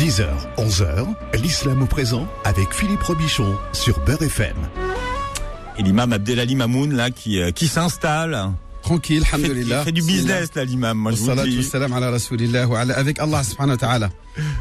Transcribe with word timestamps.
10h, 0.00 0.24
11h, 0.56 1.06
l'islam 1.42 1.82
au 1.82 1.86
présent 1.86 2.26
avec 2.44 2.72
Philippe 2.72 3.02
Robichon 3.02 3.54
sur 3.74 4.00
Beurre 4.06 4.22
FM. 4.22 4.56
Et 5.76 5.82
l'imam 5.82 6.14
Abdelali 6.14 6.54
Mamoun, 6.54 6.94
là, 6.94 7.10
qui, 7.10 7.38
euh, 7.38 7.50
qui 7.50 7.68
s'installe. 7.68 8.50
Tranquille, 8.80 9.22
Il 9.22 9.34
alhamdulillah. 9.34 9.84
fait 9.84 9.92
du 9.92 10.00
business, 10.00 10.54
là, 10.54 10.64
l'imam. 10.64 11.06
Avec 11.06 11.18
Allah 13.18 13.44
subhanahu 13.44 13.72
wa 13.72 13.76
ta'ala. 13.76 14.08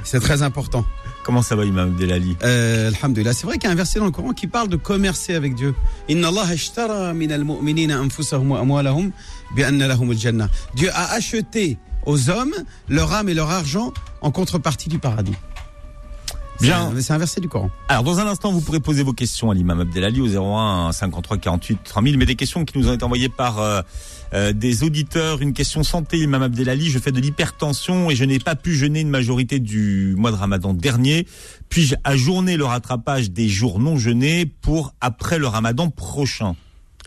C'est 0.03 0.19
très 0.19 0.41
important. 0.41 0.83
Comment 1.23 1.41
ça 1.41 1.55
va, 1.55 1.63
imam 1.63 1.91
Abdelali? 1.91 2.35
Euh, 2.43 2.89
alhamdulillah. 2.89 3.31
C'est 3.31 3.47
vrai 3.47 3.57
qu'il 3.57 3.69
y 3.69 3.71
a 3.71 3.71
un 3.71 3.77
verset 3.77 3.99
dans 3.99 4.05
le 4.05 4.11
Coran 4.11 4.33
qui 4.33 4.47
parle 4.47 4.67
de 4.67 4.75
commercer 4.75 5.35
avec 5.35 5.55
Dieu. 5.55 5.73
Inna 6.09 6.27
Allah 6.27 6.47
ashtara 6.49 7.13
min 7.13 7.31
al-mu'minina 7.31 7.97
anfusahum 7.97 8.51
wa 8.51 8.59
amwalahum 8.59 9.11
bi 9.55 9.63
anna 9.63 9.87
lahum 9.87 10.11
al-jannah. 10.11 10.49
Dieu 10.75 10.89
a 10.93 11.13
acheté 11.13 11.77
aux 12.05 12.29
hommes 12.29 12.53
leur 12.87 13.13
âme 13.13 13.29
et 13.29 13.33
leur 13.33 13.49
argent 13.49 13.93
en 14.21 14.31
contrepartie 14.31 14.89
du 14.89 14.99
paradis. 14.99 15.35
Bien. 16.61 16.91
C'est 16.99 17.13
un 17.13 17.17
verset 17.17 17.39
du 17.39 17.47
Coran. 17.47 17.69
Alors, 17.87 18.03
dans 18.03 18.19
un 18.19 18.27
instant, 18.27 18.51
vous 18.51 18.59
pourrez 18.59 18.81
poser 18.81 19.03
vos 19.03 19.13
questions 19.13 19.49
à 19.49 19.53
l'imam 19.53 19.79
Abdelali 19.79 20.19
au 20.19 20.27
01 20.27 20.91
53 20.91 21.37
48 21.37 21.79
3000. 21.83 22.17
Mais 22.17 22.25
des 22.25 22.35
questions 22.35 22.65
qui 22.65 22.77
nous 22.77 22.89
ont 22.89 22.93
été 22.93 23.03
envoyées 23.03 23.29
par 23.29 23.59
euh, 23.59 23.81
euh, 24.33 24.51
des 24.51 24.83
auditeurs. 24.83 25.41
Une 25.41 25.53
question 25.53 25.83
santé, 25.83 26.17
imam 26.17 26.43
Abdelali. 26.43 26.89
Je 26.89 26.99
fais 26.99 27.11
de 27.13 27.21
l'hypertension 27.21 28.09
et 28.09 28.15
je 28.15 28.25
n'ai 28.25 28.39
pas 28.39 28.55
pu 28.55 28.75
jeûner 28.75 28.99
une 29.01 29.09
majorité 29.09 29.59
du 29.59 30.15
mois 30.17 30.31
de 30.31 30.35
ramadan 30.35 30.73
dernier. 30.73 31.25
Puis-je 31.69 31.95
ajourner 32.03 32.57
le 32.57 32.65
rattrapage 32.65 33.31
des 33.31 33.47
jours 33.47 33.79
non 33.79 33.95
jeûnés 33.95 34.45
pour 34.45 34.93
après 34.99 35.39
le 35.39 35.47
ramadan 35.47 35.89
prochain? 35.89 36.55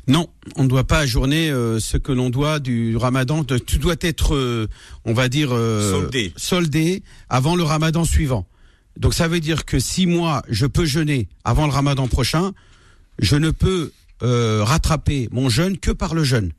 Non, 0.09 0.29
on 0.57 0.65
ne 0.65 0.69
doit 0.69 0.85
pas 0.85 0.99
ajourner 0.99 1.51
euh, 1.51 1.79
ce 1.79 1.97
que 1.97 2.11
l'on 2.11 2.29
doit 2.31 2.59
du 2.59 2.97
ramadan. 2.97 3.43
De- 3.45 3.59
tout 3.59 3.79
doit 3.79 3.95
être, 4.01 4.35
euh, 4.35 4.67
on 5.05 5.13
va 5.13 5.29
dire, 5.29 5.51
euh, 5.53 5.93
Soldé. 5.93 6.33
soldé 6.37 7.03
avant 7.29 7.55
le 7.55 7.63
ramadan 7.63 8.05
suivant. 8.05 8.47
Donc 8.99 9.15
ça 9.15 9.29
veut 9.29 9.41
dire 9.41 9.65
que 9.65 9.79
si 9.79 10.07
moi, 10.07 10.43
je 10.49 10.67
peux 10.67 10.85
jeûner 10.85 11.29
avant 11.45 11.67
le 11.67 11.73
ramadan 11.73 12.09
prochain, 12.09 12.53
je 13.21 13.37
ne 13.37 13.51
peux 13.51 13.93
euh, 14.23 14.63
rattraper 14.65 15.29
mon 15.31 15.49
jeûne 15.49 15.79
que 15.79 15.91
par 15.93 16.15
le 16.15 16.25
jeûne. 16.25 16.53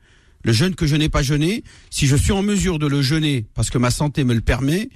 Le 0.45 0.51
jeûne 0.51 0.75
que 0.75 0.87
je 0.87 0.95
n'ai 0.95 1.09
pas 1.09 1.21
jeûné, 1.21 1.63
si 1.89 2.07
je 2.07 2.15
suis 2.15 2.31
en 2.31 2.41
mesure 2.41 2.79
de 2.79 2.87
le 2.87 3.01
jeûner 3.01 3.45
parce 3.55 3.69
que 3.69 3.77
ma 3.77 3.91
santé 3.91 4.23
me 4.23 4.33
le 4.33 4.41
permet, 4.41 4.89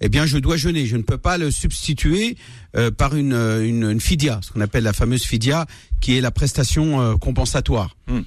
eh 0.00 0.08
bien 0.08 0.26
je 0.26 0.38
dois 0.38 0.56
jeûner. 0.56 0.86
Je 0.86 0.96
ne 0.96 1.02
peux 1.02 1.18
pas 1.18 1.38
le 1.38 1.50
substituer 1.50 2.36
euh, 2.76 2.90
par 2.90 3.16
une, 3.16 3.32
euh, 3.32 3.66
une, 3.66 3.84
une 3.90 4.00
fidia, 4.00 4.40
ce 4.42 4.50
qu'on 4.52 4.60
appelle 4.60 4.84
la 4.84 4.92
fameuse 4.92 5.24
fidia, 5.24 5.66
qui 6.00 6.16
est 6.16 6.20
la 6.20 6.30
prestation 6.30 7.00
euh, 7.00 7.16
compensatoire. 7.16 7.96
Hmm. 8.06 8.20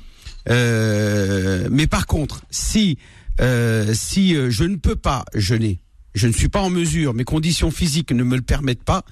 Euh, 0.49 1.67
mais 1.71 1.87
par 1.87 2.07
contre, 2.07 2.41
si 2.49 2.97
euh, 3.39 3.93
si 3.93 4.35
euh, 4.35 4.49
je 4.49 4.63
ne 4.63 4.75
peux 4.75 4.95
pas 4.95 5.23
jeûner, 5.35 5.79
je 6.15 6.27
ne 6.27 6.33
suis 6.33 6.49
pas 6.49 6.61
en 6.61 6.69
mesure, 6.69 7.13
mes 7.13 7.23
conditions 7.23 7.71
physiques 7.71 8.11
ne 8.11 8.23
me 8.23 8.35
le 8.35 8.41
permettent 8.41 8.83
pas, 8.83 9.03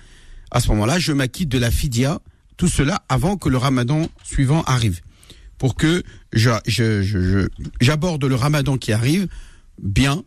à 0.52 0.60
ce 0.60 0.68
moment-là, 0.70 1.00
je 1.00 1.12
m'acquitte 1.14 1.50
de 1.50 1.58
la 1.58 1.72
fidia, 1.72 2.20
tout 2.58 2.68
cela 2.68 3.04
avant 3.10 3.38
que 3.38 3.48
le 3.48 3.58
ramadan 3.58 4.08
suivant 4.24 4.64
arrive. 4.64 5.00
Pour 5.58 5.76
que 5.76 6.04
je- 6.34 6.50
je- 6.66 7.02
je- 7.04 7.22
je- 7.22 7.48
j'aborde 7.80 8.24
le 8.26 8.36
ramadan 8.36 8.78
qui 8.78 8.92
arrive 8.92 9.28
bien, 9.82 10.24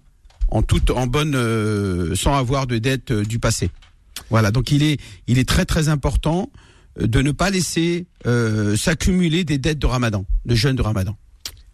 en 0.52 0.62
toute, 0.62 0.90
en 0.90 1.06
bonne, 1.06 1.34
euh, 1.34 2.14
sans 2.14 2.36
avoir 2.36 2.66
de 2.66 2.78
dette 2.78 3.10
euh, 3.10 3.24
du 3.24 3.38
passé. 3.38 3.70
Voilà, 4.28 4.50
donc 4.50 4.70
il 4.70 4.82
est, 4.82 5.00
il 5.26 5.38
est 5.38 5.48
très 5.48 5.64
très 5.64 5.88
important 5.88 6.50
euh, 7.00 7.06
de 7.06 7.22
ne 7.22 7.32
pas 7.32 7.50
laisser 7.50 8.06
euh, 8.26 8.76
s'accumuler 8.76 9.44
des 9.44 9.58
dettes 9.58 9.78
de 9.78 9.86
ramadan, 9.86 10.26
de 10.44 10.54
jeûne 10.54 10.76
de 10.76 10.82
ramadan. 10.82 11.16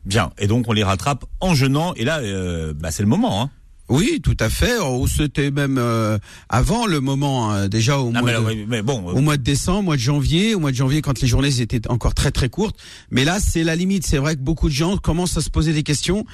Bien. 0.05 0.31
Et 0.39 0.47
donc, 0.47 0.69
on 0.69 0.73
les 0.73 0.85
rattrape 0.85 1.25
en 1.41 1.55
jeûnant. 1.55 1.93
Et 1.95 2.05
là, 2.05 2.21
euh, 2.21 2.73
bah, 2.73 2.91
c'est 2.93 3.03
le 3.03 3.09
moment. 3.09 3.43
Hein. 3.43 3.51
Oui, 3.89 4.21
tout 4.23 4.37
à 4.39 4.49
fait. 4.49 4.77
Oh, 4.81 5.07
C'était 5.07 5.51
même 5.51 5.77
euh, 5.79 6.19
avant 6.49 6.87
le 6.87 7.01
moment, 7.01 7.53
euh, 7.53 7.69
déjà 7.69 7.99
au 7.99 8.11
mois 8.11 8.23
mais, 8.23 8.35
de... 8.35 8.39
oui, 8.39 8.67
mais 8.69 8.83
bon, 8.83 9.05
au 9.07 9.21
mois 9.21 9.37
de 9.37 9.43
décembre, 9.43 9.81
au 9.81 9.83
mois 9.83 9.97
de 9.97 10.01
janvier, 10.01 10.55
au 10.55 10.61
mois 10.61 10.71
de 10.71 10.77
janvier 10.77 11.03
quand 11.03 11.21
les 11.21 11.27
journées 11.27 11.61
étaient 11.61 11.91
encore 11.91 12.15
très 12.15 12.31
très 12.31 12.49
courtes. 12.49 12.77
Mais 13.11 13.25
là, 13.25 13.39
c'est 13.41 13.65
la 13.65 13.75
limite. 13.77 14.07
C'est 14.07 14.19
vrai 14.19 14.37
que 14.37 14.41
beaucoup 14.41 14.69
de 14.69 14.75
gens 14.75 14.97
commencent 14.99 15.37
à 15.37 15.43
se 15.43 15.51
poser 15.51 15.73
des 15.73 15.83
questions. 15.83 16.25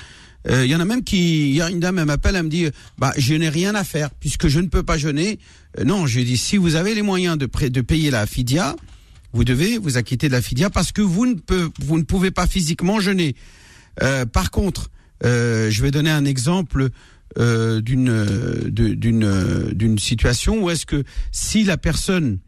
Euh, 0.48 0.64
Il 0.64 0.70
y 0.70 0.74
en 0.74 0.80
a 0.80 0.84
même 0.84 1.02
qui, 1.04 1.50
il 1.50 1.56
y 1.56 1.62
a 1.62 1.70
une 1.70 1.80
dame, 1.80 1.98
elle 1.98 2.06
m'appelle, 2.06 2.36
elle 2.36 2.42
me 2.44 2.48
dit, 2.48 2.66
bah 2.98 3.12
je 3.16 3.34
n'ai 3.34 3.48
rien 3.48 3.74
à 3.74 3.84
faire 3.84 4.10
puisque 4.10 4.48
je 4.48 4.60
ne 4.60 4.66
peux 4.68 4.82
pas 4.82 4.98
jeûner. 4.98 5.38
Euh, 5.78 5.84
non, 5.84 6.06
je 6.06 6.20
dis, 6.20 6.36
si 6.36 6.56
vous 6.56 6.74
avez 6.74 6.94
les 6.94 7.02
moyens 7.02 7.38
de, 7.38 7.46
de 7.68 7.80
payer 7.80 8.10
la 8.10 8.26
fidia, 8.26 8.76
vous 9.32 9.44
devez 9.44 9.78
vous 9.78 9.96
acquitter 9.96 10.28
de 10.28 10.32
la 10.32 10.42
fidia 10.42 10.70
parce 10.70 10.92
que 10.92 11.02
vous 11.02 11.26
ne, 11.26 11.34
peut, 11.34 11.70
vous 11.80 11.98
ne 11.98 12.04
pouvez 12.04 12.30
pas 12.30 12.46
physiquement 12.46 13.00
jeûner. 13.00 13.34
Euh, 14.02 14.26
par 14.26 14.50
contre, 14.50 14.90
euh, 15.24 15.70
je 15.70 15.82
vais 15.82 15.90
donner 15.90 16.10
un 16.10 16.24
exemple 16.24 16.88
euh, 17.38 17.80
d'une 17.80 18.10
euh, 18.10 18.70
d'une 18.70 19.24
euh, 19.24 19.72
d'une 19.72 19.98
situation 19.98 20.62
où 20.62 20.70
est-ce 20.70 20.86
que 20.86 21.04
si 21.32 21.64
la 21.64 21.76
personne 21.76 22.38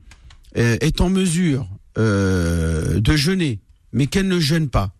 euh, 0.58 0.76
est 0.80 1.00
en 1.00 1.08
mesure 1.08 1.68
euh, 1.98 3.00
de 3.00 3.16
jeûner, 3.16 3.58
mais 3.92 4.06
qu'elle 4.06 4.28
ne 4.28 4.38
jeûne 4.38 4.68
pas, 4.68 4.92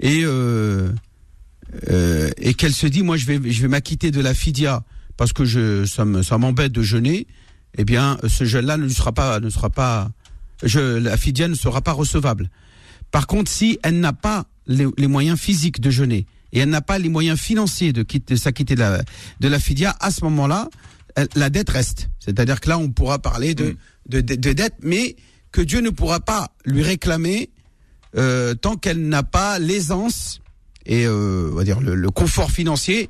et 0.00 0.22
euh, 1.90 2.30
et 2.38 2.54
qu'elle 2.54 2.72
se 2.72 2.86
dit 2.86 3.02
moi 3.02 3.16
je 3.16 3.26
vais 3.26 3.50
je 3.50 3.62
vais 3.62 3.68
m'acquitter 3.68 4.10
de 4.10 4.20
la 4.20 4.34
fidia 4.34 4.84
parce 5.16 5.32
que 5.32 5.44
je 5.44 5.84
ça 5.84 6.04
me- 6.04 6.22
ça 6.22 6.38
m'embête 6.38 6.72
de 6.72 6.82
jeûner, 6.82 7.26
eh 7.76 7.84
bien 7.84 8.18
ce 8.26 8.44
jeûne-là 8.44 8.76
ne 8.76 8.88
sera 8.88 9.12
pas 9.12 9.40
ne 9.40 9.50
sera 9.50 9.70
pas 9.70 10.10
je 10.62 10.80
la 10.98 11.16
fidia 11.16 11.48
ne 11.48 11.54
sera 11.54 11.80
pas 11.82 11.92
recevable. 11.92 12.50
Par 13.10 13.26
contre, 13.26 13.50
si 13.50 13.78
elle 13.82 14.00
n'a 14.00 14.12
pas 14.12 14.46
les, 14.66 14.86
les 14.98 15.06
moyens 15.06 15.38
physiques 15.38 15.80
de 15.80 15.90
jeûner 15.90 16.26
et 16.52 16.60
elle 16.60 16.68
n'a 16.70 16.80
pas 16.82 16.98
les 16.98 17.08
moyens 17.08 17.38
financiers 17.38 17.92
de, 17.92 18.02
quitter- 18.02 18.34
de 18.34 18.38
s'acquitter 18.38 18.74
de 18.74 18.80
la, 18.80 19.02
de 19.40 19.48
la 19.48 19.58
fidia, 19.58 19.96
à 20.00 20.10
ce 20.10 20.24
moment-là, 20.24 20.68
la 21.34 21.50
dette 21.50 21.70
reste. 21.70 22.08
C'est-à-dire 22.20 22.60
que 22.60 22.68
là, 22.68 22.78
on 22.78 22.90
pourra 22.90 23.18
parler 23.18 23.54
de, 23.54 23.64
Mm. 23.70 23.76
de, 24.08 24.20
de- 24.20 24.34
de 24.34 24.52
dette, 24.52 24.74
mais 24.82 25.16
que 25.52 25.60
Dieu 25.62 25.80
ne 25.80 25.90
pourra 25.90 26.20
pas 26.20 26.50
lui 26.64 26.82
réclamer 26.82 27.50
euh, 28.16 28.54
tant 28.54 28.76
qu'elle 28.76 29.06
n'a 29.08 29.22
pas 29.22 29.58
l'aisance 29.58 30.40
et 30.88 31.06
euh, 31.06 31.50
on 31.52 31.56
va 31.56 31.64
dire 31.64 31.80
le, 31.80 31.94
le 31.94 32.10
confort 32.10 32.50
financier 32.50 33.08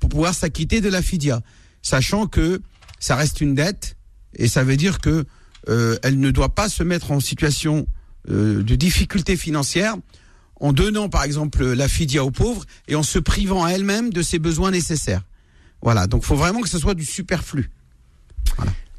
pour 0.00 0.08
pouvoir 0.08 0.34
s'acquitter 0.34 0.80
de 0.80 0.88
la 0.88 1.02
fidia, 1.02 1.42
sachant 1.82 2.26
que 2.26 2.60
ça 2.98 3.14
reste 3.14 3.40
une 3.40 3.54
dette 3.54 3.96
et 4.34 4.48
ça 4.48 4.64
veut 4.64 4.76
dire 4.76 4.98
que 4.98 5.24
euh, 5.68 5.96
elle 6.02 6.18
ne 6.18 6.30
doit 6.30 6.54
pas 6.54 6.68
se 6.68 6.82
mettre 6.82 7.12
en 7.12 7.20
situation 7.20 7.86
euh, 8.30 8.62
de 8.62 8.74
difficulté 8.74 9.36
financière 9.36 9.96
en 10.60 10.72
donnant 10.72 11.08
par 11.08 11.22
exemple 11.22 11.64
la 11.64 11.86
fidia 11.86 12.24
aux 12.24 12.30
pauvres 12.30 12.64
et 12.88 12.94
en 12.94 13.02
se 13.02 13.18
privant 13.18 13.64
à 13.64 13.70
elle-même 13.70 14.10
de 14.12 14.22
ses 14.22 14.38
besoins 14.38 14.70
nécessaires. 14.70 15.22
Voilà, 15.82 16.06
donc 16.06 16.24
faut 16.24 16.34
vraiment 16.34 16.60
que 16.60 16.68
ce 16.68 16.78
soit 16.78 16.94
du 16.94 17.04
superflu. 17.04 17.70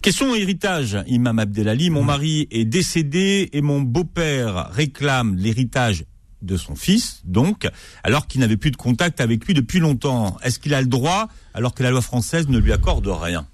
Question 0.01 0.33
héritage, 0.33 0.97
Imam 1.07 1.39
Abdelali. 1.39 1.89
Mon 1.89 2.03
mari 2.03 2.47
est 2.51 2.63
décédé 2.63 3.49
et 3.51 3.61
mon 3.61 3.81
beau-père 3.81 4.69
réclame 4.71 5.35
l'héritage 5.35 6.05
de 6.41 6.57
son 6.57 6.75
fils, 6.75 7.21
donc, 7.25 7.67
alors 8.03 8.27
qu'il 8.27 8.41
n'avait 8.41 8.57
plus 8.57 8.71
de 8.71 8.77
contact 8.77 9.21
avec 9.21 9.45
lui 9.45 9.53
depuis 9.53 9.79
longtemps. 9.79 10.37
Est-ce 10.43 10.59
qu'il 10.59 10.73
a 10.73 10.81
le 10.81 10.87
droit, 10.87 11.27
alors 11.53 11.73
que 11.73 11.83
la 11.83 11.91
loi 11.91 12.01
française 12.01 12.47
ne 12.47 12.57
lui 12.57 12.71
accorde 12.71 13.07
rien? 13.07 13.47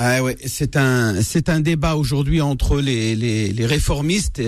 Ah 0.00 0.22
ouais, 0.22 0.36
c'est 0.46 0.76
un 0.76 1.22
c'est 1.22 1.48
un 1.48 1.58
débat 1.58 1.96
aujourd'hui 1.96 2.40
entre 2.40 2.80
les, 2.80 3.16
les, 3.16 3.52
les 3.52 3.66
réformistes, 3.66 4.40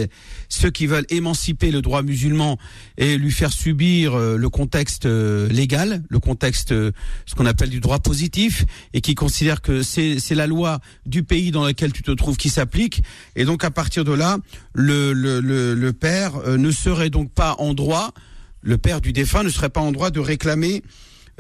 ceux 0.49 0.71
qui 0.71 0.87
veulent 0.87 1.07
émanciper 1.09 1.73
le 1.73 1.83
droit 1.83 2.03
musulman 2.03 2.57
et 2.99 3.19
lui 3.19 3.33
faire 3.33 3.51
subir 3.53 4.15
euh, 4.15 4.37
le 4.37 4.49
contexte 4.49 5.07
euh, 5.07 5.49
légal, 5.49 6.05
le 6.09 6.21
contexte 6.21 6.71
euh, 6.71 6.93
ce 7.27 7.35
qu'on 7.35 7.47
appelle 7.47 7.69
du 7.69 7.81
droit 7.81 7.99
positif, 7.99 8.65
et 8.95 9.01
qui 9.01 9.17
considèrent 9.17 9.61
que 9.61 9.83
c'est 9.83 10.21
c'est 10.21 10.37
la 10.37 10.47
loi 10.47 10.79
du 11.05 11.25
pays 11.25 11.51
dans 11.51 11.67
lequel 11.67 11.93
tu 11.93 12.05
te 12.05 12.13
trouves 12.13 12.37
qui 12.37 12.49
s'applique, 12.49 13.03
et 13.35 13.45
donc 13.45 13.65
à 13.65 13.73
partir 13.73 14.05
de 14.05 14.13
là, 14.13 14.39
le 14.73 15.13
le 15.13 15.41
le, 15.41 15.75
le 15.75 15.93
père 15.93 16.47
ne 16.47 16.71
serait 16.71 17.11
donc 17.11 17.33
pas 17.33 17.57
en 17.59 17.75
droit, 17.75 18.15
le 18.63 18.79
père 18.79 19.01
du 19.01 19.13
défunt 19.13 19.43
ne 19.43 19.49
serait 19.49 19.69
pas 19.69 19.81
en 19.81 19.91
droit 19.91 20.13
de 20.13 20.21
réclamer 20.21 20.85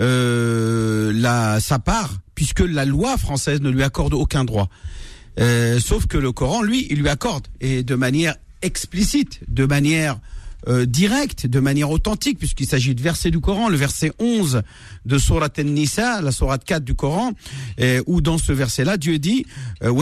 euh, 0.00 1.12
la, 1.14 1.60
sa 1.60 1.78
part, 1.78 2.20
puisque 2.34 2.60
la 2.60 2.84
loi 2.84 3.18
française 3.18 3.60
ne 3.60 3.68
lui 3.68 3.82
accorde 3.82 4.14
aucun 4.14 4.44
droit. 4.44 4.68
Euh, 5.38 5.78
sauf 5.78 6.06
que 6.06 6.16
le 6.16 6.32
Coran, 6.32 6.62
lui, 6.62 6.86
il 6.90 7.00
lui 7.00 7.08
accorde, 7.08 7.48
et 7.60 7.82
de 7.82 7.94
manière 7.94 8.34
explicite, 8.62 9.40
de 9.48 9.66
manière 9.66 10.18
euh, 10.68 10.86
directe, 10.86 11.46
de 11.46 11.60
manière 11.60 11.90
authentique, 11.90 12.38
puisqu'il 12.38 12.66
s'agit 12.66 12.94
de 12.94 13.02
versets 13.02 13.30
du 13.30 13.40
Coran, 13.40 13.68
le 13.68 13.76
verset 13.76 14.12
11 14.18 14.62
de 15.04 15.18
Surat 15.18 15.50
An-Nisa, 15.58 16.22
la 16.22 16.32
Surat 16.32 16.58
4 16.58 16.82
du 16.82 16.94
Coran, 16.94 17.32
où 18.06 18.20
dans 18.20 18.38
ce 18.38 18.52
verset-là, 18.52 18.96
Dieu 18.96 19.18
dit 19.18 19.44
euh. 19.82 19.92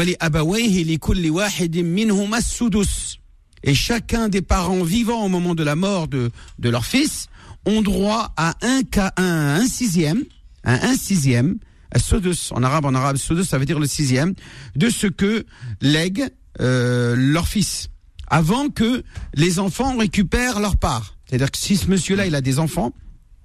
Et 3.64 3.74
chacun 3.74 4.28
des 4.28 4.42
parents 4.42 4.84
vivants 4.84 5.24
au 5.24 5.28
moment 5.28 5.56
de 5.56 5.64
la 5.64 5.74
mort 5.74 6.06
de, 6.06 6.30
de 6.60 6.70
leur 6.70 6.84
fils 6.84 7.28
ont 7.66 7.82
droit 7.82 8.32
à 8.36 8.54
un, 8.62 8.80
un, 9.16 9.60
un 9.60 9.66
sixième, 9.66 10.24
à 10.64 10.86
un 10.88 10.96
sixième, 10.96 11.58
à 11.90 11.98
sudus, 11.98 12.50
en 12.52 12.62
arabe, 12.62 12.84
en 12.84 12.94
arabe, 12.94 13.16
sudus, 13.16 13.44
ça 13.44 13.58
veut 13.58 13.66
dire 13.66 13.78
le 13.78 13.86
sixième, 13.86 14.34
de 14.76 14.90
ce 14.90 15.06
que 15.06 15.44
lègue 15.80 16.28
euh, 16.60 17.14
leur 17.16 17.48
fils, 17.48 17.88
avant 18.28 18.68
que 18.68 19.02
les 19.34 19.58
enfants 19.58 19.96
récupèrent 19.96 20.60
leur 20.60 20.76
part. 20.76 21.16
C'est-à-dire 21.26 21.50
que 21.50 21.58
si 21.58 21.76
ce 21.76 21.88
monsieur-là, 21.88 22.26
il 22.26 22.34
a 22.34 22.40
des 22.40 22.58
enfants, 22.58 22.92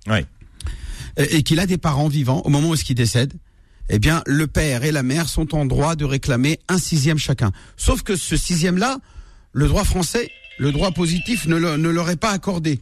Oui. 0.08 0.20
euh, 1.20 1.26
et 1.30 1.44
qu'il 1.44 1.60
a 1.60 1.66
des 1.66 1.78
parents 1.78 2.08
vivants 2.08 2.42
au 2.46 2.50
moment 2.50 2.70
où 2.70 2.76
qu'il 2.76 2.96
décède, 2.96 3.34
eh 3.90 4.00
bien, 4.00 4.24
le 4.26 4.48
père 4.48 4.84
et 4.84 4.92
la 4.92 5.04
mère 5.04 5.28
sont 5.28 5.54
en 5.56 5.66
droit 5.66 5.96
de 5.96 6.06
réclamer 6.06 6.60
un 6.70 6.78
sixième 6.78 7.18
chacun. 7.18 7.52
Sauf 7.76 8.02
que 8.02 8.16
ce 8.16 8.38
sixième-là, 8.38 8.98
le 9.52 9.68
droit 9.68 9.84
français, 9.84 10.32
le 10.58 10.72
droit 10.72 10.92
positif 10.92 11.46
ne, 11.48 11.58
le, 11.58 11.78
ne 11.78 11.90
leur 11.90 12.10
est 12.10 12.16
pas 12.16 12.32
accordé. 12.32 12.80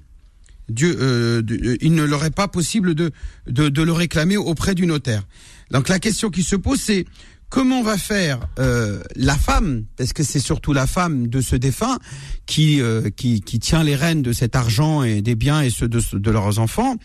Dieu, 0.74 0.98
euh, 1.00 1.42
de- 1.42 1.56
euh, 1.56 1.78
il 1.82 1.94
ne 1.94 2.04
leur 2.04 2.24
est 2.26 2.36
pas 2.36 2.48
possible 2.48 2.96
de, 2.96 3.12
de, 3.48 3.70
de 3.70 3.82
le 3.82 3.92
réclamer 3.92 4.38
auprès 4.38 4.74
du 4.76 4.86
notaire. 4.86 5.24
Donc 5.72 5.90
la 5.90 6.00
question 6.00 6.30
qui 6.30 6.44
se 6.44 6.56
pose, 6.56 6.80
c'est 6.82 7.06
comment 7.50 7.84
va 7.84 7.98
faire 7.98 8.40
euh, 8.60 9.02
la 9.16 9.36
femme, 9.38 9.84
parce 9.98 10.14
que 10.14 10.24
c'est 10.24 10.40
surtout 10.40 10.74
la 10.74 10.88
femme 10.88 11.28
de 11.28 11.42
ce 11.42 11.56
défunt 11.56 11.98
qui, 12.46 12.82
euh, 12.82 13.10
qui, 13.10 13.42
qui 13.42 13.60
tient 13.60 13.84
les 13.84 13.96
rênes 13.96 14.22
de 14.22 14.32
cet 14.34 14.56
argent 14.56 15.04
et 15.04 15.22
des 15.22 15.36
biens 15.36 15.62
et 15.62 15.70
ceux 15.70 15.88
de, 15.88 16.02
de 16.14 16.32
leurs 16.32 16.60
enfants? 16.60 16.96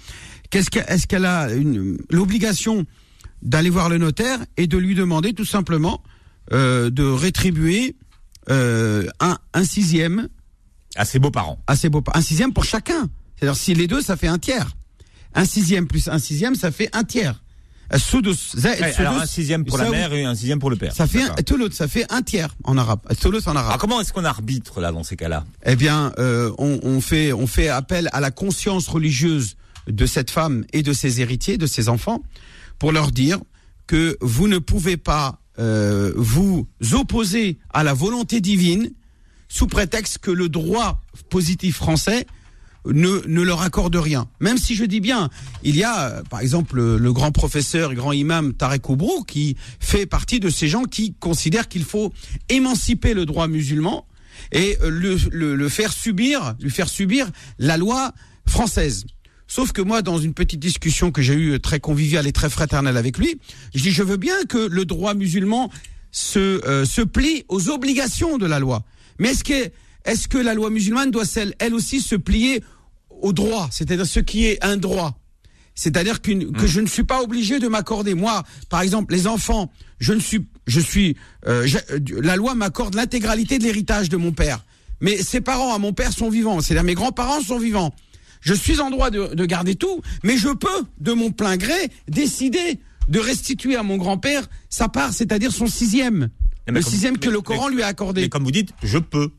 Qu'est-ce 0.50 0.70
que, 0.70 0.78
est-ce 0.86 1.06
qu'elle 1.08 1.24
a 1.24 1.48
l'obligation 2.10 2.86
d'aller 3.42 3.70
voir 3.70 3.88
le 3.88 3.98
notaire 3.98 4.38
et 4.56 4.66
de 4.66 4.78
lui 4.78 4.94
demander 4.94 5.32
tout 5.32 5.44
simplement 5.44 6.02
euh, 6.52 6.90
de 6.90 7.02
rétribuer 7.04 7.96
euh, 8.48 9.06
un, 9.18 9.38
un 9.52 9.64
sixième 9.64 10.28
À 10.94 11.04
ses 11.04 11.18
beaux-parents. 11.18 11.58
à 11.66 11.74
ses 11.74 11.88
beaux 11.88 12.02
un 12.14 12.20
sixième 12.20 12.52
pour 12.52 12.64
chacun? 12.64 13.08
C'est-à-dire 13.36 13.56
si 13.56 13.74
les 13.74 13.86
deux, 13.86 14.02
ça 14.02 14.16
fait 14.16 14.28
un 14.28 14.38
tiers. 14.38 14.76
Un 15.34 15.44
sixième 15.44 15.86
plus 15.86 16.08
un 16.08 16.18
sixième, 16.18 16.54
ça 16.54 16.70
fait 16.70 16.88
un 16.92 17.04
tiers. 17.04 17.42
Euh, 17.92 17.98
alors 18.96 19.20
un 19.20 19.26
sixième 19.26 19.64
pour 19.64 19.78
la 19.78 19.90
mère 19.90 20.12
et 20.12 20.24
un 20.24 20.34
sixième 20.34 20.58
pour 20.58 20.70
le 20.70 20.76
père. 20.76 20.92
Ça 20.92 21.06
fait 21.06 21.22
un, 21.22 21.34
ça 21.70 21.86
fait 21.86 22.04
un 22.10 22.22
tiers 22.22 22.54
en 22.64 22.76
arabe. 22.76 23.00
Toulouse 23.20 23.46
en 23.46 23.54
arabe. 23.54 23.66
Alors 23.68 23.78
comment 23.78 24.00
est-ce 24.00 24.12
qu'on 24.12 24.24
arbitre 24.24 24.80
là 24.80 24.90
dans 24.90 25.04
ces 25.04 25.16
cas-là? 25.16 25.44
Eh 25.64 25.76
bien, 25.76 26.12
euh, 26.18 26.50
on, 26.58 26.80
on 26.82 27.00
fait 27.00 27.32
on 27.32 27.46
fait 27.46 27.68
appel 27.68 28.08
à 28.12 28.20
la 28.20 28.32
conscience 28.32 28.88
religieuse 28.88 29.56
de 29.86 30.04
cette 30.04 30.30
femme 30.32 30.64
et 30.72 30.82
de 30.82 30.92
ses 30.92 31.20
héritiers, 31.20 31.58
de 31.58 31.66
ses 31.66 31.88
enfants, 31.88 32.22
pour 32.80 32.90
leur 32.90 33.12
dire 33.12 33.38
que 33.86 34.16
vous 34.20 34.48
ne 34.48 34.58
pouvez 34.58 34.96
pas 34.96 35.40
euh, 35.60 36.12
vous 36.16 36.66
opposer 36.92 37.58
à 37.72 37.84
la 37.84 37.94
volonté 37.94 38.40
divine 38.40 38.90
sous 39.48 39.68
prétexte 39.68 40.18
que 40.18 40.32
le 40.32 40.48
droit 40.48 41.00
positif 41.30 41.76
français 41.76 42.26
ne, 42.92 43.22
ne 43.26 43.42
leur 43.42 43.62
accorde 43.62 43.96
rien. 43.96 44.28
Même 44.40 44.58
si 44.58 44.74
je 44.74 44.84
dis 44.84 45.00
bien, 45.00 45.30
il 45.62 45.76
y 45.76 45.84
a, 45.84 46.08
euh, 46.08 46.22
par 46.22 46.40
exemple, 46.40 46.76
le, 46.76 46.98
le 46.98 47.12
grand 47.12 47.32
professeur 47.32 47.92
et 47.92 47.94
grand 47.94 48.12
imam 48.12 48.54
Tarek 48.54 48.88
Oubrou 48.88 49.24
qui 49.24 49.56
fait 49.80 50.06
partie 50.06 50.40
de 50.40 50.50
ces 50.50 50.68
gens 50.68 50.84
qui 50.84 51.14
considèrent 51.14 51.68
qu'il 51.68 51.84
faut 51.84 52.12
émanciper 52.48 53.14
le 53.14 53.26
droit 53.26 53.48
musulman 53.48 54.06
et 54.52 54.76
euh, 54.82 54.90
le, 54.90 55.16
le, 55.30 55.54
le 55.56 55.68
faire 55.68 55.92
subir, 55.92 56.54
lui 56.60 56.70
faire 56.70 56.88
subir 56.88 57.30
la 57.58 57.76
loi 57.76 58.12
française. 58.46 59.06
Sauf 59.48 59.72
que 59.72 59.80
moi, 59.80 60.02
dans 60.02 60.18
une 60.18 60.34
petite 60.34 60.60
discussion 60.60 61.12
que 61.12 61.22
j'ai 61.22 61.34
eue 61.34 61.60
très 61.60 61.78
conviviale 61.78 62.26
et 62.26 62.32
très 62.32 62.50
fraternelle 62.50 62.96
avec 62.96 63.16
lui, 63.16 63.38
je 63.74 63.82
dis 63.82 63.92
je 63.92 64.02
veux 64.02 64.16
bien 64.16 64.34
que 64.48 64.58
le 64.58 64.84
droit 64.84 65.14
musulman 65.14 65.70
se, 66.10 66.64
euh, 66.66 66.84
se 66.84 67.02
plie 67.02 67.44
aux 67.48 67.68
obligations 67.70 68.38
de 68.38 68.46
la 68.46 68.58
loi. 68.58 68.84
Mais 69.18 69.30
est-ce 69.30 69.44
que, 69.44 69.70
est-ce 70.04 70.28
que 70.28 70.38
la 70.38 70.54
loi 70.54 70.70
musulmane 70.70 71.10
doit 71.10 71.24
elle 71.58 71.74
aussi 71.74 72.00
se 72.00 72.16
plier 72.16 72.62
au 73.26 73.32
droit, 73.32 73.68
c'est-à-dire 73.70 74.06
ce 74.06 74.20
qui 74.20 74.46
est 74.46 74.64
un 74.64 74.76
droit 74.76 75.18
c'est-à-dire 75.78 76.22
que 76.22 76.32
je 76.66 76.80
ne 76.80 76.86
suis 76.86 77.04
pas 77.04 77.20
obligé 77.22 77.58
de 77.58 77.68
m'accorder. 77.68 78.14
Moi, 78.14 78.44
par 78.70 78.80
exemple, 78.80 79.12
les 79.12 79.26
enfants, 79.26 79.70
je 79.98 80.14
ne 80.14 80.20
suis, 80.20 80.40
je 80.66 80.80
suis, 80.80 81.18
euh, 81.46 81.68
euh, 81.90 81.98
la 82.22 82.36
loi 82.36 82.54
m'accorde 82.54 82.94
l'intégralité 82.94 83.58
de 83.58 83.64
l'héritage 83.64 84.08
de 84.08 84.16
mon 84.16 84.32
père. 84.32 84.64
Mais 85.02 85.18
ses 85.18 85.42
parents 85.42 85.74
à 85.74 85.78
mon 85.78 85.92
père 85.92 86.12
sont 86.14 86.30
vivants, 86.30 86.62
c'est-à-dire 86.62 86.82
mes 86.82 86.94
grands-parents 86.94 87.42
sont 87.42 87.58
vivants. 87.58 87.94
Je 88.40 88.54
suis 88.54 88.80
en 88.80 88.88
droit 88.88 89.10
de, 89.10 89.34
de 89.34 89.44
garder 89.44 89.74
tout, 89.74 90.00
mais 90.24 90.38
je 90.38 90.48
peux, 90.48 90.86
de 90.98 91.12
mon 91.12 91.30
plein 91.30 91.58
gré, 91.58 91.90
décider 92.08 92.80
de 93.10 93.20
restituer 93.20 93.76
à 93.76 93.82
mon 93.82 93.98
grand-père 93.98 94.48
sa 94.70 94.88
part, 94.88 95.12
c'est-à-dire 95.12 95.52
son 95.52 95.66
sixième. 95.66 96.30
Le 96.66 96.80
comme- 96.80 96.90
sixième 96.90 97.18
que 97.18 97.26
mais- 97.26 97.34
le 97.34 97.40
Coran 97.42 97.68
mais- 97.68 97.74
lui 97.74 97.82
a 97.82 97.88
accordé. 97.88 98.22
Mais 98.22 98.28
comme 98.30 98.44
vous 98.44 98.50
dites, 98.50 98.70
je 98.82 98.96
peux. 98.96 99.30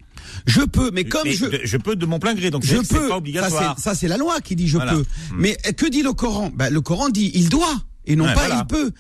Je 0.46 0.62
peux, 0.62 0.92
mais 0.92 1.04
comme 1.06 1.24
Mais 1.26 1.34
je, 1.34 1.46
de- 1.46 1.60
je 1.64 1.78
peux 1.78 1.96
de 1.96 2.06
mon 2.06 2.20
plein 2.20 2.34
gré, 2.36 2.50
donc 2.52 2.64
je 2.66 2.78
peux. 2.78 2.84
pas 2.84 3.08
Ça, 3.10 3.18
obligatoire. 3.18 3.76
c'est- 3.78 3.84
Ça, 3.84 3.96
c'est 3.96 4.08
la 4.08 4.18
loi 4.18 4.40
qui 4.42 4.56
dit 4.56 4.68
je 4.68 4.78
Voilà. 4.78 4.94
peux. 4.94 5.00
Hmm. 5.32 5.38
Mais 5.38 5.56
que 5.76 5.86
dit 5.90 6.02
le 6.04 6.14
Coran? 6.14 6.52
Ben, 6.54 6.70
Le 6.72 6.82
Coran 6.82 7.10
dit 7.10 7.32
il 7.34 7.50
doit 7.50 7.76
et 8.06 8.16
non 8.16 8.26
Ouais, 8.26 8.34
pas 8.34 8.48
voilà. 8.48 8.64
Il 8.64 8.68
peut. 8.68 8.92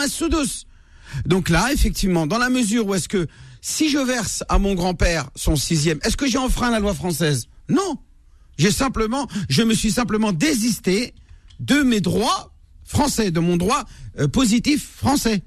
As-sudus. 0.00 0.66
Donc 1.26 1.48
là, 1.48 1.72
effectivement, 1.72 2.26
dans 2.26 2.38
la 2.38 2.50
mesure 2.50 2.86
où 2.86 2.94
est-ce 2.94 3.08
que 3.08 3.26
si 3.60 3.88
je 3.90 3.98
verse 3.98 4.44
à 4.48 4.58
mon 4.58 4.74
grand-père 4.74 5.30
son 5.34 5.56
sixième, 5.56 5.98
est-ce 6.04 6.16
que 6.16 6.26
j'ai 6.26 6.38
enfreint 6.38 6.70
la 6.70 6.80
loi 6.80 6.94
française? 6.94 7.48
Non. 7.68 7.96
J'ai 8.58 8.70
simplement, 8.72 9.28
je 9.48 9.62
me 9.62 9.72
suis 9.74 9.92
simplement 9.92 10.32
désisté 10.32 11.14
de 11.60 11.82
mes 11.82 12.00
droits 12.00 12.52
français, 12.84 13.30
de 13.30 13.40
mon 13.40 13.56
droit 13.56 13.84
euh, 14.18 14.26
positif 14.28 14.88
français. 14.96 15.42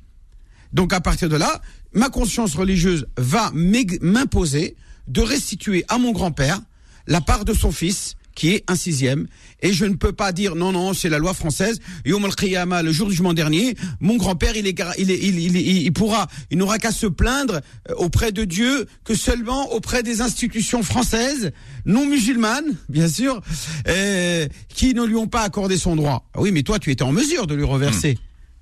Donc 0.73 0.93
à 0.93 1.01
partir 1.01 1.27
de 1.27 1.35
là, 1.35 1.61
ma 1.93 2.09
conscience 2.09 2.55
religieuse 2.55 3.07
va 3.17 3.51
m'imposer 3.53 4.75
de 5.07 5.21
restituer 5.21 5.85
à 5.88 5.97
mon 5.97 6.11
grand-père 6.11 6.59
la 7.07 7.21
part 7.21 7.45
de 7.45 7.53
son 7.53 7.71
fils 7.71 8.15
qui 8.35 8.49
est 8.49 8.63
un 8.69 8.75
sixième, 8.75 9.27
et 9.61 9.73
je 9.73 9.85
ne 9.85 9.95
peux 9.95 10.13
pas 10.13 10.31
dire 10.31 10.55
non 10.55 10.71
non 10.71 10.93
c'est 10.93 11.09
la 11.09 11.19
loi 11.19 11.33
française. 11.33 11.79
Yom 12.05 12.25
le 12.25 12.91
jour 12.91 13.07
du 13.07 13.13
jugement 13.13 13.33
dernier, 13.33 13.75
mon 13.99 14.17
grand-père 14.17 14.55
il 14.55 14.67
est 14.67 14.79
il 14.97 15.11
il, 15.11 15.57
il, 15.57 15.93
pourra 15.93 16.27
il 16.49 16.57
n'aura 16.57 16.79
qu'à 16.79 16.91
se 16.91 17.07
plaindre 17.07 17.61
euh, 17.89 17.93
auprès 17.97 18.31
de 18.31 18.45
Dieu 18.45 18.88
que 19.03 19.15
seulement 19.15 19.73
auprès 19.73 20.01
des 20.01 20.21
institutions 20.21 20.81
françaises 20.81 21.51
non 21.85 22.05
musulmanes 22.05 22.77
bien 22.89 23.07
sûr 23.07 23.41
euh, 23.88 24.47
qui 24.69 24.93
ne 24.93 25.03
lui 25.03 25.15
ont 25.15 25.27
pas 25.27 25.41
accordé 25.41 25.77
son 25.77 25.95
droit. 25.95 26.27
Ah 26.33 26.41
Oui 26.41 26.51
mais 26.51 26.63
toi 26.63 26.79
tu 26.79 26.89
étais 26.91 27.03
en 27.03 27.11
mesure 27.11 27.47
de 27.47 27.55
lui 27.55 27.65
reverser. 27.65 28.17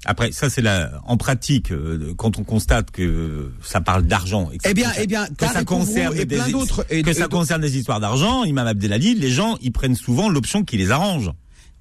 Après, 0.06 0.31
ça 0.31 0.50
c'est 0.50 0.62
la 0.62 0.92
en 1.06 1.18
pratique 1.18 1.72
euh, 1.72 2.13
quand 2.18 2.40
on 2.40 2.44
constate 2.44 2.90
que 2.90 3.51
ça 3.62 3.81
parle 3.81 4.04
d'argent 4.04 4.50
Eh 4.63 4.74
bien, 4.74 4.90
eh 4.98 5.07
bien, 5.07 5.28
que 5.38 5.46
ça 5.46 5.66
concerne 5.66 6.16
et 6.18 6.25
plein 6.25 6.48
d'autres 6.48 6.84
que 6.84 7.10
et 7.10 7.13
ça 7.13 7.28
concerne 7.28 7.62
des 7.62 7.78
histoires 7.78 8.00
d'argent, 8.00 8.46
Imam 8.46 8.66
Abdelali, 8.66 9.16
les 9.16 9.30
gens 9.30 9.57
ils 9.62 9.74
prennent 9.74 9.96
souvent 9.96 10.30
l'option 10.30 10.63
qui 10.63 10.78
les 10.78 10.92
arrange. 10.92 11.31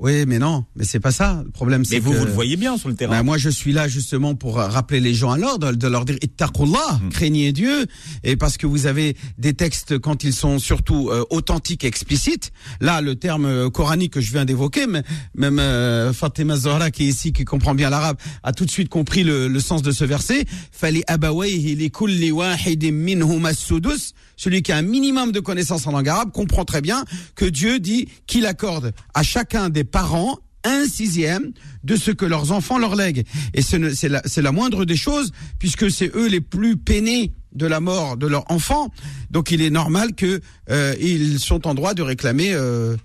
Oui, 0.01 0.27
mais 0.27 0.39
non, 0.39 0.65
mais 0.77 0.85
c'est 0.85 1.01
pas 1.01 1.11
ça. 1.11 1.43
Le 1.45 1.51
problème, 1.51 1.85
c'est 1.85 1.97
Mais 1.97 2.01
vous 2.01 2.13
que- 2.13 2.19
vous 2.19 2.25
le 2.27 2.31
voyez 2.31 2.57
bien 2.57 2.79
sur 2.79 2.89
le 2.89 2.95
terrain. 2.95 3.17
Ben, 3.17 3.23
moi, 3.25 3.37
je 3.37 3.49
suis 3.51 3.73
là 3.73 3.89
justement 3.89 4.37
pour 4.37 4.55
rappeler 4.57 5.01
les 5.01 5.13
gens 5.13 5.33
à 5.33 5.39
l'ordre, 5.39 5.73
de 5.73 5.89
leur 5.89 6.05
dire 6.05 6.17
ittaqullah, 6.23 7.01
Hmm. 7.03 7.09
craignez 7.09 7.51
Dieu, 7.53 7.85
et 8.23 8.37
parce 8.37 8.57
que 8.59 8.67
vous 8.69 8.87
avez 8.87 9.17
des 9.39 9.55
textes 9.55 9.99
quand 9.99 10.23
ils 10.23 10.33
sont 10.33 10.61
surtout 10.61 11.11
euh, 11.11 11.25
authentiques 11.31 11.83
et 11.83 11.89
explicites. 11.89 12.53
Là, 12.81 13.01
le 13.01 13.17
terme 13.17 13.47
euh, 13.47 13.71
coranique 13.71 14.13
que 14.13 14.21
je 14.21 14.31
viens 14.31 14.45
d'évoquer, 14.45 14.87
mais 14.87 15.03
même 15.35 15.59
euh, 15.59 16.13
Fatima 16.13 16.57
Zahra 16.57 16.93
qui 16.93 17.05
est 17.05 17.09
ici, 17.09 17.33
qui 17.33 17.45
comprend 17.45 17.75
bien 17.75 17.91
l'arabe, 17.91 18.19
a 18.45 18.53
tout 18.53 18.65
de 18.65 18.71
suite 18.71 18.89
compris 18.89 19.25
le, 19.25 19.49
le 19.49 19.61
sens 19.61 19.83
de 19.83 19.91
ce 19.91 20.05
verset. 20.05 20.45
Fali 20.71 21.03
abawayhi 21.09 21.75
li 21.75 21.91
kulli 21.91 22.31
wahidin 22.31 22.93
minhum 22.93 23.45
as-sudus. 23.47 24.13
Celui 24.39 24.63
qui 24.63 24.73
a 24.73 24.77
un 24.77 24.83
minimum 24.83 25.33
de 25.33 25.41
connaissances 25.41 25.87
en 25.87 25.93
langue 25.93 26.09
arabe 26.09 26.33
comprend 26.33 26.65
très 26.65 26.81
bien 26.81 27.05
que 27.35 27.45
Dieu 27.45 27.81
dit 27.81 28.09
qu'il 28.27 28.47
accorde 28.47 28.95
à 29.13 29.23
chacun 29.23 29.69
des 29.69 29.85
parents 29.85 30.39
un 30.65 30.87
sixième 30.87 31.53
de 31.85 31.97
ce 31.97 32.11
que 32.11 32.25
leurs 32.25 32.53
enfants 32.53 32.79
leur 32.79 32.95
lèguent. 32.97 33.25
Et 33.53 33.63
c'est 33.63 34.09
la, 34.09 34.53
moindre 34.53 34.85
des 34.85 34.97
choses, 34.97 35.33
puisque 35.59 35.91
c'est 35.91 36.15
eux 36.15 36.29
les 36.29 36.41
plus 36.41 36.77
peinés 36.77 37.33
de 37.53 37.67
la 37.67 37.81
mort 37.81 38.17
de 38.17 38.27
leur 38.27 38.51
enfant. 38.51 38.93
Donc 39.31 39.51
il 39.51 39.61
est 39.61 39.71
normal 39.71 40.15
que 40.15 40.41
euh, 40.71 41.39
sont 41.39 41.67
en 41.67 41.75
droit 41.75 41.95
de 41.95 42.03
réclamer 42.03 42.53
euh, 42.53 42.97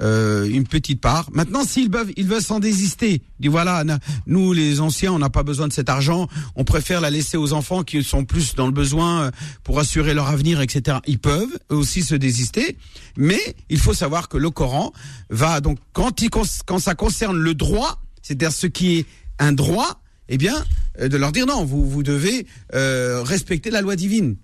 euh, 0.00 0.46
une 0.46 0.66
petite 0.66 1.00
part. 1.00 1.28
Maintenant, 1.32 1.64
s'ils 1.64 1.90
veulent, 1.90 2.12
ils 2.16 2.26
veulent 2.26 2.42
s'en 2.42 2.60
désister. 2.60 3.22
Ils 3.38 3.42
disent 3.42 3.50
voilà, 3.50 3.84
nous 4.26 4.52
les 4.52 4.80
anciens, 4.80 5.12
on 5.12 5.18
n'a 5.18 5.30
pas 5.30 5.42
besoin 5.42 5.68
de 5.68 5.72
cet 5.72 5.88
argent. 5.88 6.28
On 6.56 6.64
préfère 6.64 7.00
la 7.00 7.10
laisser 7.10 7.36
aux 7.36 7.52
enfants 7.52 7.82
qui 7.82 8.02
sont 8.02 8.24
plus 8.24 8.54
dans 8.54 8.66
le 8.66 8.72
besoin 8.72 9.22
euh, 9.22 9.30
pour 9.64 9.78
assurer 9.78 10.14
leur 10.14 10.28
avenir, 10.28 10.60
etc. 10.60 10.98
Ils 11.06 11.18
peuvent 11.18 11.58
aussi 11.68 12.02
se 12.02 12.14
désister, 12.14 12.78
mais 13.16 13.40
il 13.68 13.78
faut 13.78 13.94
savoir 13.94 14.28
que 14.28 14.38
le 14.38 14.50
Coran 14.50 14.92
va 15.30 15.60
donc 15.60 15.78
quand 15.92 16.22
il 16.22 16.30
quand 16.30 16.78
ça 16.78 16.94
concerne 16.94 17.38
le 17.38 17.54
droit, 17.54 18.00
c'est-à-dire 18.22 18.52
ce 18.52 18.66
qui 18.66 18.98
est 18.98 19.06
un 19.38 19.52
droit, 19.52 20.00
eh 20.28 20.38
bien, 20.38 20.64
euh, 21.00 21.08
de 21.08 21.16
leur 21.16 21.32
dire 21.32 21.46
non, 21.46 21.64
vous 21.64 21.88
vous 21.88 22.02
devez 22.02 22.46
euh, 22.74 23.22
respecter 23.22 23.70
la 23.70 23.82
loi 23.82 23.96
divine, 23.96 24.36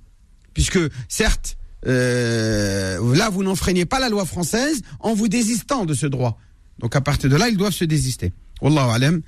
puisque 0.55 0.79
certes. 1.09 1.57
Euh, 1.87 3.15
là, 3.15 3.31
vous 3.31 3.43
n'enfreignez 3.43 3.85
pas 3.85 4.01
la 4.01 4.09
loi 4.09 4.25
française 4.25 4.83
en 5.01 5.15
vous 5.15 5.29
désistant 5.29 5.85
de 5.85 5.95
ce 5.95 6.07
droit. 6.07 6.39
Donc 6.79 6.97
à 6.97 7.01
partir 7.01 7.31
de 7.31 7.37
là, 7.37 7.49
ils 7.49 7.57
doivent 7.57 7.73
se 7.73 7.85
désister. 7.85 8.33
Wallahu 8.61 8.91
alam, 8.91 9.21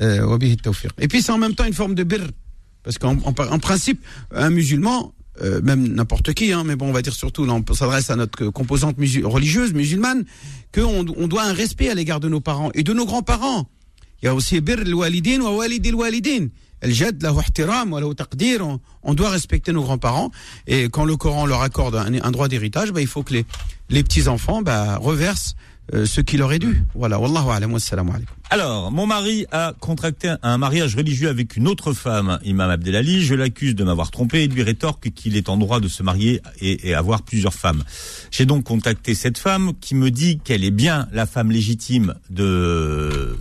euh, 0.00 0.24
wa 0.26 0.38
bihi. 0.38 0.56
Et 0.98 1.08
puis 1.08 1.22
c'est 1.22 1.32
en 1.32 1.38
même 1.38 1.54
temps 1.54 1.64
une 1.64 1.74
forme 1.74 1.94
de 1.94 2.04
birr, 2.04 2.26
parce 2.82 2.98
qu'en 2.98 3.16
en, 3.24 3.58
principe, 3.58 4.04
un 4.30 4.50
musulman, 4.50 5.14
euh, 5.42 5.60
même 5.62 5.88
n'importe 5.88 6.32
qui, 6.34 6.52
hein, 6.52 6.64
mais 6.64 6.76
bon, 6.76 6.88
on 6.88 6.92
va 6.92 7.02
dire 7.02 7.14
surtout, 7.14 7.44
là, 7.44 7.54
on 7.54 7.74
s'adresse 7.74 8.10
à 8.10 8.16
notre 8.16 8.46
composante 8.50 8.96
religieuse, 9.24 9.72
musulmane, 9.72 10.24
qu'on 10.74 11.06
on 11.16 11.28
doit 11.28 11.44
un 11.44 11.52
respect 11.52 11.88
à 11.88 11.94
l'égard 11.94 12.20
de 12.20 12.28
nos 12.28 12.40
parents 12.40 12.70
et 12.74 12.82
de 12.82 12.92
nos 12.92 13.06
grands-parents. 13.06 13.68
Il 14.22 14.26
y 14.26 14.28
a 14.28 14.34
aussi 14.34 14.60
bir 14.60 14.80
al-walidin 14.80 15.40
wa 15.42 15.50
walidi 15.54 15.90
al-walidin. 15.90 16.48
El-jad 16.84 17.22
lahu 17.22 17.40
ihtiram 17.40 17.92
wa 17.92 18.00
lahu 18.00 18.14
taqdir. 18.14 18.60
On- 19.02 19.14
doit 19.14 19.30
respecter 19.30 19.72
nos 19.72 19.82
grands-parents. 19.82 20.30
Et 20.66 20.88
quand 20.88 21.04
le 21.04 21.16
Coran 21.16 21.46
leur 21.46 21.62
accorde 21.62 21.94
un, 21.96 22.30
droit 22.30 22.48
d'héritage, 22.48 22.92
bah, 22.92 23.00
il 23.00 23.06
faut 23.06 23.22
que 23.22 23.34
les, 23.88 24.02
petits-enfants 24.02 24.60
bah, 24.62 24.98
reversent 24.98 25.56
euh, 25.94 26.06
ce 26.06 26.20
qu'il 26.20 26.42
aurait 26.42 26.58
dû. 26.58 26.82
Voilà, 26.94 27.18
wallahu 27.20 27.50
alam. 27.50 27.76
Alors, 28.50 28.90
mon 28.90 29.06
mari 29.06 29.46
a 29.52 29.74
contracté 29.80 30.34
un 30.42 30.58
mariage 30.58 30.96
religieux 30.96 31.28
avec 31.28 31.56
une 31.56 31.68
autre 31.68 31.92
femme, 31.92 32.38
Imam 32.44 32.70
Abdelali. 32.70 33.22
Je 33.22 33.34
l'accuse 33.34 33.74
de 33.74 33.84
m'avoir 33.84 34.10
trompé 34.10 34.44
et 34.44 34.48
lui 34.48 34.62
rétorque 34.62 35.10
qu'il 35.10 35.36
est 35.36 35.48
en 35.48 35.56
droit 35.56 35.80
de 35.80 35.88
se 35.88 36.02
marier 36.02 36.40
et 36.60 36.94
avoir 36.94 37.22
plusieurs 37.22 37.54
femmes. 37.54 37.84
J'ai 38.30 38.46
donc 38.46 38.64
contacté 38.64 39.14
cette 39.14 39.38
femme 39.38 39.72
qui 39.80 39.94
me 39.94 40.10
dit 40.10 40.38
qu'elle 40.38 40.64
est 40.64 40.70
bien 40.70 41.08
la 41.12 41.26
femme 41.26 41.50
légitime 41.50 42.14
de 42.30 43.36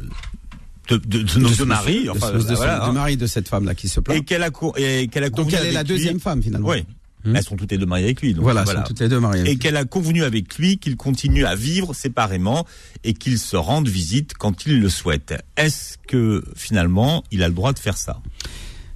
de, 0.89 0.97
de, 0.97 1.23
de 1.23 1.39
nos 1.39 1.49
deux 1.49 1.65
maris, 1.65 2.09
enfin, 2.09 2.31
de, 2.31 2.39
de, 2.43 2.53
voilà, 2.55 2.79
de 2.79 2.83
hein. 2.85 2.91
mari 2.93 3.17
de 3.17 3.25
cette 3.27 3.47
femme 3.47 3.65
là 3.65 3.73
qui 3.75 3.87
se 3.87 3.99
plaint. 3.99 4.17
et 4.17 4.23
qu'elle 4.23 4.43
a 4.43 4.49
et 4.77 5.07
qu'elle 5.07 5.23
a 5.23 5.29
Donc 5.29 5.53
elle 5.53 5.67
est 5.67 5.71
la 5.71 5.83
lui- 5.83 5.89
deuxième 5.89 6.19
femme 6.19 6.41
finalement. 6.43 6.69
Oui, 6.69 6.83
Hmm. 7.25 7.37
elles 7.37 7.43
sont 7.43 7.55
toutes 7.55 7.71
les 7.71 7.77
deux 7.77 7.85
mariées 7.85 8.03
avec 8.03 8.21
lui. 8.21 8.33
Donc 8.33 8.43
Voilà, 8.43 8.65
sont 8.65 8.83
toutes 8.85 8.99
les 8.99 9.07
deux 9.07 9.21
mariées. 9.21 9.49
et 9.49 9.55
qu'elle 9.55 9.77
a 9.77 9.85
convenu 9.85 10.25
avec 10.25 10.57
lui 10.57 10.77
qu'ils 10.77 10.97
continuent 10.97 11.45
à 11.45 11.55
vivre 11.55 11.93
séparément 11.93 12.67
et 13.05 13.13
qu'ils 13.13 13.39
se 13.39 13.55
rendent 13.55 13.87
visite 13.87 14.33
quand 14.37 14.65
ils 14.65 14.77
le 14.81 14.89
souhaitent. 14.89 15.33
Est-ce 15.55 15.97
que 16.05 16.43
finalement 16.57 17.23
il 17.31 17.41
a 17.41 17.47
le 17.47 17.53
droit 17.53 17.71
de 17.71 17.79
faire 17.79 17.95
ça? 17.95 18.19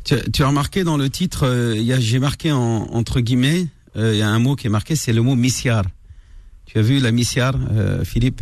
Tu, 0.03 0.15
tu 0.34 0.44
as 0.44 0.48
remarqué 0.48 0.84
dans 0.84 0.98
le 0.98 1.10
titre, 1.10 1.46
euh, 1.48 1.74
il 1.77 1.84
y 1.84 1.94
a- 1.94 2.01
j'ai 2.01 2.20
marqué 2.20 2.51
en, 2.51 2.89
entre 2.91 3.22
guillemets, 3.22 3.67
euh, 3.96 4.13
il 4.13 4.20
y 4.20 4.24
a 4.24 4.27
un 4.27 4.39
mot 4.39 4.58
qui 4.58 4.67
est 4.67 4.70
marqué, 4.70 4.98
c'est 4.98 5.13
le 5.13 5.22
mot 5.22 5.36
missiar. 5.36 5.86
Tu 6.68 6.78
as 6.78 6.82
vu 6.82 7.00
la 7.00 7.12
missiar, 7.12 7.56
euh, 7.72 8.04
Philippe, 8.04 8.42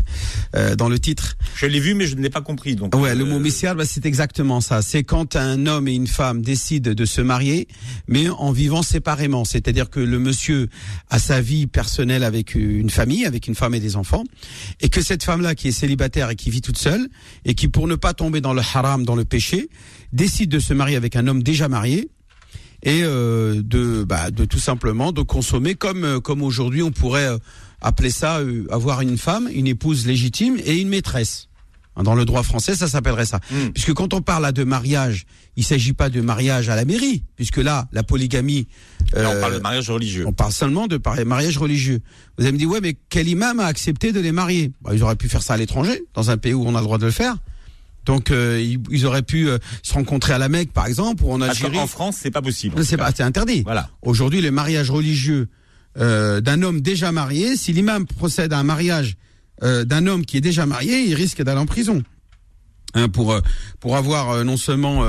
euh, 0.56 0.76
dans 0.76 0.90
le 0.90 0.98
titre 0.98 1.38
Je 1.56 1.68
l'ai 1.68 1.80
vu 1.80 1.94
mais 1.94 2.08
je 2.08 2.16
ne 2.16 2.22
l'ai 2.22 2.32
pas 2.32 2.42
compris. 2.42 2.76
Donc 2.76 2.96
Ouais, 2.96 3.14
le 3.14 3.24
euh, 3.24 3.28
mot 3.28 3.40
missiar, 3.40 3.76
bah, 3.76 3.86
c'est 3.86 4.06
exactement 4.06 4.62
ça. 4.62 4.82
C'est 4.82 5.04
quand 5.04 5.36
un 5.36 5.68
homme 5.68 5.88
et 5.88 5.94
une 5.94 6.08
femme 6.08 6.42
décident 6.42 6.94
de 6.94 7.06
se 7.06 7.22
marier, 7.22 7.68
mais 8.08 8.28
en 8.28 8.52
vivant 8.52 8.82
séparément. 8.82 9.46
C'est-à-dire 9.46 9.92
que 9.92 10.00
le 10.00 10.18
monsieur 10.18 10.70
a 11.12 11.20
sa 11.20 11.40
vie 11.40 11.68
personnelle 11.68 12.24
avec 12.24 12.56
une 12.56 12.90
famille, 12.90 13.26
avec 13.26 13.48
une 13.48 13.56
femme 13.56 13.76
et 13.76 13.80
des 13.80 13.96
enfants, 13.96 14.24
et 14.82 14.90
que 14.90 15.02
cette 15.02 15.24
femme-là 15.24 15.54
qui 15.54 15.68
est 15.68 15.72
célibataire 15.72 16.32
et 16.32 16.36
qui 16.36 16.50
vit 16.50 16.62
toute 16.62 16.80
seule, 16.80 17.08
et 17.46 17.54
qui 17.54 17.68
pour 17.68 17.88
ne 17.88 17.96
pas 17.96 18.16
tomber 18.16 18.42
dans 18.42 18.54
le 18.54 18.62
haram, 18.62 19.06
dans 19.06 19.16
le 19.16 19.26
péché, 19.26 19.70
décide 20.14 20.50
de 20.50 20.60
se 20.60 20.74
marier 20.74 20.96
avec 20.96 21.16
un 21.16 21.28
homme 21.28 21.44
déjà 21.44 21.68
marié, 21.68 22.10
et 22.86 23.02
euh, 23.04 23.62
de, 23.64 24.04
bah, 24.04 24.32
de 24.32 24.46
tout 24.46 24.60
simplement 24.60 25.12
de 25.12 25.22
consommer 25.22 25.76
comme 25.76 26.04
euh, 26.04 26.20
comme 26.20 26.44
aujourd'hui 26.44 26.84
on 26.84 26.92
pourrait 26.92 27.28
euh, 27.28 27.38
appeler 27.82 28.10
ça 28.10 28.40
euh, 28.40 28.66
avoir 28.72 29.02
une 29.02 29.18
femme, 29.18 29.50
une 29.54 29.68
épouse 29.68 30.06
légitime 30.06 30.58
et 30.64 30.80
une 30.80 30.90
maîtresse. 30.90 31.48
Hein, 31.96 32.04
Dans 32.04 32.16
le 32.16 32.26
droit 32.26 32.44
français, 32.44 32.76
ça 32.76 32.88
s'appellerait 32.88 33.26
ça. 33.26 33.40
Mm. 33.52 33.70
Puisque 33.74 33.94
quand 33.94 34.14
on 34.14 34.22
parle 34.22 34.44
là 34.44 34.52
de 34.52 34.64
mariage, 34.64 35.26
il 35.56 35.64
s'agit 35.64 35.94
pas 35.94 36.10
de 36.10 36.20
mariage 36.22 36.70
à 36.70 36.76
la 36.76 36.84
mairie, 36.86 37.24
puisque 37.36 37.58
là, 37.58 37.88
la 37.94 38.04
polygamie, 38.04 38.68
là, 39.14 39.30
on 39.30 39.36
euh, 39.36 39.42
parle 39.42 39.54
de 39.56 39.60
mariage 39.60 39.90
religieux. 39.90 40.26
on 40.28 40.34
parle 40.34 40.52
seulement 40.52 40.88
de 40.88 41.00
mariage 41.24 41.58
religieux. 41.58 42.02
Vous 42.38 42.44
allez 42.44 42.52
me 42.52 42.58
dire, 42.58 42.70
ouais, 42.70 42.82
mais 42.82 42.98
quel 43.10 43.28
imam 43.28 43.60
a 43.60 43.66
accepté 43.66 44.12
de 44.12 44.20
les 44.20 44.32
marier? 44.34 44.72
Bah, 44.82 44.92
Ils 44.94 45.04
auraient 45.04 45.16
pu 45.16 45.30
faire 45.30 45.42
ça 45.44 45.54
à 45.54 45.58
l'étranger, 45.58 46.04
dans 46.14 46.30
un 46.32 46.38
pays 46.38 46.54
où 46.54 46.66
on 46.66 46.76
a 46.76 46.80
le 46.80 46.86
droit 46.86 46.98
de 46.98 47.06
le 47.06 47.12
faire. 47.12 47.38
Donc, 48.06 48.30
euh, 48.30 48.62
ils, 48.62 48.80
ils 48.92 49.06
auraient 49.06 49.24
pu 49.24 49.48
euh, 49.50 49.58
se 49.82 49.94
rencontrer 49.94 50.34
à 50.34 50.38
la 50.38 50.50
Mecque, 50.50 50.72
par 50.72 50.86
exemple, 50.86 51.24
ou 51.24 51.32
en 51.32 51.42
Algérie. 51.42 51.78
qu'en 51.78 51.88
France 51.88 52.18
c'est 52.22 52.30
pas 52.30 52.42
possible. 52.42 52.80
en 52.80 52.84
C'est 52.84 52.98
pas, 52.98 53.12
c'est 53.16 53.24
interdit. 53.24 53.64
Voilà. 53.64 53.90
Aujourd'hui, 54.02 54.42
les 54.42 54.52
mariages 54.52 54.92
religieux 54.92 55.48
euh, 55.98 56.42
d'un 56.42 56.62
homme 56.62 56.82
déjà 56.82 57.12
marié, 57.12 57.56
si 57.56 57.74
l'imam 57.74 58.06
procède 58.06 58.54
à 58.54 58.60
un 58.60 58.64
mariage 58.64 59.18
euh, 59.64 59.86
d'un 59.86 60.06
homme 60.08 60.26
qui 60.26 60.38
est 60.38 60.42
déjà 60.42 60.66
marié, 60.66 61.04
il 61.04 61.14
risque 61.14 61.42
d'aller 61.42 61.60
en 61.60 61.66
prison. 61.66 62.04
Hein, 62.94 63.10
pour 63.10 63.34
euh, 63.34 63.42
pour 63.80 63.96
avoir 63.96 64.44
non 64.44 64.58
seulement 64.58 65.06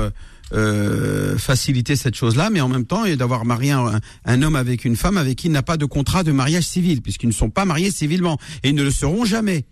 euh, 0.53 1.37
facilité 1.37 1.95
cette 1.95 2.15
chose-là, 2.15 2.49
mais 2.49 2.61
en 2.61 2.69
même 2.69 2.85
temps 2.85 3.05
et 3.05 3.17
d'avoir 3.17 3.43
marié 3.45 3.71
un, 3.71 4.41
homme 4.41 4.55
avec 4.55 4.85
une 4.85 4.95
femme 4.95 5.17
avec 5.17 5.37
qui 5.37 5.47
il 5.47 5.51
n'a 5.51 5.63
pas 5.63 5.77
de 5.77 5.85
contrat 5.85 6.23
de 6.23 6.31
mariage 6.31 6.63
civil, 6.63 7.01
puisqu'ils 7.01 7.27
ne 7.27 7.33
sont 7.33 7.49
pas 7.49 7.65
mariés 7.65 7.91
civilement 7.91 8.37
et 8.63 8.69
ils 8.69 8.75
ne 8.75 8.83
le 8.83 8.91
seront 8.91 9.25
jamais. 9.25 9.65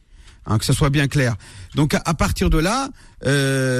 Hein, 0.47 0.59
que 0.59 0.65
ça 0.65 0.73
soit 0.73 0.91
bien 0.91 1.07
clair. 1.07 1.37
Donc 1.73 1.95
à, 1.95 2.13
partir 2.13 2.51
de 2.51 2.59
là, 2.59 2.89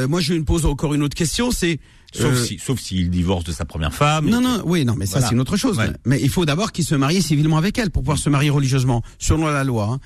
moi 0.07 0.19
je 0.21 0.33
me 0.33 0.43
pose 0.43 0.65
encore 0.65 0.93
une 0.93 1.03
autre 1.03 1.15
question, 1.15 1.51
c'est 1.51 1.79
Sauf 2.15 2.33
euh, 2.33 2.45
si 2.45 2.59
sauf 2.59 2.79
s'il 2.79 3.09
divorce 3.09 3.43
de 3.43 3.51
sa 3.51 3.65
première 3.65 3.93
femme. 3.93 4.29
non, 4.29 4.41
non, 4.41 4.61
oui, 4.65 4.85
non, 4.85 4.95
mais 4.95 5.05
ça 5.05 5.21
c'est 5.21 5.33
une 5.33 5.39
autre 5.39 5.57
chose. 5.57 5.77
Ouais. 5.77 5.91
Mais 6.05 6.19
il 6.21 6.29
faut 6.29 6.45
d'abord 6.45 6.71
qu'il 6.71 6.85
se 6.85 6.95
marie 6.95 7.21
civilement 7.21 7.57
avec 7.57 7.77
elle 7.77 7.91
pour 7.91 8.03
pouvoir 8.03 8.17
se 8.17 8.29
marier 8.29 8.49
religieusement, 8.49 9.03
selon 9.19 9.47
la 9.47 9.63
loi, 9.63 9.89
hein, 9.91 9.99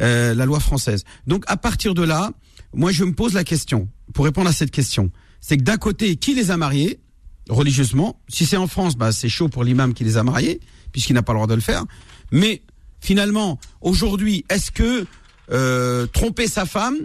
euh, 0.00 0.34
la 0.34 0.46
loi 0.46 0.60
française. 0.60 1.04
Donc 1.26 1.44
à 1.46 1.56
partir 1.56 1.94
de 1.94 2.02
là, 2.02 2.32
moi 2.74 2.92
je 2.92 3.04
me 3.04 3.12
pose 3.12 3.34
la 3.34 3.44
question, 3.44 3.88
pour 4.14 4.24
répondre 4.24 4.48
à 4.48 4.52
cette 4.52 4.70
question, 4.70 5.10
c'est 5.40 5.56
que 5.56 5.62
d'un 5.62 5.76
côté, 5.76 6.16
qui 6.16 6.34
les 6.34 6.50
a 6.50 6.56
mariés 6.56 7.00
religieusement 7.48 8.20
Si 8.28 8.46
c'est 8.46 8.56
en 8.56 8.66
France, 8.66 8.96
bah 8.96 9.12
c'est 9.12 9.28
chaud 9.28 9.48
pour 9.48 9.64
l'imam 9.64 9.94
qui 9.94 10.04
les 10.04 10.16
a 10.16 10.22
mariés, 10.22 10.60
puisqu'il 10.92 11.14
n'a 11.14 11.22
pas 11.22 11.32
le 11.32 11.38
droit 11.38 11.46
de 11.46 11.54
le 11.54 11.60
faire. 11.60 11.84
Mais 12.30 12.62
finalement, 13.00 13.58
aujourd'hui, 13.80 14.44
est-ce 14.50 14.70
que 14.70 15.06
euh, 15.50 16.06
tromper 16.06 16.46
sa 16.46 16.66
femme, 16.66 16.96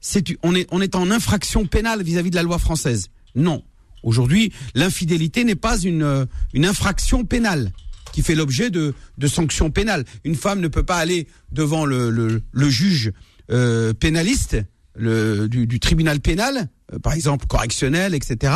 c'est 0.00 0.24
on 0.42 0.54
est 0.54 0.66
on 0.72 0.80
est 0.80 0.96
en 0.96 1.10
infraction 1.10 1.66
pénale 1.66 2.02
vis-à-vis 2.02 2.30
de 2.30 2.36
la 2.36 2.42
loi 2.42 2.58
française? 2.58 3.08
Non. 3.34 3.62
Aujourd'hui, 4.02 4.52
l'infidélité 4.74 5.44
n'est 5.44 5.54
pas 5.54 5.78
une 5.78 6.02
euh, 6.02 6.26
une 6.52 6.66
infraction 6.66 7.24
pénale 7.24 7.72
qui 8.12 8.22
fait 8.22 8.34
l'objet 8.34 8.70
de 8.70 8.94
de 9.18 9.26
sanctions 9.26 9.70
pénales. 9.70 10.04
Une 10.24 10.34
femme 10.34 10.60
ne 10.60 10.68
peut 10.68 10.84
pas 10.84 10.96
aller 10.96 11.26
devant 11.50 11.84
le 11.84 12.10
le, 12.10 12.42
le 12.52 12.70
juge 12.70 13.12
euh, 13.50 13.92
pénaliste 13.92 14.56
le, 14.94 15.48
du, 15.48 15.66
du 15.66 15.80
tribunal 15.80 16.20
pénal, 16.20 16.68
euh, 16.92 16.98
par 16.98 17.14
exemple 17.14 17.46
correctionnel, 17.46 18.14
etc., 18.14 18.52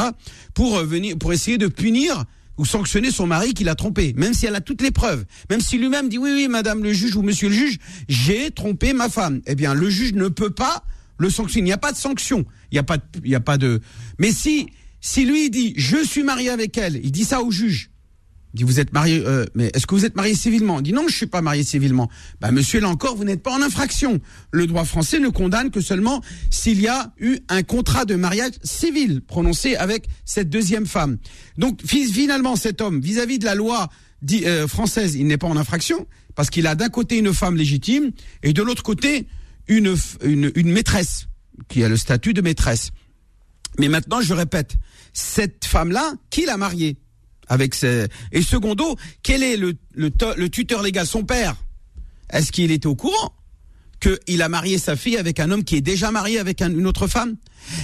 pour 0.55 0.76
euh, 0.76 0.85
venir 0.85 1.17
pour 1.19 1.33
essayer 1.33 1.59
de 1.59 1.67
punir 1.67 2.25
ou 2.59 2.65
sanctionner 2.65 3.11
son 3.11 3.26
mari 3.26 3.53
qui 3.53 3.65
l'a 3.65 3.75
trompé, 3.75 4.15
même 4.17 4.33
si 4.33 4.47
elle 4.47 4.55
a 4.55 4.61
toutes 4.61 4.81
les 4.81 4.91
preuves, 4.91 5.25
même 5.50 5.61
si 5.61 5.76
lui-même 5.76 6.09
dit 6.09 6.19
oui, 6.19 6.31
oui, 6.33 6.49
madame 6.49 6.83
le 6.83 6.93
juge 6.93 7.17
ou 7.17 7.23
monsieur 7.23 7.49
le 7.49 7.55
juge, 7.55 7.79
j'ai 8.09 8.50
trompé 8.50 8.93
ma 8.93 9.09
femme. 9.09 9.43
Eh 9.47 9.55
bien, 9.55 9.75
le 9.75 9.91
juge 9.91 10.15
ne 10.15 10.29
peut 10.29 10.50
pas 10.50 10.85
le 11.19 11.29
sanctionner. 11.29 11.65
Il 11.65 11.71
n'y 11.71 11.73
a 11.73 11.79
pas 11.79 11.93
de 11.93 11.99
sanction. 11.99 12.47
Il 12.71 12.76
n'y 12.76 12.79
a 12.79 12.83
pas 12.83 12.99
il 13.25 13.31
y 13.31 13.35
a 13.35 13.41
pas 13.41 13.59
de, 13.59 13.81
mais 14.19 14.33
si, 14.33 14.69
si 15.07 15.25
lui 15.25 15.51
dit 15.51 15.73
je 15.77 15.99
suis 16.05 16.25
marié 16.25 16.51
avec 16.51 16.77
elle, 16.79 16.97
il 17.03 17.13
dit 17.13 17.25
ça 17.25 17.41
au 17.43 17.51
juge. 17.53 17.91
Il 18.55 18.59
dit 18.59 18.65
vous 18.65 18.81
êtes 18.81 18.93
marié, 18.93 19.23
euh, 19.25 19.45
mais 19.55 19.71
est-ce 19.75 19.87
que 19.87 19.95
vous 19.95 20.05
êtes 20.05 20.17
marié 20.17 20.35
civilement? 20.35 20.81
Il 20.81 20.83
dit 20.83 20.93
non, 20.93 21.07
je 21.09 21.15
suis 21.15 21.27
pas 21.27 21.43
marié 21.43 21.63
civilement. 21.63 22.11
Bah 22.41 22.51
monsieur 22.51 22.81
là 22.81 22.89
encore, 22.89 23.15
vous 23.15 23.25
n'êtes 23.25 23.43
pas 23.43 23.53
en 23.53 23.63
infraction. 23.63 24.19
Le 24.51 24.67
droit 24.67 24.85
français 24.85 25.21
ne 25.21 25.29
condamne 25.29 25.71
que 25.71 25.81
seulement 25.81 26.23
s'il 26.51 26.81
y 26.81 26.89
a 26.89 27.13
eu 27.19 27.39
un 27.49 27.63
contrat 27.63 28.05
de 28.05 28.17
mariage 28.17 28.55
civil 28.65 29.21
prononcé 29.21 29.77
avec 29.77 30.09
cette 30.25 30.49
deuxième 30.51 30.87
femme. 30.87 31.19
Donc 31.59 31.81
fi- 31.87 32.11
finalement, 32.11 32.57
cet 32.57 32.81
homme, 32.81 33.01
vis-à-vis 33.01 33.39
de 33.39 33.45
la 33.45 33.55
loi 33.55 33.89
euh, 34.33 34.67
française, 34.67 35.15
il 35.15 35.27
n'est 35.27 35.39
pas 35.39 35.47
en 35.49 35.57
infraction 35.57 36.07
parce 36.35 36.51
qu'il 36.51 36.67
a 36.67 36.75
d'un 36.75 36.89
côté 36.89 37.19
une 37.19 37.33
femme 37.33 37.57
légitime 37.57 38.11
et 38.43 38.53
de 38.53 38.63
l'autre 38.63 38.83
côté 38.83 39.29
une 39.69 39.95
maîtresse 40.73 41.29
qui 41.69 41.85
a 41.85 41.89
le 41.89 41.97
statut 41.97 42.33
de 42.35 42.41
maîtresse. 42.41 42.91
Mais 43.79 43.89
maintenant, 43.89 44.23
je 44.23 44.33
répète, 44.33 44.77
cette 45.18 45.64
femme-là, 45.64 46.12
qui 46.28 46.44
l'a 46.44 46.58
mariée 46.58 46.99
avec 47.49 47.75
ses... 47.75 48.06
Et 48.32 48.42
secondo, 48.42 48.96
quel 49.23 49.42
est 49.42 49.56
le, 49.56 49.75
le, 49.94 50.11
le 50.37 50.49
tuteur 50.50 50.82
légal, 50.82 51.06
son 51.06 51.25
père? 51.25 51.56
Est-ce 52.30 52.52
qu'il 52.52 52.70
était 52.70 52.87
au 52.87 52.96
courant 52.96 53.32
qu'il 54.00 54.42
a 54.42 54.49
marié 54.50 54.76
sa 54.78 54.94
fille 54.94 55.16
avec 55.16 55.40
un 55.40 55.50
homme 55.50 55.64
qui 55.64 55.76
est 55.76 55.80
déjà 55.80 56.11
marié 56.11 56.38
avec 56.38 56.61
un- 56.61 56.70
une 56.70 56.87
autre 56.87 57.06
femme? 57.06 57.37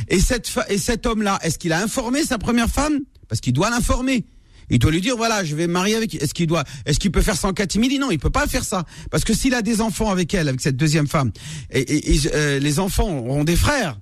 Et, 0.08 0.20
cette 0.20 0.50
et 0.68 0.76
cet 0.78 1.06
homme-là, 1.06 1.38
est-ce 1.42 1.58
qu'il 1.58 1.72
a 1.72 1.80
informé 1.82 2.22
sa 2.22 2.36
première 2.38 2.68
femme? 2.68 3.00
Parce 3.28 3.40
qu'il 3.40 3.54
doit 3.54 3.70
l'informer. 3.70 4.26
Il 4.68 4.78
doit 4.78 4.90
lui 4.90 5.00
dire 5.00 5.16
voilà, 5.16 5.42
je 5.44 5.56
vais 5.56 5.66
me 5.66 5.72
marier 5.72 5.94
avec. 5.96 6.14
Est-ce 6.14 6.34
qu'il 6.34 6.46
doit, 6.46 6.64
est-ce 6.86 6.98
qu'il 6.98 7.10
peut 7.12 7.22
faire 7.22 7.36
ça 7.36 7.48
en 7.48 7.52
catimini? 7.52 7.98
Non, 7.98 8.10
il 8.10 8.18
peut 8.18 8.30
pas 8.30 8.46
faire 8.46 8.64
ça. 8.64 8.84
Parce 9.10 9.24
que 9.24 9.32
s'il 9.34 9.54
a 9.54 9.62
des 9.62 9.80
enfants 9.80 10.10
avec 10.10 10.34
elle, 10.34 10.48
avec 10.48 10.60
cette 10.60 10.76
deuxième 10.76 11.08
femme, 11.08 11.32
et, 11.70 11.80
et- 11.80 12.14
et, 12.14 12.20
euh, 12.34 12.58
les 12.58 12.78
enfants 12.78 13.08
auront 13.08 13.44
des 13.44 13.56
frères, 13.56 13.98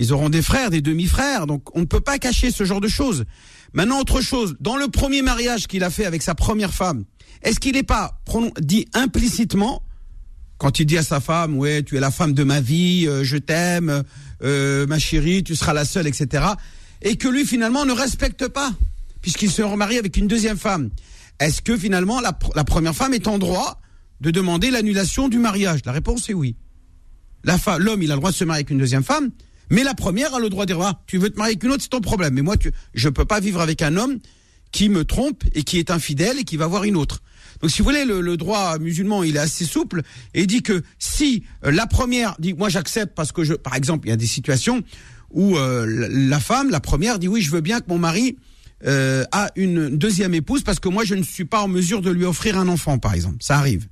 ils 0.00 0.14
auront 0.14 0.30
des 0.30 0.40
frères, 0.40 0.70
des 0.70 0.80
demi-frères, 0.80 1.46
donc 1.46 1.76
on 1.76 1.80
ne 1.80 1.84
peut 1.84 2.00
pas 2.00 2.18
cacher 2.18 2.50
ce 2.50 2.64
genre 2.64 2.80
de 2.80 2.88
choses. 2.88 3.26
Maintenant, 3.74 4.00
autre 4.00 4.22
chose, 4.22 4.56
dans 4.58 4.76
le 4.76 4.88
premier 4.88 5.20
mariage 5.20 5.68
qu'il 5.68 5.84
a 5.84 5.90
fait 5.90 6.06
avec 6.06 6.22
sa 6.22 6.34
première 6.34 6.72
femme, 6.72 7.04
est-ce 7.42 7.60
qu'il 7.60 7.74
n'est 7.74 7.82
pas 7.82 8.18
dit 8.60 8.86
implicitement, 8.94 9.82
quand 10.56 10.80
il 10.80 10.86
dit 10.86 10.96
à 10.96 11.02
sa 11.02 11.20
femme, 11.20 11.56
ouais, 11.58 11.82
tu 11.82 11.98
es 11.98 12.00
la 12.00 12.10
femme 12.10 12.32
de 12.32 12.44
ma 12.44 12.62
vie, 12.62 13.06
euh, 13.06 13.24
je 13.24 13.36
t'aime, 13.36 14.02
euh, 14.42 14.86
ma 14.86 14.98
chérie, 14.98 15.44
tu 15.44 15.54
seras 15.54 15.74
la 15.74 15.84
seule, 15.84 16.06
etc., 16.06 16.44
et 17.02 17.16
que 17.16 17.28
lui 17.28 17.44
finalement 17.44 17.84
ne 17.84 17.92
respecte 17.92 18.48
pas, 18.48 18.72
puisqu'il 19.20 19.50
se 19.50 19.60
remarie 19.60 19.98
avec 19.98 20.16
une 20.16 20.28
deuxième 20.28 20.58
femme. 20.58 20.88
Est-ce 21.40 21.60
que 21.60 21.76
finalement 21.76 22.20
la, 22.20 22.38
la 22.54 22.64
première 22.64 22.94
femme 22.94 23.12
est 23.12 23.28
en 23.28 23.38
droit 23.38 23.80
de 24.22 24.30
demander 24.30 24.70
l'annulation 24.70 25.28
du 25.28 25.38
mariage? 25.38 25.80
La 25.84 25.92
réponse 25.92 26.30
est 26.30 26.34
oui. 26.34 26.56
L'homme, 27.44 28.02
il 28.02 28.10
a 28.10 28.14
le 28.14 28.20
droit 28.20 28.30
de 28.30 28.36
se 28.36 28.44
marier 28.44 28.60
avec 28.60 28.70
une 28.70 28.78
deuxième 28.78 29.04
femme, 29.04 29.30
mais 29.70 29.84
la 29.84 29.94
première 29.94 30.34
a 30.34 30.40
le 30.40 30.48
droit 30.48 30.66
de 30.66 30.74
dire 30.74 30.82
ah, 30.82 31.02
tu 31.06 31.18
veux 31.18 31.30
te 31.30 31.38
marier 31.38 31.52
avec 31.52 31.64
une 31.64 31.70
autre, 31.70 31.82
c'est 31.82 31.88
ton 31.88 32.00
problème. 32.00 32.34
Mais 32.34 32.42
moi, 32.42 32.56
tu, 32.56 32.72
je 32.94 33.08
peux 33.08 33.24
pas 33.24 33.40
vivre 33.40 33.60
avec 33.60 33.82
un 33.82 33.96
homme 33.96 34.18
qui 34.72 34.88
me 34.88 35.04
trompe 35.04 35.44
et 35.54 35.62
qui 35.62 35.78
est 35.78 35.90
infidèle 35.90 36.38
et 36.38 36.44
qui 36.44 36.56
va 36.56 36.66
voir 36.66 36.84
une 36.84 36.96
autre. 36.96 37.22
Donc, 37.60 37.70
si 37.70 37.78
vous 37.78 37.84
voulez, 37.84 38.04
le, 38.04 38.20
le 38.20 38.36
droit 38.36 38.78
musulman, 38.78 39.22
il 39.22 39.36
est 39.36 39.40
assez 39.40 39.64
souple 39.64 40.02
et 40.34 40.46
dit 40.46 40.62
que 40.62 40.82
si 40.98 41.44
euh, 41.64 41.70
la 41.70 41.86
première 41.86 42.36
dit 42.38 42.54
moi 42.54 42.68
j'accepte 42.68 43.14
parce 43.14 43.32
que 43.32 43.44
je, 43.44 43.54
par 43.54 43.74
exemple, 43.74 44.06
il 44.06 44.10
y 44.10 44.14
a 44.14 44.16
des 44.16 44.26
situations 44.26 44.82
où 45.30 45.56
euh, 45.56 45.86
la, 45.86 46.08
la 46.08 46.40
femme, 46.40 46.70
la 46.70 46.80
première, 46.80 47.18
dit 47.18 47.28
oui, 47.28 47.42
je 47.42 47.50
veux 47.50 47.60
bien 47.60 47.80
que 47.80 47.86
mon 47.88 47.98
mari 47.98 48.36
euh, 48.86 49.24
a 49.30 49.50
une 49.56 49.90
deuxième 49.96 50.34
épouse 50.34 50.62
parce 50.62 50.80
que 50.80 50.88
moi 50.88 51.04
je 51.04 51.14
ne 51.14 51.22
suis 51.22 51.44
pas 51.44 51.62
en 51.62 51.68
mesure 51.68 52.00
de 52.00 52.10
lui 52.10 52.24
offrir 52.24 52.58
un 52.58 52.68
enfant, 52.68 52.98
par 52.98 53.14
exemple. 53.14 53.36
Ça 53.40 53.58
arrive. 53.58 53.86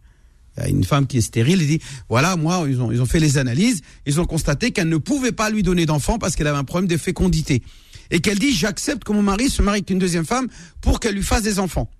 Une 0.66 0.84
femme 0.84 1.06
qui 1.06 1.18
est 1.18 1.22
stérile, 1.22 1.62
il 1.62 1.68
dit 1.68 1.80
voilà, 2.08 2.36
moi, 2.36 2.64
ils 2.68 2.80
ont, 2.80 2.90
ils 2.90 3.00
ont 3.00 3.06
fait 3.06 3.20
les 3.20 3.38
analyses, 3.38 3.82
ils 4.06 4.20
ont 4.20 4.24
constaté 4.24 4.72
qu'elle 4.72 4.88
ne 4.88 4.96
pouvait 4.96 5.32
pas 5.32 5.50
lui 5.50 5.62
donner 5.62 5.86
d'enfant 5.86 6.18
parce 6.18 6.34
qu'elle 6.34 6.46
avait 6.46 6.58
un 6.58 6.64
problème 6.64 6.88
de 6.88 6.96
fécondité. 6.96 7.62
Et 8.10 8.20
qu'elle 8.20 8.38
dit 8.38 8.54
j'accepte 8.54 9.04
que 9.04 9.12
mon 9.12 9.22
mari 9.22 9.50
se 9.50 9.62
marie 9.62 9.78
avec 9.78 9.90
une 9.90 9.98
deuxième 9.98 10.24
femme 10.24 10.48
pour 10.80 10.98
qu'elle 10.98 11.14
lui 11.14 11.22
fasse 11.22 11.42
des 11.42 11.58
enfants. 11.58 11.90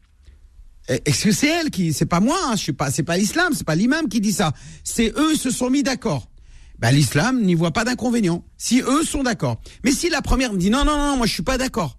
Est-ce 0.89 1.25
que 1.25 1.33
c'est 1.33 1.49
elle 1.49 1.71
qui, 1.71 1.93
c'est 1.93 2.07
pas 2.07 2.21
moi, 2.21 2.39
hein, 2.47 2.57
je 2.57 2.63
suis 2.63 2.73
pas, 2.73 2.91
c'est 2.91 3.03
pas 3.03 3.19
l'islam, 3.19 3.53
c'est 3.55 3.67
pas 3.67 3.75
l'imam 3.75 4.09
qui 4.09 4.23
dit 4.23 4.33
ça. 4.33 4.55
C'est 4.85 5.13
eux 5.19 5.35
se 5.35 5.51
sont 5.51 5.69
mis 5.69 5.83
d'accord. 5.83 6.31
Ben, 6.79 6.93
l'islam 6.93 7.43
n'y 7.43 7.55
voit 7.55 7.73
pas 7.73 7.85
d'inconvénient. 7.85 8.45
Si 8.57 8.81
eux 8.81 9.05
sont 9.05 9.23
d'accord. 9.23 9.61
Mais 9.85 9.91
si 9.91 10.09
la 10.09 10.23
première 10.23 10.53
me 10.53 10.59
dit 10.59 10.71
non, 10.71 10.85
non, 10.85 10.97
non, 10.97 11.17
moi 11.17 11.27
je 11.27 11.33
suis 11.33 11.43
pas 11.43 11.59
d'accord. 11.59 11.99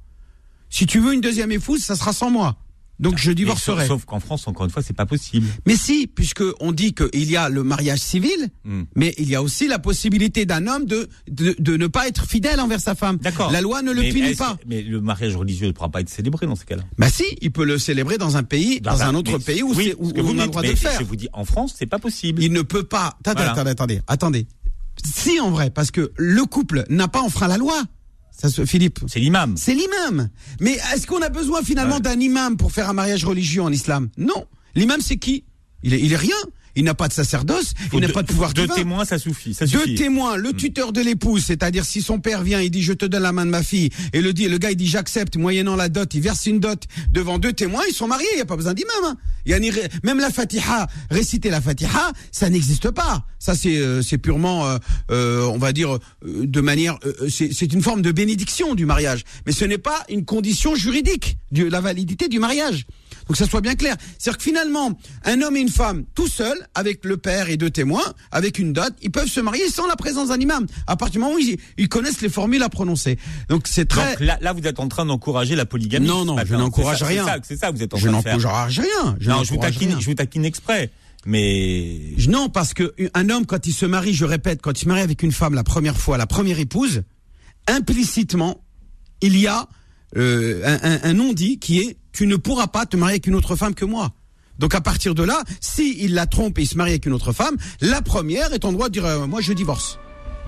Si 0.69 0.85
tu 0.85 0.99
veux 0.99 1.13
une 1.13 1.21
deuxième 1.21 1.51
épouse, 1.51 1.83
ça 1.83 1.95
sera 1.95 2.13
sans 2.13 2.31
moi. 2.31 2.57
Donc 2.99 3.17
je 3.17 3.31
divorcerai. 3.31 3.87
Sauf, 3.87 4.05
qu'en 4.05 4.19
France, 4.19 4.47
encore 4.47 4.65
une 4.65 4.71
fois, 4.71 4.83
c'est 4.83 4.95
pas 4.95 5.05
possible. 5.05 5.47
Mais 5.65 5.75
si, 5.75 6.07
puisque 6.07 6.43
on 6.59 6.71
dit 6.71 6.93
qu'il 6.93 7.29
y 7.29 7.37
a 7.37 7.49
le 7.49 7.63
mariage 7.63 7.99
civil, 7.99 8.49
hmm. 8.65 8.83
mais 8.95 9.15
il 9.17 9.29
y 9.29 9.35
a 9.35 9.41
aussi 9.41 9.67
la 9.67 9.79
possibilité 9.79 10.45
d'un 10.45 10.67
homme 10.67 10.85
de, 10.85 11.09
de, 11.27 11.77
ne 11.77 11.87
pas 11.87 12.07
être 12.07 12.25
fidèle 12.25 12.59
envers 12.59 12.81
sa 12.81 12.95
femme. 12.95 13.17
D'accord. 13.17 13.51
La 13.51 13.61
loi 13.61 13.81
ne 13.81 13.91
le 13.91 14.01
punit 14.01 14.35
pas. 14.35 14.57
Mais 14.65 14.81
le 14.81 14.99
mariage 14.99 15.35
religieux 15.35 15.67
ne 15.67 15.71
pourra 15.71 15.89
pas 15.89 16.01
être 16.01 16.09
célébré 16.09 16.45
dans 16.45 16.55
ce 16.55 16.65
cas-là? 16.65 16.83
Bah 16.97 17.09
si, 17.09 17.23
il 17.41 17.51
peut 17.51 17.65
le 17.65 17.77
célébrer 17.77 18.17
dans 18.17 18.35
un 18.35 18.43
pays, 18.43 18.81
dans, 18.81 19.01
un, 19.01 19.15
autre 19.15 19.37
pays 19.37 19.63
où, 19.63 19.73
c'est 19.73 19.95
où, 19.97 20.11
on 20.17 20.39
a 20.39 20.45
le 20.45 20.51
droit 20.51 20.61
de 20.61 20.67
le 20.67 20.75
faire. 20.75 20.99
Je 20.99 21.05
vous 21.05 21.15
dis, 21.15 21.29
en 21.31 21.45
France, 21.45 21.75
c'est 21.77 21.85
pas 21.85 21.99
possible. 21.99 22.43
Il 22.43 22.51
ne 22.51 22.61
peut 22.61 22.83
pas. 22.83 23.17
Attendez, 23.25 23.43
attendez, 23.43 23.71
attendez, 23.71 24.01
attendez. 24.07 24.47
Si 25.05 25.39
en 25.39 25.49
vrai, 25.51 25.69
parce 25.69 25.91
que 25.91 26.11
le 26.17 26.43
couple 26.45 26.83
n'a 26.89 27.07
pas 27.07 27.21
enfreint 27.21 27.47
la 27.47 27.57
loi. 27.57 27.81
Philippe. 28.65 28.99
C'est 29.07 29.19
l'imam. 29.19 29.55
C'est 29.57 29.73
l'imam. 29.73 30.29
Mais 30.59 30.77
est-ce 30.93 31.07
qu'on 31.07 31.21
a 31.21 31.29
besoin 31.29 31.61
finalement 31.61 31.99
d'un 31.99 32.19
imam 32.19 32.57
pour 32.57 32.71
faire 32.71 32.89
un 32.89 32.93
mariage 32.93 33.25
religieux 33.25 33.61
en 33.61 33.71
islam? 33.71 34.09
Non. 34.17 34.45
L'imam, 34.75 35.01
c'est 35.01 35.17
qui? 35.17 35.43
Il 35.83 35.93
est, 35.93 35.99
il 35.99 36.13
est 36.13 36.17
rien 36.17 36.35
il 36.79 36.85
n'a 36.85 36.93
pas 36.93 37.09
de 37.09 37.13
sacerdoce, 37.13 37.73
il 37.93 37.99
n'a 37.99 38.07
pas 38.07 38.21
de 38.21 38.27
pouvoir 38.27 38.53
Deux 38.53 38.67
témoins, 38.67 39.03
ça 39.03 39.19
suffit. 39.19 39.53
Ça 39.53 39.65
deux 39.65 39.95
témoins, 39.95 40.37
le 40.37 40.51
hmm. 40.51 40.55
tuteur 40.55 40.93
de 40.93 41.01
l'épouse, 41.01 41.43
c'est-à-dire 41.45 41.83
si 41.83 42.01
son 42.01 42.19
père 42.19 42.41
vient, 42.41 42.61
il 42.61 42.71
dit 42.71 42.81
je 42.81 42.93
te 42.93 43.05
donne 43.05 43.23
la 43.23 43.33
main 43.33 43.45
de 43.45 43.51
ma 43.51 43.63
fille, 43.63 43.89
et 44.13 44.21
le, 44.21 44.31
dit, 44.31 44.47
le 44.47 44.57
gars 44.57 44.71
il 44.71 44.77
dit 44.77 44.87
j'accepte, 44.87 45.35
moyennant 45.35 45.75
la 45.75 45.89
dot, 45.89 46.13
il 46.13 46.21
verse 46.21 46.45
une 46.45 46.61
dot 46.61 46.81
devant 47.11 47.37
deux 47.37 47.51
témoins, 47.51 47.81
ils 47.89 47.93
sont 47.93 48.07
mariés, 48.07 48.27
il 48.31 48.35
n'y 48.37 48.41
a 48.41 48.45
pas 48.45 48.55
besoin 48.55 48.73
d'imam. 48.73 48.95
Hein. 49.03 49.17
Il 49.45 49.51
y 49.51 49.53
a 49.53 49.59
ni, 49.59 49.71
même 50.03 50.19
la 50.19 50.29
Fatiha, 50.29 50.87
réciter 51.11 51.49
la 51.49 51.59
Fatiha, 51.59 52.13
ça 52.31 52.49
n'existe 52.49 52.91
pas. 52.91 53.25
Ça 53.39 53.55
c'est 53.55 53.77
euh, 53.77 54.01
c'est 54.01 54.17
purement, 54.17 54.65
euh, 54.65 54.77
euh, 55.11 55.43
on 55.47 55.57
va 55.57 55.73
dire, 55.73 55.97
de 56.25 56.61
manière, 56.61 56.97
c'est 57.29 57.73
une 57.73 57.81
forme 57.81 58.01
de 58.01 58.11
bénédiction 58.11 58.73
du 58.73 58.85
mariage, 58.85 59.23
mais 59.45 59.51
ce 59.51 59.65
n'est 59.65 59.77
pas 59.77 60.05
une 60.09 60.23
condition 60.23 60.75
juridique 60.75 61.37
de 61.51 61.65
la 61.65 61.81
validité 61.81 62.29
du 62.29 62.39
mariage. 62.39 62.85
Donc 63.29 63.37
que 63.37 63.43
ça 63.43 63.49
soit 63.49 63.61
bien 63.61 63.75
clair. 63.75 63.95
C'est-à-dire 64.17 64.39
que 64.39 64.43
finalement, 64.43 64.97
un 65.23 65.41
homme 65.43 65.55
et 65.55 65.59
une 65.59 65.69
femme, 65.69 66.03
tout 66.15 66.27
seuls, 66.27 66.57
avec 66.73 67.05
le 67.05 67.17
père 67.17 67.47
et 67.49 67.57
deux 67.57 67.69
témoins, 67.69 68.01
avec 68.31 68.57
une 68.57 68.73
dot, 68.73 68.91
ils 69.03 69.11
peuvent 69.11 69.27
se 69.27 69.39
marier 69.39 69.69
sans 69.69 69.85
la 69.85 69.95
présence 69.95 70.29
d'un 70.29 70.39
imam. 70.39 70.65
À 70.87 70.95
partir 70.95 71.13
du 71.13 71.19
moment 71.19 71.35
où 71.35 71.39
ils, 71.77 71.89
connaissent 71.89 72.21
les 72.21 72.29
formules 72.29 72.63
à 72.63 72.69
prononcer. 72.69 73.19
Donc 73.47 73.67
c'est 73.67 73.85
très. 73.85 74.13
Donc 74.13 74.21
là, 74.21 74.39
là, 74.41 74.53
vous 74.53 74.65
êtes 74.65 74.79
en 74.79 74.87
train 74.87 75.05
d'encourager 75.05 75.55
la 75.55 75.67
polygamie. 75.67 76.07
Non, 76.07 76.25
non, 76.25 76.37
je 76.43 76.55
n'encourage 76.55 77.03
rien. 77.03 77.23
C'est 77.43 77.55
ça, 77.55 77.71
que 77.71 77.75
vous 77.75 77.83
êtes 77.83 77.93
en 77.93 77.99
train 77.99 78.11
de 78.11 78.21
faire. 78.23 78.39
Je 78.39 78.47
n'encourage 78.47 78.79
rien. 78.79 79.15
Je 79.19 79.29
non, 79.29 79.43
je 79.43 79.53
vous 79.53 79.59
taquine, 79.59 79.95
je 79.99 80.05
vous 80.05 80.15
taquine 80.15 80.45
exprès. 80.45 80.89
Mais 81.27 82.15
non, 82.27 82.49
parce 82.49 82.73
que 82.73 82.95
un 83.13 83.29
homme 83.29 83.45
quand 83.45 83.67
il 83.67 83.73
se 83.73 83.85
marie, 83.85 84.15
je 84.15 84.25
répète, 84.25 84.59
quand 84.63 84.71
il 84.71 84.85
se 84.85 84.87
marie 84.87 85.01
avec 85.01 85.21
une 85.21 85.33
femme 85.33 85.53
la 85.53 85.63
première 85.63 85.97
fois, 85.97 86.17
la 86.17 86.25
première 86.25 86.59
épouse, 86.59 87.03
implicitement, 87.67 88.63
il 89.21 89.37
y 89.37 89.45
a 89.45 89.67
euh, 90.17 90.63
un, 90.65 90.93
un, 90.93 90.99
un 91.03 91.13
non-dit 91.13 91.59
qui 91.59 91.79
est 91.79 91.98
tu 92.11 92.27
ne 92.27 92.35
pourras 92.35 92.67
pas 92.67 92.85
te 92.85 92.97
marier 92.97 93.13
avec 93.13 93.27
une 93.27 93.35
autre 93.35 93.55
femme 93.55 93.73
que 93.73 93.85
moi. 93.85 94.11
Donc 94.59 94.75
à 94.75 94.81
partir 94.81 95.15
de 95.15 95.23
là, 95.23 95.41
si 95.61 95.97
il 96.03 96.13
la 96.13 96.27
trompe 96.27 96.59
et 96.59 96.63
il 96.63 96.67
se 96.67 96.77
marie 96.77 96.91
avec 96.91 97.05
une 97.05 97.13
autre 97.13 97.31
femme, 97.31 97.55
la 97.81 98.01
première 98.01 98.53
est 98.53 98.65
en 98.65 98.73
droit 98.73 98.89
de 98.89 98.93
dire 98.93 99.05
euh, 99.05 99.25
moi 99.25 99.41
je 99.41 99.53
divorce. 99.53 99.99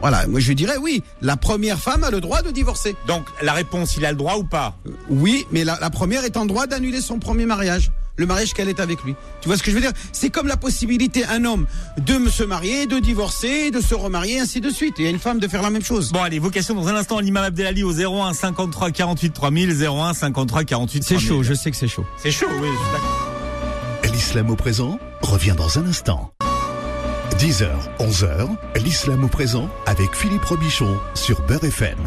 Voilà, 0.02 0.28
moi 0.28 0.40
je 0.40 0.52
dirais 0.54 0.78
oui, 0.78 1.04
la 1.22 1.38
première 1.38 1.80
femme 1.80 2.04
a 2.04 2.10
le 2.10 2.20
droit 2.20 2.42
de 2.42 2.52
divorcer. 2.52 2.96
Donc 3.08 3.24
la 3.42 3.54
réponse, 3.54 3.96
il 3.98 4.06
a 4.06 4.12
le 4.12 4.18
droit 4.18 4.36
ou 4.36 4.44
pas? 4.44 4.78
Euh, 4.86 4.92
Oui, 5.10 5.46
mais 5.52 5.64
la, 5.64 5.78
première 5.90 6.26
est 6.26 6.38
en 6.38 6.46
droit 6.46 6.68
d'annuler 6.68 7.02
son 7.02 7.20
premier 7.20 7.46
mariage, 7.46 7.92
le 8.22 8.26
mariage 8.26 8.54
qu'elle 8.54 8.70
est 8.70 8.80
avec 8.80 9.04
lui. 9.04 9.16
Tu 9.42 9.50
vois 9.50 9.58
ce 9.58 9.64
que 9.64 9.72
je 9.72 9.76
veux 9.76 9.82
dire? 9.82 9.92
C'est 10.14 10.30
comme 10.30 10.48
la 10.48 10.56
possibilité 10.56 11.26
un 11.26 11.44
homme 11.44 11.66
de 11.98 12.30
se 12.30 12.44
marier, 12.44 12.86
de 12.86 13.00
divorcer, 13.00 13.72
de 13.72 13.82
se 13.82 13.94
remarier, 13.94 14.40
ainsi 14.40 14.62
de 14.62 14.70
suite. 14.70 15.00
Et 15.00 15.10
une 15.10 15.20
femme 15.20 15.40
de 15.40 15.48
faire 15.48 15.62
la 15.62 15.70
même 15.70 15.84
chose. 15.84 16.12
Bon 16.12 16.22
allez, 16.22 16.40
vos 16.40 16.50
questions 16.50 16.76
dans 16.76 16.88
un 16.88 16.96
instant. 16.96 17.20
L'imam 17.20 17.44
Abdelali 17.44 17.84
au 17.84 17.92
01 17.92 18.34
53 18.34 18.92
48 18.92 19.32
3000 19.34 19.84
01 19.84 20.14
53 20.14 20.64
48 20.64 21.00
3000. 21.02 21.20
C'est 21.20 21.28
chaud, 21.28 21.44
je 21.44 21.54
sais 21.54 21.72
que 21.72 21.78
c'est 21.78 21.88
chaud. 21.88 22.06
C'est 22.18 22.32
chaud, 22.32 22.48
oui. 22.62 22.70
L'islam 24.14 24.50
au 24.50 24.56
présent 24.56 25.00
revient 25.22 25.56
dans 25.58 25.80
un 25.80 25.88
instant. 25.88 26.32
10h, 27.40 27.70
11h, 28.00 28.50
l'islam 28.84 29.24
au 29.24 29.28
présent 29.28 29.68
avec 29.88 30.14
Philippe 30.14 30.46
Robichon 30.46 30.98
sur 31.16 31.42
Beurre 31.42 31.64
FM. 31.64 31.98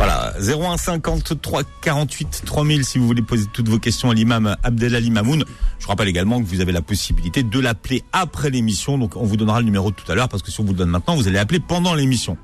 Voilà, 0.00 0.32
01 0.40 0.78
53 0.78 1.62
48 1.82 2.44
3000 2.46 2.86
si 2.86 2.98
vous 2.98 3.06
voulez 3.06 3.20
poser 3.20 3.44
toutes 3.52 3.68
vos 3.68 3.78
questions 3.78 4.08
à 4.08 4.14
l'imam 4.14 4.56
Abdelali 4.62 5.10
Mamoun. 5.10 5.44
Je 5.78 5.86
rappelle 5.86 6.08
également 6.08 6.40
que 6.40 6.46
vous 6.46 6.62
avez 6.62 6.72
la 6.72 6.80
possibilité 6.80 7.42
de 7.42 7.60
l'appeler 7.60 8.02
après 8.14 8.48
l'émission. 8.48 8.96
Donc 8.96 9.16
on 9.16 9.26
vous 9.26 9.36
donnera 9.36 9.58
le 9.58 9.66
numéro 9.66 9.90
tout 9.90 10.10
à 10.10 10.14
l'heure 10.14 10.30
parce 10.30 10.42
que 10.42 10.50
si 10.50 10.58
on 10.58 10.64
vous 10.64 10.72
le 10.72 10.78
donne 10.78 10.88
maintenant, 10.88 11.16
vous 11.16 11.28
allez 11.28 11.36
appeler 11.36 11.60
pendant 11.60 11.92
l'émission. 11.92 12.38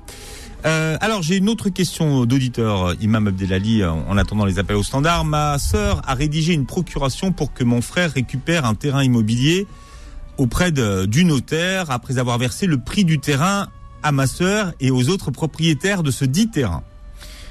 Euh, 0.67 0.97
alors 1.01 1.23
j'ai 1.23 1.37
une 1.37 1.49
autre 1.49 1.69
question 1.69 2.25
d'auditeur, 2.25 2.93
Imam 3.01 3.25
Abdelali, 3.25 3.83
en 3.83 4.17
attendant 4.17 4.45
les 4.45 4.59
appels 4.59 4.77
au 4.77 4.83
standard. 4.83 5.25
Ma 5.25 5.57
sœur 5.57 6.03
a 6.05 6.13
rédigé 6.13 6.53
une 6.53 6.67
procuration 6.67 7.31
pour 7.31 7.53
que 7.53 7.63
mon 7.63 7.81
frère 7.81 8.11
récupère 8.11 8.65
un 8.65 8.75
terrain 8.75 9.03
immobilier 9.03 9.65
auprès 10.37 10.71
du 10.71 11.25
notaire 11.25 11.89
après 11.89 12.19
avoir 12.19 12.37
versé 12.37 12.67
le 12.67 12.77
prix 12.77 13.03
du 13.03 13.17
terrain 13.17 13.69
à 14.03 14.11
ma 14.11 14.27
sœur 14.27 14.73
et 14.79 14.91
aux 14.91 15.09
autres 15.09 15.31
propriétaires 15.31 16.03
de 16.03 16.11
ce 16.11 16.23
dit 16.23 16.51
terrain. 16.51 16.83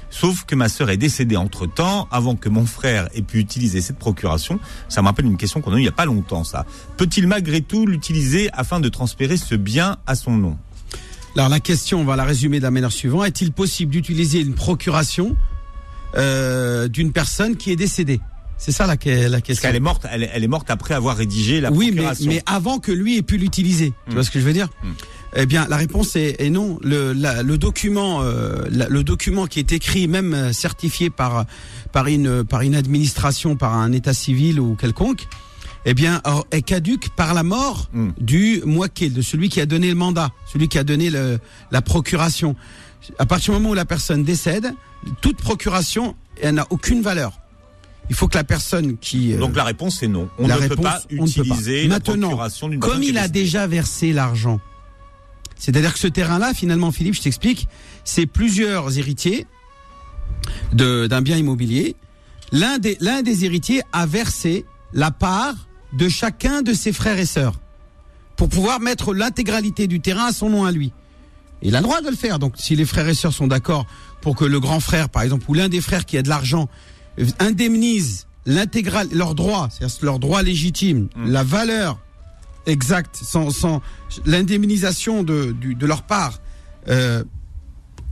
Sauf 0.09 0.45
que 0.45 0.55
ma 0.55 0.69
sœur 0.69 0.89
est 0.89 0.97
décédée 0.97 1.37
entre 1.37 1.65
temps, 1.65 2.07
avant 2.11 2.35
que 2.35 2.49
mon 2.49 2.65
frère 2.65 3.09
ait 3.13 3.21
pu 3.21 3.39
utiliser 3.39 3.81
cette 3.81 3.97
procuration. 3.97 4.59
Ça 4.89 5.01
me 5.01 5.07
rappelle 5.07 5.25
une 5.25 5.37
question 5.37 5.61
qu'on 5.61 5.73
a 5.73 5.75
eue 5.75 5.79
il 5.79 5.83
n'y 5.83 5.87
a 5.87 5.91
pas 5.91 6.05
longtemps, 6.05 6.43
ça. 6.43 6.65
Peut-il 6.97 7.27
malgré 7.27 7.61
tout 7.61 7.85
l'utiliser 7.85 8.49
afin 8.53 8.79
de 8.79 8.89
transférer 8.89 9.37
ce 9.37 9.55
bien 9.55 9.97
à 10.05 10.15
son 10.15 10.37
nom? 10.37 10.57
Alors 11.35 11.49
la 11.49 11.59
question, 11.59 12.01
on 12.01 12.05
va 12.05 12.15
la 12.15 12.23
résumer 12.23 12.57
de 12.57 12.63
la 12.63 12.71
manière 12.71 12.91
suivante. 12.91 13.27
Est-il 13.27 13.51
possible 13.51 13.91
d'utiliser 13.91 14.39
une 14.39 14.55
procuration 14.55 15.35
euh, 16.15 16.87
d'une 16.87 17.11
personne 17.11 17.57
qui 17.57 17.71
est 17.71 17.75
décédée? 17.75 18.21
C'est 18.57 18.71
ça 18.71 18.87
la, 18.87 18.93
la 18.95 18.97
question. 18.97 19.29
Parce 19.45 19.59
qu'elle 19.59 19.75
est 19.75 19.79
morte, 19.79 20.07
elle, 20.09 20.43
est 20.43 20.47
morte 20.47 20.71
après 20.71 20.95
avoir 20.95 21.17
rédigé 21.17 21.61
la 21.61 21.71
oui, 21.71 21.91
procuration. 21.91 22.23
Oui, 22.23 22.27
mais, 22.27 22.43
mais, 22.47 22.51
avant 22.51 22.79
que 22.79 22.91
lui 22.91 23.17
ait 23.17 23.21
pu 23.21 23.37
l'utiliser. 23.37 23.93
Tu 24.07 24.13
vois 24.13 24.21
hmm. 24.21 24.23
ce 24.23 24.31
que 24.31 24.39
je 24.39 24.45
veux 24.45 24.53
dire? 24.53 24.69
Hmm. 24.83 24.93
Eh 25.39 25.45
bien, 25.45 25.67
la 25.69 25.77
réponse 25.77 26.15
est, 26.15 26.49
non. 26.49 26.79
Le, 26.81 27.13
le 27.13 27.57
document, 27.59 28.23
euh, 28.23 28.65
le 28.71 29.03
document 29.03 29.45
qui 29.45 29.59
est 29.59 29.71
écrit, 29.71 30.07
même 30.07 30.33
euh, 30.33 30.51
certifié 30.51 31.11
par 31.11 31.45
par 31.91 32.07
une 32.07 32.43
par 32.43 32.61
une 32.61 32.73
administration, 32.73 33.55
par 33.55 33.75
un 33.75 33.91
état 33.91 34.15
civil 34.15 34.59
ou 34.59 34.73
quelconque, 34.73 35.27
eh 35.85 35.93
bien, 35.93 36.23
est 36.49 36.63
caduque 36.63 37.09
par 37.15 37.35
la 37.35 37.43
mort 37.43 37.87
hmm. 37.93 38.09
du 38.19 38.63
moquet, 38.65 39.09
de 39.09 39.21
celui 39.21 39.49
qui 39.49 39.61
a 39.61 39.67
donné 39.67 39.89
le 39.89 39.95
mandat, 39.95 40.31
celui 40.51 40.69
qui 40.69 40.79
a 40.79 40.83
donné 40.83 41.11
le, 41.11 41.37
la 41.69 41.83
procuration. 41.83 42.55
À 43.19 43.27
partir 43.27 43.53
du 43.53 43.59
moment 43.59 43.69
où 43.69 43.75
la 43.75 43.85
personne 43.85 44.23
décède, 44.23 44.73
toute 45.21 45.37
procuration, 45.37 46.15
elle 46.41 46.55
n'a 46.55 46.65
aucune 46.71 47.03
valeur. 47.03 47.39
Il 48.09 48.15
faut 48.15 48.27
que 48.27 48.37
la 48.37 48.43
personne 48.43 48.97
qui 48.97 49.33
euh, 49.33 49.37
donc 49.37 49.55
la 49.55 49.65
réponse 49.65 50.01
est 50.01 50.07
non. 50.07 50.29
On 50.39 50.47
ne 50.47 50.67
peut 50.67 50.75
pas 50.77 51.03
utiliser 51.11 51.87
la 51.87 51.99
procuration 51.99 52.69
d'une 52.69 52.79
comme 52.79 53.03
il 53.03 53.19
a 53.19 53.27
déjà 53.27 53.67
versé 53.67 54.13
l'argent. 54.13 54.59
C'est-à-dire 55.57 55.93
que 55.93 55.99
ce 55.99 56.07
terrain-là, 56.07 56.53
finalement, 56.53 56.91
Philippe, 56.91 57.15
je 57.15 57.21
t'explique, 57.21 57.67
c'est 58.03 58.25
plusieurs 58.25 58.97
héritiers 58.97 59.45
d'un 60.73 61.21
bien 61.21 61.37
immobilier. 61.37 61.95
L'un 62.51 62.77
des 62.77 62.97
l'un 63.01 63.21
des 63.21 63.43
héritiers 63.43 63.81
a 63.91 64.05
versé 64.05 64.65
la 64.93 65.11
part 65.11 65.55
de 65.93 66.07
chacun 66.07 66.61
de 66.61 66.73
ses 66.73 66.93
frères 66.93 67.19
et 67.19 67.25
sœurs 67.25 67.59
pour 68.35 68.49
pouvoir 68.49 68.79
mettre 68.79 69.13
l'intégralité 69.13 69.87
du 69.87 69.99
terrain 69.99 70.27
à 70.27 70.31
son 70.31 70.49
nom 70.49 70.63
à 70.63 70.71
lui. 70.71 70.93
Il 71.61 71.75
a 71.75 71.79
le 71.79 71.83
droit 71.83 72.01
de 72.01 72.09
le 72.09 72.15
faire. 72.15 72.37
Donc, 72.39 72.53
si 72.57 72.75
les 72.75 72.85
frères 72.85 73.07
et 73.07 73.15
sœurs 73.15 73.33
sont 73.33 73.47
d'accord 73.47 73.87
pour 74.21 74.35
que 74.35 74.45
le 74.45 74.59
grand 74.59 74.79
frère, 74.79 75.09
par 75.09 75.23
exemple, 75.23 75.45
ou 75.47 75.53
l'un 75.55 75.69
des 75.69 75.81
frères 75.81 76.05
qui 76.05 76.17
a 76.17 76.21
de 76.21 76.29
l'argent, 76.29 76.69
indemnise 77.39 78.27
l'intégral, 78.45 79.07
leur 79.11 79.33
droit, 79.33 79.69
c'est-à-dire 79.71 79.97
leur 80.03 80.19
droit 80.19 80.43
légitime, 80.43 81.09
mmh. 81.15 81.29
la 81.29 81.43
valeur 81.43 81.99
exacte, 82.67 83.17
sans, 83.21 83.49
sans 83.49 83.81
l'indemnisation 84.25 85.23
de, 85.23 85.55
de 85.59 85.85
leur 85.85 86.03
part, 86.03 86.39
euh, 86.87 87.23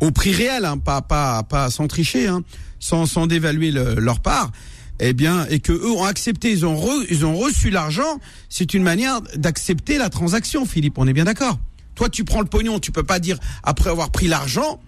au 0.02 0.12
prix 0.12 0.34
réel, 0.34 0.66
hein, 0.66 0.78
pas, 0.78 1.02
pas, 1.02 1.44
pas 1.44 1.70
sans 1.70 1.88
tricher, 1.88 2.28
hein, 2.28 2.44
sans, 2.80 3.06
sans 3.06 3.28
dévaluer 3.28 3.72
leur 3.72 4.20
part, 4.20 4.52
eh 5.00 5.14
bien, 5.14 5.46
et 5.50 5.60
que 5.60 5.72
eux 5.72 5.92
ont 5.92 6.06
accepté, 6.06 6.52
ils 6.52 6.66
ont, 6.66 6.82
ils 7.10 7.26
ont 7.26 7.36
reçu 7.36 7.70
l'argent, 7.70 8.20
c'est 8.50 8.74
une 8.74 8.84
manière 8.84 9.22
d'accepter 9.36 9.98
la 9.98 10.10
transaction, 10.10 10.66
Philippe. 10.66 10.98
On 10.98 11.08
est 11.08 11.14
bien 11.14 11.26
d'accord. 11.26 11.60
Toi, 11.96 12.10
tu 12.10 12.24
prends 12.24 12.42
le 12.42 12.48
pognon, 12.48 12.80
tu 12.80 12.92
peux 12.92 13.04
pas 13.04 13.20
dire 13.20 13.38
après 13.64 13.90
avoir 13.90 14.10
pris 14.10 14.28
l'argent, 14.28 14.80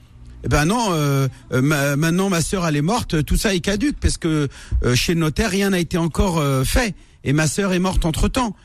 eh 0.44 0.50
ben 0.50 0.66
non, 0.66 0.90
euh, 0.92 1.28
euh 1.52 1.96
maintenant 1.96 2.30
ma 2.30 2.42
sœur 2.42 2.68
elle 2.68 2.76
est 2.76 2.82
morte, 2.82 3.24
tout 3.26 3.38
ça 3.38 3.56
est 3.56 3.60
caduque 3.60 3.98
parce 4.00 4.18
que 4.18 4.48
euh, 4.84 4.96
chez 4.96 5.14
le 5.14 5.20
notaire 5.20 5.50
rien 5.50 5.72
n'a 5.72 5.80
été 5.80 5.98
encore 5.98 6.38
euh, 6.38 6.64
fait 6.64 6.96
et 7.24 7.34
ma 7.34 7.48
sœur 7.48 7.74
est 7.74 7.80
morte 7.80 8.06
entre 8.06 8.28
temps. 8.28 8.56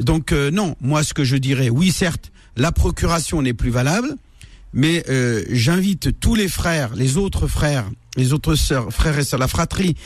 Donc 0.00 0.32
euh, 0.32 0.50
non, 0.50 0.76
moi 0.80 1.02
ce 1.02 1.14
que 1.14 1.24
je 1.24 1.36
dirais, 1.36 1.70
oui 1.70 1.90
certes, 1.90 2.30
la 2.56 2.72
procuration 2.72 3.42
n'est 3.42 3.54
plus 3.54 3.70
valable, 3.70 4.14
mais 4.72 5.04
euh, 5.08 5.42
j'invite 5.50 6.20
tous 6.20 6.34
les 6.34 6.48
frères, 6.48 6.94
les 6.94 7.16
autres 7.16 7.46
frères, 7.46 7.90
les 8.16 8.32
autres 8.32 8.54
sœurs, 8.54 8.92
frères 8.92 9.18
et 9.18 9.24
sœurs, 9.24 9.40
la 9.40 9.48
fratrie, 9.48 9.96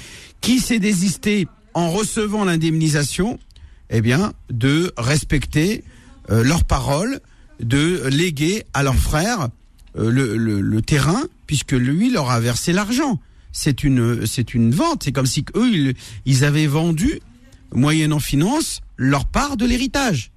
qui 0.41 0.61
s'est 0.61 0.79
désisté 0.79 1.49
en 1.75 1.91
recevant 1.91 2.45
l'indemnisation, 2.45 3.39
eh 3.91 4.01
bien, 4.01 4.33
de 4.51 4.93
respecter 4.97 5.85
euh, 6.31 6.45
leurs 6.45 6.65
paroles, 6.65 7.21
de 7.61 8.07
léguer 8.09 8.65
à 8.75 8.83
leurs 8.83 8.97
frères 8.97 9.49
le, 9.97 10.81
terrain, 10.81 11.25
puisque 11.47 11.73
lui 11.73 12.11
leur 12.11 12.31
a 12.31 12.39
versé 12.39 12.73
l'argent. 12.73 13.21
C'est 13.53 13.83
une, 13.83 14.25
c'est 14.25 14.55
une 14.55 14.71
vente. 14.71 15.03
C'est 15.03 15.13
comme 15.13 15.27
si 15.27 15.45
eux, 15.57 15.95
ils 16.25 16.45
avaient 16.45 16.69
vendu, 16.69 17.21
moyennant 17.75 18.19
finance, 18.19 18.81
leur 18.97 19.27
part 19.27 19.57
de 19.57 19.67
l'héritage. 19.67 20.31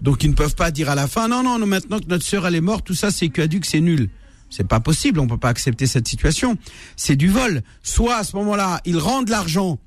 Donc 0.00 0.24
ils 0.24 0.30
ne 0.30 0.34
peuvent 0.34 0.56
pas 0.56 0.70
dire 0.70 0.90
à 0.90 0.94
la 0.94 1.06
fin, 1.06 1.28
non, 1.28 1.42
non, 1.42 1.58
non 1.58 1.66
maintenant 1.66 2.00
que 2.00 2.06
notre 2.06 2.24
sœur 2.24 2.46
elle 2.46 2.56
est 2.56 2.60
morte, 2.60 2.84
tout 2.84 2.94
ça 2.94 3.10
c'est 3.10 3.28
caduque, 3.28 3.66
c'est 3.66 3.80
nul. 3.80 4.10
C'est 4.50 4.66
pas 4.66 4.80
possible, 4.80 5.18
on 5.18 5.26
peut 5.26 5.38
pas 5.38 5.48
accepter 5.48 5.86
cette 5.86 6.06
situation. 6.06 6.58
C'est 6.96 7.16
du 7.16 7.28
vol. 7.28 7.62
Soit 7.82 8.16
à 8.16 8.24
ce 8.24 8.36
moment-là, 8.36 8.82
ils 8.84 8.98
rendent 8.98 9.30
l'argent 9.30 9.78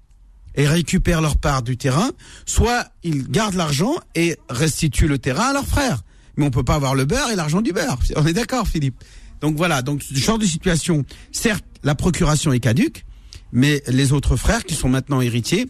et 0.55 0.67
récupèrent 0.67 1.21
leur 1.21 1.37
part 1.37 1.61
du 1.61 1.77
terrain, 1.77 2.09
soit 2.45 2.87
ils 3.03 3.29
gardent 3.29 3.55
l'argent 3.55 3.93
et 4.15 4.37
restituent 4.49 5.07
le 5.07 5.19
terrain 5.19 5.49
à 5.49 5.53
leurs 5.53 5.67
frères. 5.67 6.01
Mais 6.35 6.45
on 6.45 6.49
peut 6.49 6.63
pas 6.63 6.75
avoir 6.75 6.95
le 6.95 7.05
beurre 7.05 7.29
et 7.29 7.35
l'argent 7.35 7.61
du 7.61 7.73
beurre. 7.73 7.99
On 8.15 8.25
est 8.25 8.33
d'accord, 8.33 8.67
Philippe. 8.67 9.03
Donc 9.41 9.55
voilà, 9.55 9.81
donc 9.81 10.01
ce 10.01 10.15
genre 10.15 10.39
de 10.39 10.45
situation, 10.45 11.05
certes, 11.31 11.65
la 11.83 11.93
procuration 11.93 12.51
est 12.51 12.59
caduque, 12.59 13.05
mais 13.51 13.83
les 13.87 14.13
autres 14.13 14.35
frères 14.35 14.63
qui 14.63 14.73
sont 14.73 14.89
maintenant 14.89 15.21
héritiers, 15.21 15.67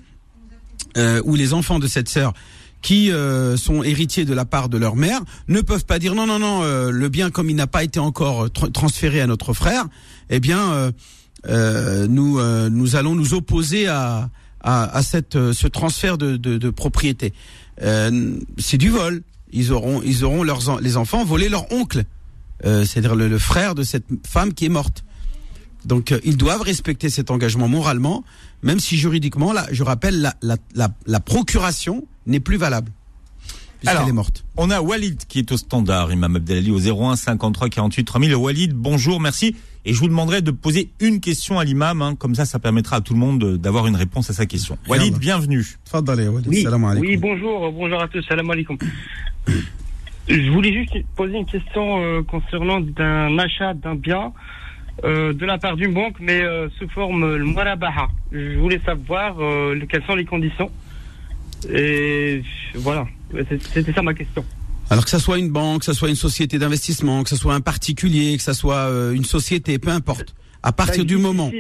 euh, 0.97 1.21
ou 1.25 1.35
les 1.35 1.53
enfants 1.53 1.79
de 1.79 1.87
cette 1.87 2.09
sœur 2.09 2.33
qui 2.81 3.11
euh, 3.11 3.57
sont 3.57 3.81
héritiers 3.83 4.25
de 4.25 4.33
la 4.33 4.45
part 4.45 4.69
de 4.69 4.77
leur 4.77 4.95
mère 4.95 5.21
ne 5.47 5.61
peuvent 5.61 5.85
pas 5.85 5.97
dire 5.99 6.13
non 6.13 6.27
non 6.27 6.39
non 6.39 6.61
euh, 6.63 6.91
le 6.91 7.09
bien 7.09 7.31
comme 7.31 7.49
il 7.49 7.55
n'a 7.55 7.67
pas 7.67 7.83
été 7.83 7.99
encore 7.99 8.47
tr- 8.47 8.71
transféré 8.71 9.21
à 9.21 9.27
notre 9.27 9.53
frère 9.53 9.85
eh 10.29 10.39
bien 10.39 10.71
euh, 10.73 10.91
euh, 11.47 12.07
nous 12.07 12.39
euh, 12.39 12.69
nous 12.69 12.95
allons 12.95 13.15
nous 13.15 13.33
opposer 13.33 13.87
à 13.87 14.29
à, 14.61 14.95
à 14.97 15.01
cette 15.03 15.35
euh, 15.35 15.53
ce 15.53 15.67
transfert 15.67 16.17
de, 16.17 16.37
de, 16.37 16.57
de 16.57 16.69
propriété. 16.71 17.33
Euh, 17.83 18.35
c'est 18.57 18.77
du 18.79 18.89
vol. 18.89 19.21
Ils 19.51 19.71
auront 19.71 20.01
ils 20.03 20.23
auront 20.23 20.41
leurs 20.43 20.81
les 20.81 20.97
enfants 20.97 21.23
volé 21.23 21.49
leur 21.49 21.71
oncle 21.71 22.03
euh, 22.65 22.83
c'est-à-dire 22.83 23.15
le, 23.15 23.27
le 23.27 23.37
frère 23.37 23.75
de 23.75 23.83
cette 23.83 24.05
femme 24.25 24.53
qui 24.53 24.65
est 24.65 24.69
morte. 24.69 25.03
Donc 25.85 26.11
euh, 26.11 26.19
ils 26.23 26.37
doivent 26.37 26.61
respecter 26.61 27.09
cet 27.11 27.29
engagement 27.29 27.67
moralement, 27.67 28.23
même 28.65 28.79
si 28.79 28.97
juridiquement, 28.97 29.53
là, 29.53 29.65
je 29.71 29.83
rappelle, 29.83 30.19
la, 30.19 30.33
la, 30.41 30.57
la, 30.75 30.89
la 31.07 31.19
procuration 31.21 32.05
n'est 32.27 32.41
plus 32.41 32.57
valable. 32.57 32.91
Alors, 33.85 34.01
Puisqu'elle 34.01 34.09
est 34.09 34.13
morte. 34.15 34.43
On 34.57 34.71
a 34.71 34.81
Walid 34.81 35.25
qui 35.27 35.39
est 35.39 35.51
au 35.51 35.57
standard, 35.57 36.11
Imam 36.11 36.35
Abdelali, 36.35 36.71
au 36.71 36.79
01 36.79 37.15
53 37.15 37.69
48 37.69 38.03
3000. 38.03 38.35
Walid, 38.35 38.73
bonjour, 38.73 39.19
merci. 39.21 39.55
Et 39.87 39.93
je 39.93 39.99
vous 39.99 40.07
demanderai 40.07 40.41
de 40.41 40.49
poser 40.49 40.89
une 40.99 41.19
question 41.19 41.59
à 41.59 41.63
l'imam, 41.63 42.01
hein, 42.01 42.15
comme 42.15 42.33
ça, 42.33 42.45
ça 42.45 42.57
permettra 42.57 42.95
à 42.95 43.01
tout 43.01 43.13
le 43.13 43.19
monde 43.19 43.39
de- 43.39 43.55
d'avoir 43.57 43.85
une 43.85 43.95
réponse 43.95 44.31
à 44.31 44.33
sa 44.33 44.47
question. 44.47 44.79
Walid, 44.87 45.19
bienvenue. 45.19 45.63
Oui, 46.47 46.63
oui, 47.01 47.17
bonjour, 47.17 47.71
bonjour 47.71 48.01
à 48.01 48.07
tous, 48.07 48.23
salam 48.27 48.49
alaikum. 48.49 48.77
Je 50.27 50.49
voulais 50.51 50.73
juste 50.73 51.05
poser 51.15 51.37
une 51.37 51.45
question 51.45 52.01
euh, 52.03 52.23
concernant 52.23 52.79
d'un 52.81 53.37
achat 53.37 53.75
d'un 53.75 53.93
bien 53.93 54.33
euh, 55.03 55.33
de 55.33 55.45
la 55.45 55.57
part 55.57 55.75
d'une 55.75 55.93
banque, 55.93 56.15
mais 56.19 56.41
euh, 56.41 56.69
sous 56.79 56.87
forme 56.89 57.23
euh, 57.23 57.37
le 57.37 57.45
murabaha. 57.45 58.07
Je 58.31 58.57
voulais 58.57 58.79
savoir 58.85 59.35
euh, 59.39 59.75
le- 59.75 59.85
quelles 59.85 60.03
sont 60.05 60.15
les 60.15 60.25
conditions. 60.25 60.71
Et 61.69 62.41
voilà, 62.75 63.05
c'était 63.73 63.93
ça 63.93 64.01
ma 64.01 64.13
question. 64.13 64.45
Alors 64.89 65.03
que 65.03 65.09
ça 65.09 65.19
soit 65.19 65.39
une 65.39 65.49
banque, 65.49 65.79
que 65.79 65.85
ça 65.85 65.93
soit 65.93 66.09
une 66.09 66.15
société 66.15 66.59
d'investissement, 66.59 67.23
que 67.23 67.29
ça 67.29 67.37
soit 67.37 67.55
un 67.55 67.61
particulier, 67.61 68.37
que 68.37 68.43
ça 68.43 68.53
soit 68.53 68.75
euh, 68.89 69.13
une 69.13 69.25
société, 69.25 69.79
peu 69.79 69.89
importe. 69.89 70.35
À 70.65 70.71
partir 70.71 71.05
du 71.05 71.17
moment. 71.17 71.51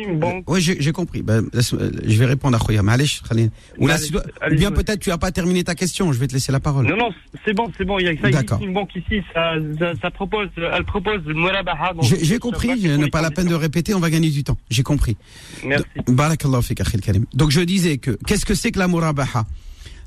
oui, 0.47 0.61
j'ai 0.61 0.91
compris. 0.91 1.21
Ben, 1.21 1.45
euh, 1.53 1.91
je 2.03 2.17
vais 2.17 2.25
répondre 2.25 2.57
à 2.57 2.59
Khoya. 2.59 2.81
Ma'alesh, 2.81 3.21
Khalil. 3.21 3.51
Ou, 3.77 3.87
là, 3.87 3.95
Allez, 3.95 4.07
allez, 4.41 4.55
bien 4.57 4.71
peut-être 4.71 4.99
tu 4.99 5.11
as 5.11 5.19
pas 5.19 5.31
terminé 5.31 5.63
ta 5.63 5.75
question. 5.75 6.11
Je 6.11 6.19
vais 6.19 6.27
te 6.27 6.33
laisser 6.33 6.51
la 6.51 6.59
parole. 6.59 6.87
Non, 6.87 6.97
non, 6.97 7.09
c'est 7.45 7.53
bon, 7.53 7.71
c'est 7.77 7.85
bon, 7.85 7.99
il 7.99 8.05
y 8.05 8.09
a 8.09 8.15
ça 8.31 8.57
une 8.59 8.73
banque 8.73 8.95
ici, 8.95 9.21
ça, 9.31 9.53
ça, 9.77 9.93
ça 10.01 10.09
propose, 10.09 10.49
elle 10.57 10.83
propose 10.85 11.23
le 11.23 11.35
murabaha. 11.35 11.93
donc 11.93 12.03
J'ai 12.03 12.39
compris. 12.39 12.75
les 12.75 13.09
pas 13.09 13.21
la 13.21 13.29
peine 13.29 13.47
de 13.47 13.55
répéter. 13.55 13.93
On 13.93 13.99
va 13.99 14.09
gagner 14.09 14.31
du 14.31 14.43
temps. 14.43 14.57
J'ai 14.71 14.83
compris. 14.83 15.15
Merci. 15.63 15.85
Barakallahu 16.07 16.63
fik, 16.63 16.81
akhil 16.81 17.01
karim. 17.01 17.25
Donc 17.33 17.51
je 17.51 17.61
disais 17.61 17.99
que 17.99 18.11
qu'est-ce 18.25 18.45
que 18.45 18.55
c'est 18.55 18.71
que 18.71 18.79
la 18.79 18.87
murabaha 18.87 19.45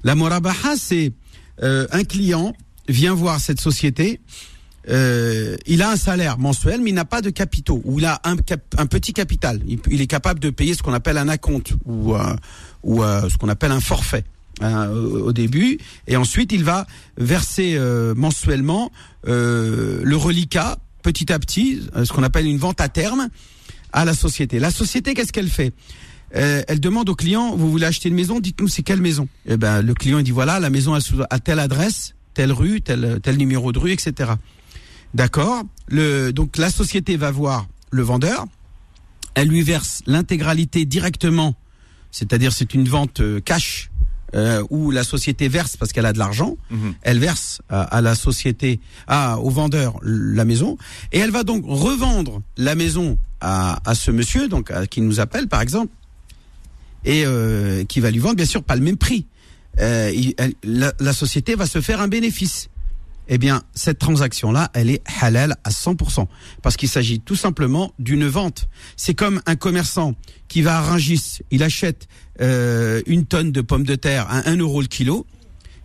La 0.02 0.16
murabaha, 0.16 0.76
c'est 0.76 1.12
euh, 1.62 1.86
un 1.92 2.02
client 2.02 2.52
vient 2.88 3.14
voir 3.14 3.38
cette 3.38 3.60
société. 3.60 4.20
Euh, 4.90 5.56
il 5.66 5.82
a 5.82 5.90
un 5.90 5.96
salaire 5.96 6.38
mensuel, 6.38 6.80
mais 6.80 6.90
il 6.90 6.94
n'a 6.94 7.04
pas 7.04 7.20
de 7.20 7.30
capitaux, 7.30 7.80
ou 7.84 7.98
il 7.98 8.06
a 8.06 8.20
un, 8.24 8.36
petit 8.36 9.12
capital. 9.12 9.60
Il, 9.66 10.00
est 10.00 10.06
capable 10.06 10.40
de 10.40 10.50
payer 10.50 10.74
ce 10.74 10.82
qu'on 10.82 10.94
appelle 10.94 11.18
un 11.18 11.28
acompte 11.28 11.74
ou, 11.84 12.14
euh, 12.14 12.36
ou 12.82 13.02
euh, 13.02 13.28
ce 13.28 13.36
qu'on 13.36 13.48
appelle 13.48 13.72
un 13.72 13.80
forfait 13.80 14.24
hein, 14.60 14.88
au, 14.88 15.32
début, 15.32 15.78
et 16.06 16.16
ensuite 16.16 16.52
il 16.52 16.64
va 16.64 16.86
verser 17.16 17.74
euh, 17.76 18.14
mensuellement 18.14 18.90
euh, 19.26 20.00
le 20.02 20.16
reliquat 20.16 20.78
petit 21.02 21.32
à 21.32 21.38
petit, 21.38 21.80
euh, 21.96 22.04
ce 22.04 22.12
qu'on 22.12 22.22
appelle 22.22 22.46
une 22.46 22.58
vente 22.58 22.80
à 22.80 22.88
terme, 22.88 23.28
à 23.92 24.04
la 24.04 24.14
société. 24.14 24.58
La 24.58 24.70
société, 24.70 25.14
qu'est-ce 25.14 25.32
qu'elle 25.32 25.48
fait? 25.48 25.72
Euh, 26.36 26.62
Elle 26.68 26.80
demande 26.80 27.08
au 27.08 27.14
client, 27.14 27.56
vous 27.56 27.70
voulez 27.70 27.86
acheter 27.86 28.08
une 28.08 28.14
maison, 28.14 28.40
dites-nous 28.40 28.68
c'est 28.68 28.82
quelle 28.82 29.00
maison? 29.00 29.28
Et 29.46 29.56
ben 29.56 29.80
le 29.80 29.94
client 29.94 30.20
dit 30.20 30.30
voilà, 30.30 30.60
la 30.60 30.70
maison 30.70 30.94
à 31.30 31.38
telle 31.38 31.58
adresse, 31.58 32.14
telle 32.34 32.52
rue, 32.52 32.82
tel 32.82 33.20
tel 33.22 33.36
numéro 33.38 33.72
de 33.72 33.78
rue, 33.78 33.92
etc. 33.92 34.32
D'accord. 35.14 35.62
Le 35.88 36.30
donc 36.32 36.56
la 36.58 36.70
société 36.70 37.16
va 37.16 37.30
voir 37.30 37.66
le 37.90 38.02
vendeur, 38.02 38.44
elle 39.34 39.48
lui 39.48 39.62
verse 39.62 40.02
l'intégralité 40.06 40.84
directement, 40.84 41.54
c'est-à-dire 42.10 42.52
c'est 42.52 42.74
une 42.74 42.86
vente 42.88 43.20
euh, 43.20 43.40
cash 43.40 43.90
euh, 44.34 44.62
où 44.68 44.90
la 44.90 45.04
société 45.04 45.48
verse 45.48 45.78
parce 45.78 45.92
qu'elle 45.92 46.04
a 46.04 46.12
de 46.12 46.18
l'argent, 46.18 46.56
Mhm. 46.70 46.94
elle 47.02 47.18
verse 47.18 47.62
à, 47.70 47.80
à 47.82 48.02
la 48.02 48.14
société, 48.14 48.78
à, 49.06 49.38
au 49.38 49.48
vendeur 49.48 49.98
la 50.02 50.44
maison, 50.44 50.76
et 51.12 51.18
elle 51.20 51.30
va 51.30 51.44
donc 51.44 51.64
revendre 51.66 52.42
la 52.58 52.74
maison 52.74 53.16
à, 53.40 53.80
à 53.88 53.94
ce 53.94 54.10
monsieur, 54.10 54.48
donc 54.48 54.70
à, 54.70 54.86
qui 54.86 55.00
nous 55.00 55.20
appelle 55.20 55.48
par 55.48 55.62
exemple, 55.62 55.92
et 57.06 57.24
euh, 57.24 57.84
qui 57.84 58.00
va 58.00 58.10
lui 58.10 58.18
vendre 58.18 58.36
bien 58.36 58.44
sûr 58.44 58.62
pas 58.62 58.76
le 58.76 58.82
même 58.82 58.98
prix. 58.98 59.24
Euh, 59.80 60.10
il- 60.14 60.34
elle- 60.36 60.54
la, 60.64 60.92
la 61.00 61.12
société 61.14 61.54
va 61.54 61.66
se 61.66 61.80
faire 61.80 62.02
un 62.02 62.08
bénéfice. 62.08 62.68
Eh 63.28 63.38
bien, 63.38 63.62
cette 63.74 63.98
transaction-là, 63.98 64.70
elle 64.74 64.90
est 64.90 65.02
halal 65.20 65.56
à 65.64 65.70
100%. 65.70 66.26
Parce 66.62 66.76
qu'il 66.76 66.88
s'agit 66.88 67.20
tout 67.20 67.36
simplement 67.36 67.92
d'une 67.98 68.26
vente. 68.26 68.68
C'est 68.96 69.14
comme 69.14 69.42
un 69.46 69.56
commerçant 69.56 70.14
qui 70.48 70.62
va 70.62 70.78
à 70.78 70.80
Rungis, 70.80 71.40
il 71.50 71.62
achète 71.62 72.08
euh, 72.40 73.02
une 73.06 73.26
tonne 73.26 73.52
de 73.52 73.60
pommes 73.60 73.84
de 73.84 73.94
terre 73.96 74.26
à 74.30 74.48
1 74.48 74.56
euro 74.56 74.80
le 74.80 74.86
kilo, 74.86 75.26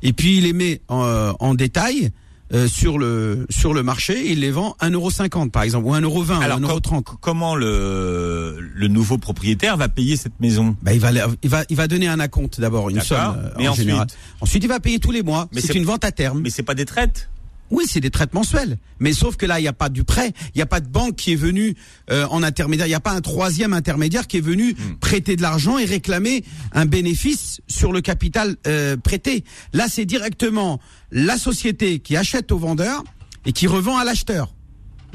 et 0.02 0.14
puis 0.14 0.38
il 0.38 0.44
les 0.44 0.54
met 0.54 0.82
en, 0.88 1.34
en 1.40 1.54
détail 1.54 2.12
euh, 2.54 2.68
sur 2.68 2.98
le 3.00 3.46
sur 3.50 3.74
le 3.74 3.82
marché, 3.84 4.32
il 4.32 4.42
les 4.42 4.52
vend 4.52 4.76
1,50€ 4.82 5.50
par 5.50 5.64
exemple, 5.64 5.88
ou 5.88 5.94
1,20€, 5.94 6.42
Alors, 6.42 6.60
ou 6.60 6.62
com- 6.68 6.80
1,30€. 7.02 7.16
comment 7.20 7.56
le, 7.56 8.58
le 8.60 8.88
nouveau 8.88 9.18
propriétaire 9.18 9.76
va 9.78 9.90
payer 9.90 10.16
cette 10.18 10.40
maison? 10.40 10.76
Bah, 10.82 10.94
il 10.94 11.00
va 11.00 11.10
il 11.42 11.50
va 11.50 11.64
il 11.70 11.76
va 11.76 11.88
donner 11.88 12.08
un 12.08 12.20
acompte 12.20 12.60
d'abord 12.60 12.90
une 12.90 13.02
somme 13.02 13.36
euh, 13.38 13.50
Mais 13.58 13.68
en 13.68 13.72
ensuite 13.72 13.88
général. 13.88 14.08
Ensuite 14.42 14.64
il 14.64 14.68
va 14.68 14.80
payer 14.80 15.00
tous 15.00 15.12
les 15.12 15.24
mois. 15.24 15.48
Mais 15.54 15.62
c'est- 15.62 15.74
une 15.74 15.86
vente 15.86 16.04
à 16.06 16.12
terme. 16.12 16.42
Mais 16.44 16.50
c'est 16.50 16.64
pas 16.64 16.76
des 16.76 16.86
traites? 16.86 17.30
Oui, 17.74 17.86
c'est 17.88 18.00
des 18.00 18.12
traites 18.12 18.34
mensuels. 18.36 18.78
Mais 19.00 19.14
sauf 19.14 19.36
que 19.36 19.46
là, 19.48 19.60
il 19.60 19.64
n'y 19.64 19.68
a 19.68 19.74
pas 19.74 19.90
du 19.90 20.04
prêt, 20.04 20.32
il 20.54 20.58
n'y 20.58 20.62
a 20.62 20.68
pas 20.68 20.80
de 20.80 20.88
banque 20.88 21.16
qui 21.16 21.34
est 21.34 21.36
venue 21.36 21.76
euh, 22.12 22.28
en 22.30 22.44
intermédiaire, 22.44 22.86
il 22.86 22.92
n'y 22.92 22.96
a 22.96 23.00
pas 23.00 23.14
un 23.14 23.22
troisième 23.22 23.74
intermédiaire 23.74 24.28
qui 24.28 24.38
est 24.38 24.42
venu 24.42 24.74
Hmm. 24.74 24.96
prêter 25.00 25.36
de 25.36 25.42
l'argent 25.42 25.78
et 25.78 25.86
réclamer 25.86 26.44
un 26.72 26.86
bénéfice 26.86 27.62
sur 27.68 27.92
le 27.92 28.02
capital 28.02 28.56
euh, 28.68 28.96
prêté. 28.98 29.44
Là, 29.74 29.88
c'est 29.90 30.06
directement 30.06 30.80
la 31.12 31.38
société 31.38 32.00
qui 32.00 32.16
achète 32.16 32.52
au 32.52 32.58
vendeur 32.60 33.04
et 33.46 33.52
qui 33.54 33.66
revend 33.68 33.98
à 33.98 34.04
l'acheteur. 34.04 34.54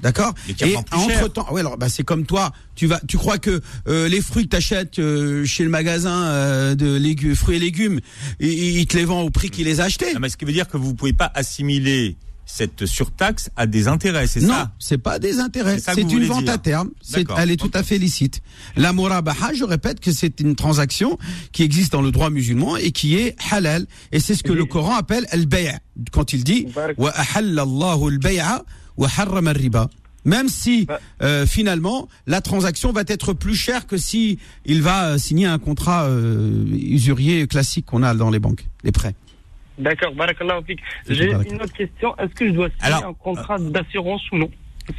D'accord 0.03 0.33
Et 0.61 0.77
entre 0.77 1.29
temps, 1.29 1.53
ouais, 1.53 1.61
alors 1.61 1.77
bah 1.77 1.89
c'est 1.89 2.05
comme 2.05 2.25
toi. 2.25 2.53
Tu 2.77 2.87
vas, 2.87 3.01
tu 3.09 3.17
crois 3.17 3.39
que 3.39 3.61
euh, 3.89 4.09
les 4.09 4.21
fruits 4.21 4.45
que 4.45 4.51
t'achètes 4.51 5.01
euh, 5.01 5.45
chez 5.45 5.65
le 5.65 5.71
magasin 5.71 6.25
euh, 6.27 6.75
de 6.77 6.95
légumes, 6.95 7.35
fruits 7.35 7.57
et 7.57 7.59
légumes, 7.59 8.01
il, 8.39 8.49
il 8.79 8.87
te 8.87 8.97
les 8.97 9.05
vend 9.05 9.23
au 9.23 9.31
prix 9.31 9.51
qu'il 9.51 9.65
les 9.67 9.81
a 9.81 9.85
achetés 9.85 10.15
Non, 10.15 10.21
mais 10.21 10.29
ce 10.29 10.37
qui 10.37 10.45
veut 10.45 10.53
dire 10.53 10.69
que 10.69 10.77
vous 10.77 10.95
pouvez 10.95 11.13
pas 11.13 11.31
assimiler 11.35 12.17
cette 12.51 12.87
surtaxe 12.87 13.51
à 13.57 13.67
des 13.67 13.89
intérêts, 13.89 14.27
c'est 14.27 14.41
Non, 14.41 14.49
ça 14.55 14.73
c'est 14.79 14.97
pas 14.99 15.19
des 15.19 15.39
intérêts. 15.39 15.79
C'est 15.79 16.01
une 16.01 16.25
vente 16.25 16.45
dire. 16.45 16.55
à 16.55 16.59
terme. 16.59 16.91
Elle 17.37 17.51
est 17.51 17.57
tout 17.57 17.71
à 17.75 17.83
fait 17.83 17.99
licite. 17.99 18.41
La 18.75 18.95
murabaha, 18.95 19.53
je 19.53 19.65
répète 19.65 20.01
que 20.01 20.11
c'est 20.13 20.41
une 20.41 20.57
transaction 20.57 21.19
qui 21.53 21.63
existe 21.63 21.93
dans 21.93 22.01
le 22.01 22.11
droit 22.11 22.31
musulman 22.31 22.77
et 22.79 22.91
qui 22.91 23.17
est 23.17 23.37
halal. 23.51 23.87
Et 24.13 24.19
c'est 24.19 24.35
ce 24.35 24.43
que 24.43 24.53
Oui. 24.53 24.59
le 24.59 24.65
Coran 24.65 24.97
appelle 24.97 25.27
al-bay' 25.31 25.77
quand 26.11 26.33
il 26.33 26.43
dit 26.43 26.67
wa 26.97 27.13
Allahu 27.35 28.09
al-bay'a 28.13 28.65
wa 28.97 29.09
harrama 29.15 29.51
ar-riba. 29.51 29.91
Même 30.25 30.49
si 30.49 30.87
euh, 31.23 31.47
finalement 31.47 32.09
la 32.27 32.41
transaction 32.41 32.93
va 32.93 33.03
être 33.07 33.35
plus 33.35 33.55
chère 33.55 33.87
que 33.87 33.97
si 33.99 34.39
il 34.65 34.83
va 34.83 35.11
euh, 35.11 35.19
signer 35.19 35.47
un 35.47 35.59
contrat 35.59 36.05
euh, 36.07 36.65
usurier 36.73 37.47
classique 37.47 37.85
qu'on 37.87 38.03
a 38.03 38.15
dans 38.15 38.31
les 38.31 38.39
banques, 38.41 38.67
les 38.85 38.93
prêts. 38.93 39.15
D'accord, 39.79 40.15
barakallah 40.15 40.61
J'ai 41.09 41.31
une 41.31 41.63
autre 41.63 41.73
question. 41.73 42.17
Est-ce 42.19 42.35
que 42.35 42.49
je 42.49 42.53
dois 42.53 42.69
signer 42.81 43.05
un 43.05 43.15
contrat 43.15 43.59
d'assurance 43.59 44.23
ou 44.33 44.39
non? 44.39 44.51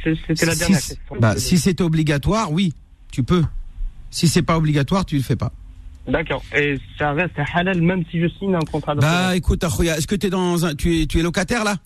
C'était 0.02 0.46
la 0.46 0.54
dernière 0.54 0.78
question. 0.78 1.16
Bah, 1.18 1.36
si 1.36 1.58
c'est 1.58 1.80
obligatoire, 1.80 2.52
oui, 2.52 2.72
tu 3.12 3.22
peux. 3.22 3.44
Si 4.10 4.28
c'est 4.28 4.42
pas 4.42 4.56
obligatoire, 4.56 5.04
tu 5.04 5.16
le 5.16 5.22
fais 5.22 5.36
pas. 5.36 5.52
D'accord. 6.08 6.42
Et 6.56 6.78
ça 6.98 7.12
reste 7.12 7.34
halal 7.54 7.82
même 7.82 8.04
si 8.10 8.20
je 8.20 8.28
signe 8.38 8.54
un 8.54 8.60
contrat 8.60 8.94
d'assurance 8.94 9.26
Bah 9.28 9.36
écoute, 9.36 9.62
est-ce 9.62 10.06
que 10.06 10.14
es 10.14 10.30
dans 10.30 10.64
un, 10.64 10.74
tu, 10.74 11.02
es, 11.02 11.06
tu 11.06 11.20
es 11.20 11.22
locataire 11.22 11.62
là? 11.62 11.76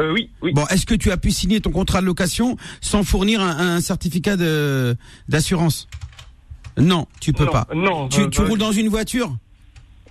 Euh, 0.00 0.12
oui, 0.12 0.30
oui. 0.42 0.52
Bon, 0.52 0.66
est-ce 0.66 0.86
que 0.86 0.94
tu 0.94 1.10
as 1.10 1.16
pu 1.16 1.30
signer 1.30 1.60
ton 1.60 1.70
contrat 1.70 2.00
de 2.00 2.06
location 2.06 2.56
sans 2.80 3.02
fournir 3.02 3.40
un, 3.40 3.80
certificat 3.80 4.36
d'assurance? 5.28 5.88
Non, 6.76 7.06
tu 7.20 7.32
peux 7.32 7.46
pas. 7.46 7.66
Non. 7.74 8.08
Tu, 8.08 8.28
tu 8.30 8.40
bah, 8.40 8.48
roules 8.48 8.58
dans 8.58 8.72
une 8.72 8.88
voiture? 8.88 9.36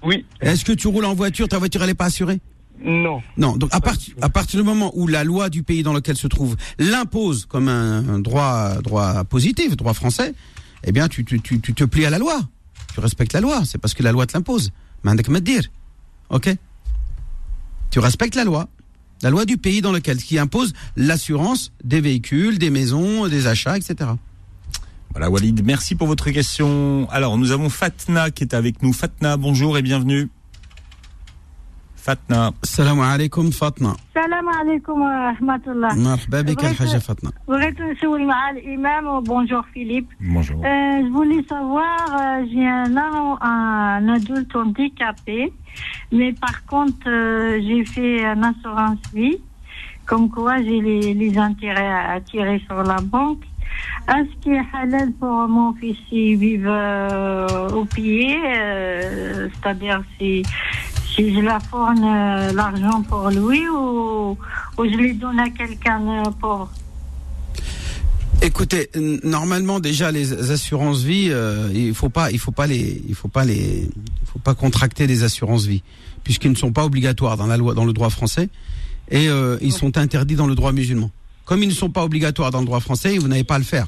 Oui. 0.04 0.26
Est-ce 0.42 0.66
que 0.66 0.72
tu 0.72 0.88
roules 0.88 1.06
en 1.06 1.14
voiture 1.14 1.48
Ta 1.48 1.58
voiture 1.58 1.84
elle 1.84 1.90
est 1.90 1.96
pas 1.96 2.06
assurée? 2.06 2.40
Non. 2.82 3.22
Non. 3.38 3.58
Donc 3.58 3.70
à, 3.74 3.82
partir 3.82 4.14
à 4.22 4.30
partir 4.30 4.60
du 4.60 4.66
moment 4.66 4.92
où 4.96 5.08
la 5.08 5.24
loi 5.24 5.50
du 5.50 5.64
pays 5.64 5.84
dans 5.84 5.94
lequel 5.94 6.16
se 6.16 6.28
trouve 6.28 6.56
l'impose 6.78 7.46
comme 7.46 7.68
un, 7.68 8.20
droit 8.20 8.82
droit 8.82 9.24
positif, 9.26 9.76
droit 9.76 9.94
français, 9.94 10.34
eh 10.86 10.92
bien 10.92 11.08
tu, 11.08 11.26
tu, 11.26 11.42
tu, 11.42 11.60
tu 11.60 11.74
te 11.74 11.84
plies 11.84 12.06
à 12.06 12.10
la 12.10 12.20
loi. 12.20 12.40
Tu 12.94 13.00
respectes 13.00 13.34
la 13.34 13.42
loi. 13.42 13.64
C'est 13.66 13.78
parce 13.78 13.94
que 13.94 14.04
la 14.04 14.12
loi 14.12 14.26
te 14.26 14.34
l'impose. 14.34 14.72
dire. 15.42 15.64
Ok? 16.30 16.56
Tu 17.92 18.00
respectes 18.00 18.36
la 18.36 18.44
loi. 18.44 18.68
La 19.22 19.30
loi 19.30 19.46
du 19.46 19.58
pays 19.58 19.82
dans 19.82 19.92
lequel, 19.92 20.18
qui 20.18 20.40
impose 20.40 20.74
l'assurance 20.96 21.74
des 21.84 22.00
véhicules, 22.00 22.58
des 22.58 22.70
maisons, 22.70 23.28
des 23.28 23.48
achats, 23.48 23.76
etc. 23.76 24.12
Voilà 25.13 25.31
Walid, 25.31 25.65
merci 25.65 25.95
pour 25.95 26.09
votre 26.09 26.31
question. 26.31 27.07
Alors 27.11 27.39
nous 27.39 27.53
avons 27.53 27.69
Fatna 27.69 28.31
qui 28.31 28.43
est 28.45 28.55
avec 28.55 28.83
nous. 28.83 28.93
Fatna, 28.93 29.37
bonjour 29.37 29.79
et 29.79 29.83
bienvenue. 29.83 30.29
Fatna. 31.97 32.51
Salam 32.63 33.01
alaikum 33.01 33.51
Fatna. 33.53 33.95
Salam 34.13 34.47
alaikum 34.49 35.01
wa 35.01 35.33
rahmatullah. 35.33 35.95
مرحبا 35.97 36.41
بك 36.41 36.65
الحاجة 36.65 36.99
فاطمة. 36.99 37.33
بغيت 37.49 37.81
نسول 37.81 38.27
مع 38.27 38.51
الإمام 38.51 39.25
bonjour 39.25 39.65
Philippe. 39.73 40.09
Bonjour. 40.21 40.61
Euh, 40.65 41.07
je 41.07 41.11
voulais 41.13 41.43
savoir 41.49 41.97
euh, 42.13 42.45
j'ai 42.53 42.67
un, 42.67 43.39
un 43.41 44.09
adulte 44.09 44.55
handicapé 44.57 45.53
mais 46.13 46.33
par 46.35 46.67
contre 46.67 47.09
euh, 47.09 47.61
j'ai 47.63 47.85
fait 47.87 48.23
une 48.25 48.45
assurance 48.45 48.99
vie 49.15 49.39
comme 50.05 50.29
quoi 50.29 50.61
j'ai 50.63 50.81
les, 50.83 51.15
les 51.15 51.39
intérêts 51.39 51.91
à 51.91 52.21
tirer 52.21 52.61
sur 52.67 52.83
la 52.83 52.97
banque. 53.01 53.45
Est-ce 54.10 54.42
qu'il 54.42 54.54
est 54.54 54.66
halal 54.74 55.12
pour 55.20 55.48
mon 55.48 55.72
fils 55.76 55.96
s'il 56.10 56.40
vive 56.40 56.68
euh, 56.68 57.70
au 57.70 57.86
pied, 57.86 58.36
euh, 58.44 59.48
c'est-à-dire 59.54 60.02
si 60.18 60.42
si 61.14 61.36
je 61.36 61.40
la 61.42 61.60
fourne 61.60 62.04
euh, 62.04 62.52
l'argent 62.54 63.04
pour 63.04 63.30
lui 63.30 63.70
ou, 63.70 64.36
ou 64.78 64.84
je 64.84 64.96
lui 64.96 65.14
donne 65.14 65.40
à 65.40 65.52
quelqu'un 65.52 66.24
pour 66.40 66.72
Écoutez, 68.42 68.90
normalement 69.24 69.80
déjà 69.80 70.12
les 70.12 70.50
assurances 70.50 71.04
vie, 71.04 71.32
il 71.76 71.94
faut 71.94 72.10
pas, 72.10 72.32
il 72.32 72.40
faut 72.40 72.52
pas 72.52 72.66
les, 72.66 73.04
il 73.08 73.14
faut 73.14 73.28
pas 73.28 73.46
les, 73.46 73.84
il 73.86 74.28
faut 74.28 74.40
pas 74.40 74.56
contracter 74.56 75.06
des 75.06 75.24
assurances 75.24 75.66
vie, 75.66 75.84
puisqu'ils 76.24 76.50
ne 76.52 76.56
sont 76.56 76.72
pas 76.72 76.86
obligatoires 76.86 77.38
dans 77.38 77.48
la 77.48 77.58
loi, 77.58 77.76
dans 77.76 77.86
le 77.86 77.94
droit 77.94 78.10
français, 78.10 78.50
et 79.12 79.28
ils 79.62 79.74
sont 79.74 79.98
interdits 79.98 80.36
dans 80.36 80.48
le 80.48 80.56
droit 80.56 80.72
musulman. 80.72 81.12
Comme 81.44 81.64
ils 81.64 81.70
ne 81.70 81.74
sont 81.74 81.90
pas 81.90 82.06
obligatoires 82.06 82.52
dans 82.52 82.62
le 82.62 82.66
droit 82.66 82.80
français, 82.80 83.18
vous 83.18 83.28
n'avez 83.28 83.44
pas 83.44 83.56
à 83.56 83.60
le 83.60 83.66
faire. 83.66 83.88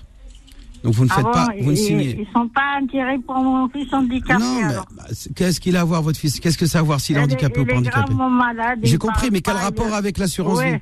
Donc 0.83 0.93
vous 0.93 1.05
ne 1.05 1.09
faites 1.09 1.25
ah 1.27 1.31
pas, 1.31 1.47
vous 1.61 1.71
ne 1.71 1.75
signez. 1.75 2.17
Ils 2.19 2.33
sont 2.33 2.47
pas 2.47 2.79
intérêts 2.81 3.19
pour 3.19 3.35
mon 3.35 3.69
fils 3.69 3.93
handicapé. 3.93 4.43
Non, 4.43 4.61
mais 4.67 4.73
bah, 4.73 5.03
qu'est-ce 5.35 5.59
qu'il 5.59 5.77
a 5.77 5.81
à 5.81 5.83
voir 5.83 6.01
votre 6.01 6.17
fils? 6.17 6.39
Qu'est-ce 6.39 6.57
que 6.57 6.65
ça 6.65 6.79
a 6.79 6.81
à 6.81 6.83
voir 6.83 6.99
s'il 6.99 7.17
est 7.17 7.21
handicapé 7.21 7.59
ou 7.59 7.65
pas 7.65 7.75
handicapé? 7.75 8.13
J'ai 8.83 8.97
compris, 8.97 9.29
mais 9.31 9.41
quel 9.41 9.57
rapport 9.57 9.93
avec 9.93 10.17
l'assurance 10.17 10.61
vie? 10.61 10.77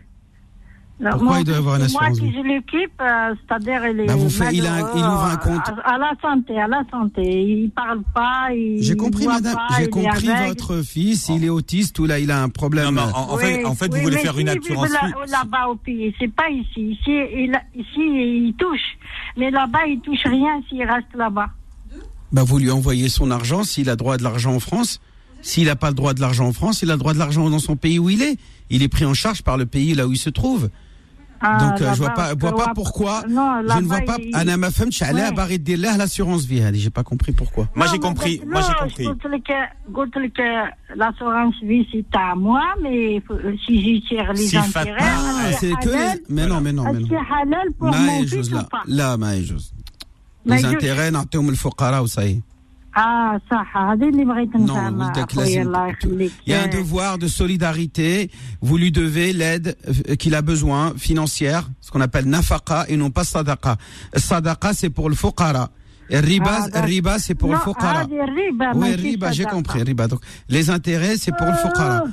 Pourquoi 0.99 1.39
il 1.39 1.45
doit 1.45 1.57
avoir 1.57 1.75
une 1.77 1.83
assurance 1.83 2.19
Moi 2.19 2.29
qui 2.29 2.35
je 2.35 2.41
l'équipe, 2.41 3.01
euh, 3.01 3.35
c'est-à-dire 3.47 3.87
il 3.87 3.99
est. 4.01 4.05
Bah 4.05 4.15
vous 4.15 4.29
fait, 4.29 4.53
il, 4.53 4.65
a, 4.65 4.79
il, 4.79 4.99
ouvre 4.99 5.23
un 5.23 5.37
compte. 5.37 5.69
À, 5.85 5.97
la 5.97 6.11
santé, 6.21 6.59
à 6.59 6.67
la 6.67 6.83
santé. 6.91 7.21
Il 7.21 7.71
parle 7.71 8.01
pas. 8.13 8.49
J'ai 8.79 8.95
compris, 8.95 9.27
madame. 9.27 9.55
J'ai 9.77 9.87
compris 9.87 10.29
votre 10.47 10.81
fils. 10.81 11.29
Il 11.29 11.45
est 11.45 11.49
autiste 11.49 11.97
ou 11.99 12.05
là 12.05 12.19
il 12.19 12.31
a 12.31 12.41
un 12.41 12.49
problème. 12.49 12.95
Non, 12.95 13.11
en, 13.13 13.37
fait, 13.37 13.63
en 13.65 13.75
fait, 13.75 13.93
vous 13.93 14.01
voulez 14.01 14.17
faire 14.17 14.37
une 14.37 14.49
assurance. 14.49 14.89
Là-bas 15.29 15.67
au 15.69 15.75
pays, 15.75 16.13
c'est 16.19 16.33
pas 16.33 16.49
ici. 16.49 16.91
Ici, 16.91 17.01
il, 17.07 17.59
ici, 17.75 17.87
il 17.97 18.53
touche, 18.57 18.97
mais 19.37 19.51
là-bas, 19.51 19.85
il 19.87 19.99
touche 20.01 20.23
rien 20.25 20.61
s'il 20.67 20.83
reste 20.83 21.15
là-bas. 21.15 21.49
Bah 22.31 22.43
vous 22.43 22.59
lui 22.59 22.69
envoyez 22.69 23.09
son 23.09 23.31
argent 23.31 23.63
s'il 23.63 23.89
a 23.89 23.95
droit 23.95 24.17
de 24.17 24.23
l'argent 24.23 24.53
en 24.53 24.59
France. 24.59 24.99
S'il 25.41 25.65
n'a 25.65 25.75
pas 25.75 25.89
le 25.89 25.95
droit 25.95 26.13
de 26.13 26.21
l'argent 26.21 26.47
en 26.47 26.53
France, 26.53 26.81
il 26.81 26.91
a 26.91 26.93
le 26.93 26.99
droit 26.99 27.13
de 27.13 27.19
l'argent 27.19 27.49
dans 27.49 27.59
son 27.59 27.75
pays 27.75 27.97
où 27.97 28.09
il 28.09 28.21
est. 28.21 28.37
Il 28.69 28.83
est 28.83 28.89
pris 28.89 29.05
en 29.05 29.13
charge 29.13 29.41
par 29.41 29.57
le 29.57 29.65
pays 29.65 29.93
là 29.95 30.05
où 30.05 30.11
il 30.11 30.17
se 30.17 30.29
trouve. 30.29 30.69
Ah, 31.46 31.58
Donc 31.58 31.82
euh, 31.82 31.92
je 31.92 31.98
vois 31.98 32.10
pas, 32.10 32.34
vois 32.34 32.56
pas 32.56 32.72
pourquoi. 32.74 33.22
je 33.26 33.80
ne 33.80 33.86
vois 33.86 34.00
pas. 34.00 34.16
Anna 34.32 34.56
ma 34.56 34.70
femme, 34.70 34.90
je 34.90 35.04
allée 35.04 35.20
à 35.20 35.30
barrer 35.30 35.58
de 35.58 35.74
l'assurance 35.74 36.44
vie. 36.44 36.62
J'ai 36.72 36.88
pas 36.90 37.02
compris 37.02 37.32
pourquoi. 37.32 37.68
Moi 37.74 37.86
j'ai 37.90 37.98
compris. 37.98 38.40
Moi 38.46 38.62
j'ai 38.62 38.74
compris. 38.74 39.06
L'assurance 40.96 41.54
vie 41.62 41.86
c'est 41.92 42.16
à 42.16 42.34
moi, 42.34 42.62
mais 42.82 43.22
si 43.66 43.82
j'y 43.82 44.02
tire 44.08 44.32
les 44.32 44.56
intérêts. 44.56 44.96
Ah, 45.00 45.52
c'est 45.60 45.72
que. 45.72 46.32
Mais 46.32 46.46
non, 46.46 46.60
mais 46.62 46.72
non, 46.72 46.84
mais 46.92 47.00
non. 47.00 47.08
C'est 47.10 47.16
halal 47.16 47.68
pour 47.78 47.88
mon 47.92 48.26
fils 48.26 48.50
ou 48.52 48.64
pas 48.70 48.82
Là, 48.86 49.16
Maïjous. 49.16 49.72
Les 50.46 50.64
intérêts, 50.64 51.10
نعطيهم 51.10 51.48
الفقراء 51.48 52.02
وصاي. 52.02 52.42
Ah, 52.95 53.37
ça, 53.49 53.63
Non, 53.97 55.11
il 55.45 56.31
y 56.47 56.53
a 56.53 56.63
un 56.63 56.67
devoir 56.67 57.17
de 57.17 57.27
solidarité. 57.27 58.31
Vous 58.61 58.77
lui 58.77 58.91
devez 58.91 59.31
l'aide 59.31 59.77
euh, 59.87 60.15
qu'il 60.15 60.33
a 60.35 60.41
besoin 60.41 60.93
financière, 60.97 61.69
ce 61.81 61.91
qu'on 61.91 62.01
appelle 62.01 62.25
nafaqa 62.25 62.85
et 62.89 62.97
non 62.97 63.11
pas 63.11 63.23
sadaqa. 63.23 63.77
Sadaqa, 64.15 64.73
c'est 64.73 64.89
pour 64.89 65.09
le 65.09 65.15
fuqara. 65.15 65.69
Et 66.09 66.19
riba, 66.19 66.67
ah, 66.73 66.81
riba 66.81 67.19
c'est 67.19 67.35
pour 67.35 67.51
le 67.51 67.59
fuqara. 67.59 68.05
Ah, 68.05 68.71
oui, 68.75 68.95
riba, 68.95 69.31
j'ai 69.31 69.45
compris. 69.45 69.83
Riba. 69.83 70.07
Donc, 70.07 70.21
les 70.49 70.71
intérêts, 70.71 71.17
c'est 71.17 71.35
pour 71.35 71.45
le 71.45 71.53
oh. 71.53 71.67
fuqara. 71.67 72.03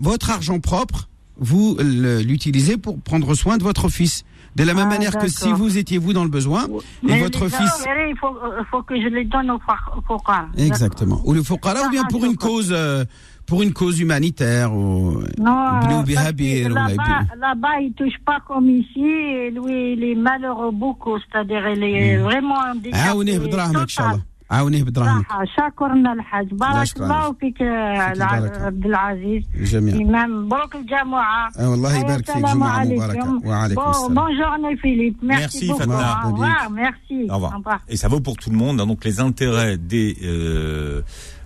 votre 0.00 0.30
argent 0.30 0.60
propre, 0.60 1.08
vous 1.36 1.76
l'utilisez 1.78 2.78
pour 2.78 2.98
prendre 3.00 3.34
soin 3.34 3.58
de 3.58 3.62
votre 3.62 3.90
fils. 3.90 4.24
De 4.54 4.64
la 4.64 4.74
même 4.74 4.88
ah, 4.88 4.94
manière 4.94 5.16
que 5.18 5.28
si 5.28 5.50
vous 5.52 5.78
étiez 5.78 5.98
vous 5.98 6.12
dans 6.12 6.24
le 6.24 6.30
besoin 6.30 6.66
et 7.08 7.20
votre 7.20 7.48
fils. 7.48 7.86
Il 8.08 8.16
faut, 8.18 8.36
il 8.58 8.64
faut, 8.70 8.82
que 8.82 8.94
je 9.00 9.08
les 9.08 9.24
donne 9.24 9.50
au 9.50 9.58
Fouqara. 10.06 10.46
Exactement. 10.56 11.20
Ou 11.24 11.32
le 11.32 11.42
Fouqara 11.42 11.86
ou 11.86 11.90
bien 11.90 12.04
pour 12.04 12.24
une 12.24 12.36
cause. 12.36 12.72
Euh, 12.72 13.04
pour 13.46 13.62
une 13.62 13.72
cause 13.72 13.98
humanitaire 14.00 14.72
ou 14.72 15.20
non 15.36 16.04
là-bas 16.68 17.20
là-bas 17.38 17.80
il 17.82 17.92
touche 17.96 18.18
pas 18.24 18.38
comme 18.46 18.68
ici 18.70 19.04
et 19.04 19.50
lui 19.50 19.94
il 19.94 20.04
est 20.04 20.14
malheureux 20.14 20.70
beaucoup 20.70 21.18
c'est-à-dire 21.18 21.68
il 21.70 21.82
est 21.82 22.18
hmm. 22.18 22.22
vraiment 22.22 22.54
handicapé 22.72 23.00
عاونيه 24.51 24.83
بدراهمك 24.83 25.25
شكرا 25.57 26.13
الحاج 26.13 26.47
بارك 26.53 26.97
الله 26.97 27.33
فيك 27.33 27.61
عبد 27.61 28.85
العزيز 28.85 29.43
امام 29.75 30.45
مبروك 30.45 30.75
الجمعه 30.75 31.49
والله 31.59 31.97
يبارك 31.99 32.25
فيك 32.31 32.37
جمعه 32.37 32.83
مباركه 32.85 33.39
وعليكم 33.45 33.89
السلام 33.89 34.15
bonne 34.15 34.35
journée 34.41 34.77
Philippe 34.81 35.17
merci, 35.21 35.67
merci 35.67 35.67
Fatma 35.67 36.21
au 36.25 36.31
revoir 36.31 36.69
merci 36.71 37.27
au 37.29 37.35
revoir. 37.35 37.79
et 37.89 37.97
ça 37.97 38.07
vaut 38.07 38.21
pour 38.21 38.35
tout 38.37 38.49
le 38.49 38.57
monde 38.57 38.81
hein, 38.81 38.87
donc 38.87 39.03
les 39.05 39.19
intérêts 39.19 39.77
des 39.77 40.09
euh, 40.23 41.01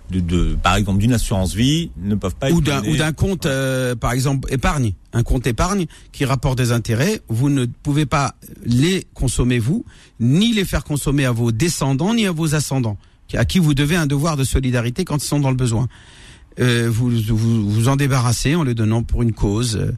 de, 0.09 0.19
de, 0.19 0.57
par 0.61 0.75
exemple 0.75 0.99
d'une 0.99 1.13
assurance 1.13 1.53
vie 1.53 1.91
ne 1.97 2.15
peuvent 2.15 2.35
pas 2.35 2.49
ou 2.51 2.61
d'un 2.61 2.83
ou 2.85 2.95
d'un 2.95 3.11
compte 3.11 3.45
euh, 3.45 3.95
par 3.95 4.11
exemple 4.11 4.51
épargne. 4.51 4.93
Un 5.13 5.23
compte 5.23 5.47
épargne 5.47 5.85
qui 6.11 6.25
rapporte 6.25 6.57
des 6.57 6.71
intérêts 6.71 7.21
vous 7.27 7.49
ne 7.49 7.65
pouvez 7.65 8.05
pas 8.05 8.35
les 8.65 9.05
consommer 9.13 9.59
vous 9.59 9.85
ni 10.19 10.53
les 10.53 10.65
faire 10.65 10.83
consommer 10.83 11.25
à 11.25 11.31
vos 11.31 11.51
descendants 11.51 12.13
ni 12.13 12.25
à 12.25 12.31
vos 12.31 12.55
ascendants 12.55 12.97
à 13.35 13.45
qui 13.45 13.59
vous 13.59 13.73
devez 13.73 13.95
un 13.95 14.05
devoir 14.05 14.37
de 14.37 14.43
solidarité 14.43 15.03
quand 15.03 15.17
ils 15.17 15.27
sont 15.27 15.39
dans 15.39 15.49
le 15.49 15.57
besoin. 15.57 15.87
Euh, 16.59 16.89
vous, 16.89 17.09
vous, 17.09 17.69
vous 17.69 17.87
en 17.87 17.95
débarrassez 17.95 18.55
en 18.55 18.63
les 18.63 18.73
donnant 18.73 19.03
pour 19.03 19.21
une 19.21 19.33
cause 19.33 19.75
euh, 19.75 19.91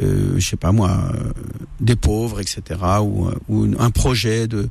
euh 0.00 0.34
je 0.38 0.44
sais 0.44 0.56
pas 0.56 0.72
moi 0.72 0.90
euh, 1.14 1.32
des 1.80 1.94
pauvres 1.94 2.40
etc 2.40 2.62
ou, 3.00 3.28
ou 3.48 3.68
un 3.78 3.90
projet 3.90 4.48
de 4.48 4.68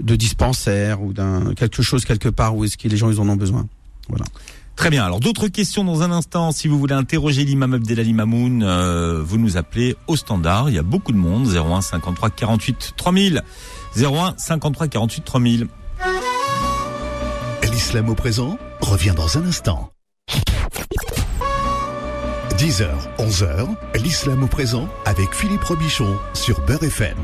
de 0.00 0.16
dispensaire 0.16 1.02
ou 1.02 1.12
d'un 1.12 1.52
quelque 1.54 1.82
chose 1.82 2.06
quelque 2.06 2.30
part 2.30 2.56
où 2.56 2.64
est-ce 2.64 2.78
que 2.78 2.88
les 2.88 2.96
gens 2.96 3.10
ils 3.10 3.20
en 3.20 3.28
ont 3.28 3.36
besoin 3.36 3.66
voilà. 4.08 4.24
Très 4.76 4.90
bien. 4.90 5.04
Alors 5.04 5.18
d'autres 5.18 5.48
questions 5.48 5.84
dans 5.84 6.02
un 6.02 6.12
instant. 6.12 6.52
Si 6.52 6.68
vous 6.68 6.78
voulez 6.78 6.94
interroger 6.94 7.44
l'imam 7.44 7.74
Abdelali 7.74 8.12
Mamoun, 8.12 8.62
euh, 8.62 9.20
vous 9.24 9.36
nous 9.36 9.56
appelez 9.56 9.96
au 10.06 10.14
standard. 10.14 10.70
Il 10.70 10.76
y 10.76 10.78
a 10.78 10.84
beaucoup 10.84 11.12
de 11.12 11.18
monde. 11.18 11.48
01 11.48 11.80
53 11.80 12.30
48 12.30 12.94
3000. 12.96 13.42
01 13.96 14.34
53 14.36 14.86
48 14.86 15.24
3000. 15.24 15.66
L'islam 17.72 18.08
au 18.08 18.14
présent 18.14 18.58
revient 18.80 19.14
dans 19.16 19.38
un 19.38 19.46
instant. 19.46 19.92
10h, 22.56 22.88
11h, 23.18 23.68
l'islam 24.02 24.42
au 24.42 24.48
présent 24.48 24.88
avec 25.04 25.32
Philippe 25.32 25.62
Robichon 25.62 26.16
sur 26.34 26.60
Beurre 26.66 26.82
FM. 26.82 27.16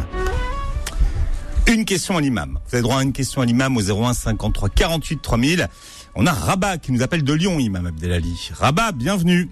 Une 1.67 1.85
question 1.85 2.17
à 2.17 2.21
l'imam. 2.21 2.59
Vous 2.69 2.77
avez 2.77 2.83
droit 2.83 2.99
à 2.99 3.03
une 3.03 3.13
question 3.13 3.43
à 3.43 3.45
l'imam 3.45 3.77
au 3.77 3.81
01 3.81 4.15
53 4.15 4.69
48 4.69 5.23
3000. 5.23 5.69
On 6.17 6.27
a 6.27 6.33
Rabat 6.33 6.79
qui 6.79 6.93
nous 6.93 7.03
appelle 7.03 7.25
de 7.25 7.33
Lyon, 7.33 7.59
Imam 7.59 7.87
Abdelali. 7.87 8.51
Rabat, 8.59 8.93
bienvenue. 8.93 9.49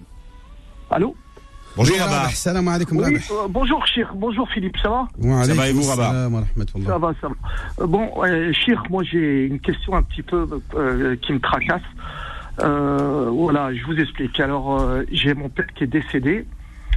Allô 0.89 1.15
Bonjour 1.75 1.97
Rabat. 1.97 2.29
Salam 2.29 2.67
alaikum. 2.67 2.99
Oui, 2.99 3.15
euh, 3.31 3.47
bonjour 3.49 3.85
Chir, 3.87 4.13
bonjour 4.15 4.47
Philippe, 4.49 4.77
ça 4.77 4.89
va 4.89 5.07
Ça 5.43 5.53
va 5.55 5.69
et 5.69 5.73
vous 5.73 5.83
Rabat 5.83 6.29
Ça 6.85 6.97
va, 6.99 7.13
ça 7.19 7.27
va. 7.27 7.33
Euh, 7.81 7.87
bon, 7.87 8.11
euh, 8.23 8.53
Chir, 8.53 8.81
moi 8.89 9.03
j'ai 9.03 9.45
une 9.47 9.59
question 9.59 9.95
un 9.95 10.03
petit 10.03 10.21
peu 10.21 10.47
euh, 10.75 11.15
qui 11.17 11.33
me 11.33 11.39
tracasse. 11.39 11.81
Euh, 12.61 13.29
voilà, 13.31 13.73
je 13.73 13.83
vous 13.85 13.97
explique. 13.97 14.39
Alors, 14.39 14.79
euh, 14.79 15.03
j'ai 15.11 15.33
mon 15.33 15.49
père 15.49 15.65
qui 15.75 15.83
est 15.85 15.87
décédé. 15.87 16.45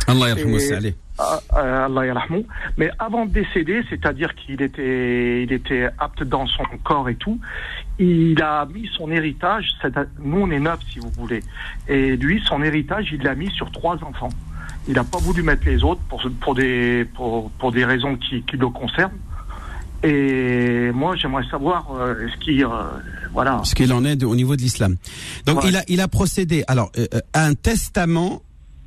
Allah 0.07 0.29
yarhamou, 0.29 0.59
allez. 0.76 0.94
Ah, 1.18 1.40
euh, 1.57 1.87
Allah 1.87 2.07
yarhamou. 2.07 2.46
Mais 2.76 2.90
avant 2.98 3.24
de 3.24 3.31
décéder, 3.31 3.83
c'est-à-dire 3.88 4.35
qu'il 4.35 4.61
était, 4.61 5.42
il 5.42 5.52
était 5.52 5.88
apte 5.98 6.22
dans 6.22 6.46
son 6.46 6.64
corps 6.85 7.09
et 7.09 7.14
tout, 7.14 7.40
il 7.98 8.40
a 8.42 8.66
mis 8.66 8.88
son 8.96 9.11
héritage, 9.11 9.66
nous 10.22 10.38
on 10.40 10.50
est 10.50 10.61
neuf 10.61 10.80
si 10.92 10.98
vous 10.98 11.11
voulez, 11.16 11.42
et 11.88 12.16
lui, 12.16 12.42
son 12.46 12.62
héritage, 12.62 13.09
il 13.12 13.22
l'a 13.22 13.35
mis 13.35 13.50
sur 13.50 13.70
trois 13.70 13.94
enfants. 14.04 14.28
Il 14.88 14.94
n'a 14.94 15.04
pas 15.04 15.18
voulu 15.18 15.42
mettre 15.42 15.66
les 15.66 15.82
autres 15.82 16.00
pour, 16.09 16.22
pour, 16.40 16.54
des, 16.54 17.04
pour, 17.14 17.50
pour 17.52 17.72
des 17.72 17.85
raisons 17.85 18.16
qui, 18.16 18.42
qui 18.42 18.56
le 18.56 18.68
concernent. 18.68 19.18
Et 20.04 20.90
moi, 20.92 21.16
j'aimerais 21.16 21.42
savoir 21.50 21.87
euh, 21.98 22.28
ce 22.32 22.37
qui, 22.44 22.62
euh, 22.62 22.68
voilà. 23.32 23.61
Ce 23.64 23.74
qu'il 23.74 23.92
en 23.92 24.04
est 24.04 24.14
de- 24.14 24.26
au 24.26 24.37
niveau 24.37 24.54
de 24.54 24.61
l'islam. 24.61 24.96
Donc 25.46 25.62
Ouais. 25.62 25.70
il 25.70 25.76
a 25.76 25.82
il 25.88 26.00
a 26.00 26.06
procédé 26.06 26.62
alors 26.68 26.92
euh, 26.98 27.06
euh, 27.14 27.20
à 27.32 27.46
un 27.46 27.54
testament 27.54 28.42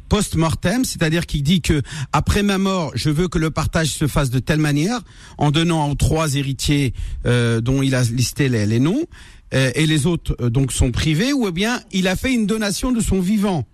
post-mortem, 0.10 0.84
c'est-à-dire 0.84 1.26
qu'il 1.26 1.44
dit 1.44 1.62
que 1.62 1.82
après 2.12 2.44
ma 2.44 2.58
mort, 2.58 2.92
je 2.96 3.10
veux 3.10 3.28
que 3.28 3.40
le 3.40 3.52
partage 3.52 3.88
se 3.88 4.08
fasse 4.08 4.30
de 4.30 4.40
telle 4.40 4.60
manière, 4.60 5.00
en 5.38 5.52
donnant 5.52 5.90
aux 5.90 5.96
trois 5.96 6.36
héritiers 6.36 6.94
euh, 7.26 7.62
dont 7.62 7.82
il 7.82 7.96
a 7.96 8.02
listé 8.04 8.50
les, 8.50 8.66
les 8.66 8.80
noms, 8.80 9.06
euh, 9.54 9.72
et 9.76 9.86
les 9.86 10.06
autres 10.06 10.36
euh, 10.42 10.50
donc 10.50 10.72
sont 10.72 10.92
privés, 10.92 11.34
ou 11.34 11.50
bien 11.52 11.80
il 11.92 12.08
a 12.08 12.16
fait 12.16 12.34
une 12.34 12.46
donation 12.46 12.92
de 12.92 13.00
son 13.00 13.20
vivant. 13.20 13.66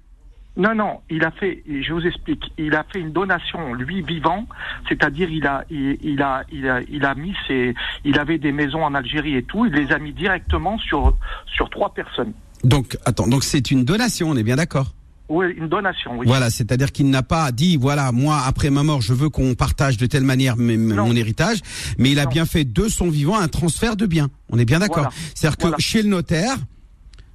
Non, 0.58 0.74
non, 0.74 1.02
il 1.10 1.24
a 1.26 1.32
fait, 1.32 1.64
je 1.68 1.92
vous 1.92 2.06
explique, 2.06 2.42
il 2.58 2.74
a 2.76 2.86
fait 2.92 3.00
une 3.00 3.12
donation, 3.12 3.74
lui 3.74 4.02
vivant, 4.02 4.48
c'est-à-dire 4.88 5.30
il 5.30 5.46
a, 5.46 5.66
il, 5.70 5.98
il 6.02 6.22
a, 6.22 6.44
il 6.50 6.70
a, 6.70 6.80
il 6.90 7.04
a 7.04 7.14
mis 7.14 7.34
ses, 7.46 7.74
il 8.06 8.18
avait 8.18 8.38
des 8.38 8.54
maisons 8.54 8.82
en 8.82 8.94
Algérie 8.96 9.36
et 9.36 9.44
tout, 9.44 9.66
il 9.66 9.74
les 9.74 9.92
a 9.92 10.00
mis 10.00 10.14
directement 10.14 10.78
sur, 10.80 11.18
sur 11.54 11.70
trois 11.70 11.94
personnes. 11.94 12.32
Donc 12.64 12.98
attends, 13.04 13.28
donc 13.28 13.44
c'est 13.44 13.70
une 13.70 13.84
donation, 13.84 14.30
on 14.30 14.38
est 14.38 14.44
bien 14.44 14.56
d'accord. 14.56 14.94
Oui, 15.28 15.48
une 15.58 15.68
donation, 15.68 16.12
oui. 16.18 16.26
Voilà, 16.28 16.50
c'est-à-dire 16.52 16.92
qu'il 16.92 17.10
n'a 17.10 17.24
pas 17.24 17.52
dit 17.52 17.78
voilà 17.78 18.12
moi 18.12 18.44
après 18.46 18.70
ma 18.70 18.84
mort 18.84 19.02
je 19.02 19.14
veux 19.14 19.30
qu'on 19.30 19.56
partage 19.56 19.98
de 19.98 20.06
telle 20.06 20.24
manière 20.24 20.56
mon 20.56 21.16
héritage, 21.16 21.60
mais 21.98 22.12
il 22.12 22.20
a 22.20 22.26
Non. 22.26 22.30
bien 22.30 22.46
fait 22.46 22.64
de 22.64 22.88
son 22.88 23.10
vivant 23.10 23.40
un 23.40 23.48
transfert 23.48 23.96
de 23.96 24.06
biens. 24.06 24.30
On 24.52 24.60
est 24.60 24.66
bien 24.66 24.80
d'accord. 24.80 25.10
Voilà. 25.10 25.12
C'est-à-dire 25.34 25.58
que 25.76 25.82
chez 25.82 26.04
le 26.04 26.10
notaire, 26.10 26.56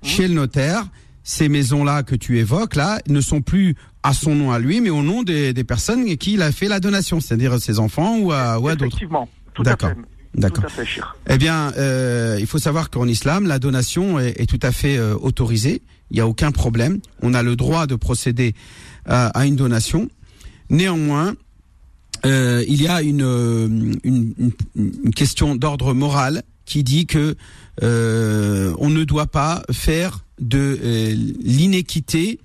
chez 0.03 0.29
le 0.29 0.35
notaire, 0.35 0.85
ces 1.25 1.49
maisons-là 1.49 2.03
que 2.05 2.15
tu 2.15 2.39
évoques 2.39 2.77
là 2.77 3.01
ne 3.09 3.21
sont 3.21 3.41
plus 3.43 3.75
à 4.03 4.15
son 4.15 4.35
nom 4.35 4.53
à 4.53 4.59
lui, 4.59 4.81
mais 4.81 4.91
au 4.91 5.03
nom 5.03 5.23
des, 5.23 5.53
des 5.53 5.65
personnes 5.65 6.09
à 6.09 6.17
qui 6.17 6.35
il 6.35 6.43
a 6.43 6.53
fait 6.53 6.69
la 6.69 6.81
donation, 6.81 7.21
c'est-à-dire 7.21 7.61
ses 7.61 7.79
enfants 7.81 8.19
ou 8.19 8.33
à, 8.33 8.59
ou 8.61 8.69
à 8.69 8.75
d'autres. 8.77 8.87
Effectivement, 8.87 9.29
tout 9.53 9.63
à 9.63 9.65
D'accord. 9.67 9.91
fait. 9.91 9.97
D'accord. 10.33 10.65
Eh 11.29 11.39
bien, 11.39 11.73
euh, 11.77 12.37
il 12.39 12.47
faut 12.47 12.59
savoir 12.59 12.89
qu'en 12.89 13.09
islam, 13.09 13.47
la 13.49 13.59
donation 13.59 14.21
est, 14.21 14.41
est 14.41 14.47
tout 14.47 14.61
à 14.63 14.71
fait 14.71 14.97
euh, 14.97 15.17
autorisée. 15.21 15.83
Il 16.11 16.15
n'y 16.15 16.21
a 16.21 16.27
aucun 16.27 16.51
problème. 16.53 17.01
On 17.23 17.35
a 17.35 17.43
le 17.43 17.57
droit 17.57 17.87
de 17.87 17.95
procéder 17.95 18.55
à, 19.07 19.29
à 19.29 19.47
une 19.47 19.57
donation. 19.57 20.09
Néanmoins, 20.69 21.35
euh, 22.27 22.65
il 22.69 22.83
y 22.83 22.89
a 22.89 23.03
une, 23.03 23.23
euh, 23.23 23.69
une, 24.05 25.15
question 25.15 25.57
d'ordre 25.57 25.95
moral 25.95 26.43
qui 26.65 26.85
dit 26.85 27.07
que 27.07 27.37
euh, 27.83 28.75
on 28.79 28.91
ne 28.91 29.05
doit 29.05 29.27
pas 29.27 29.63
faire 29.73 30.25
de 30.41 30.79
euh, 30.83 31.15
l'inéquité. 31.43 32.39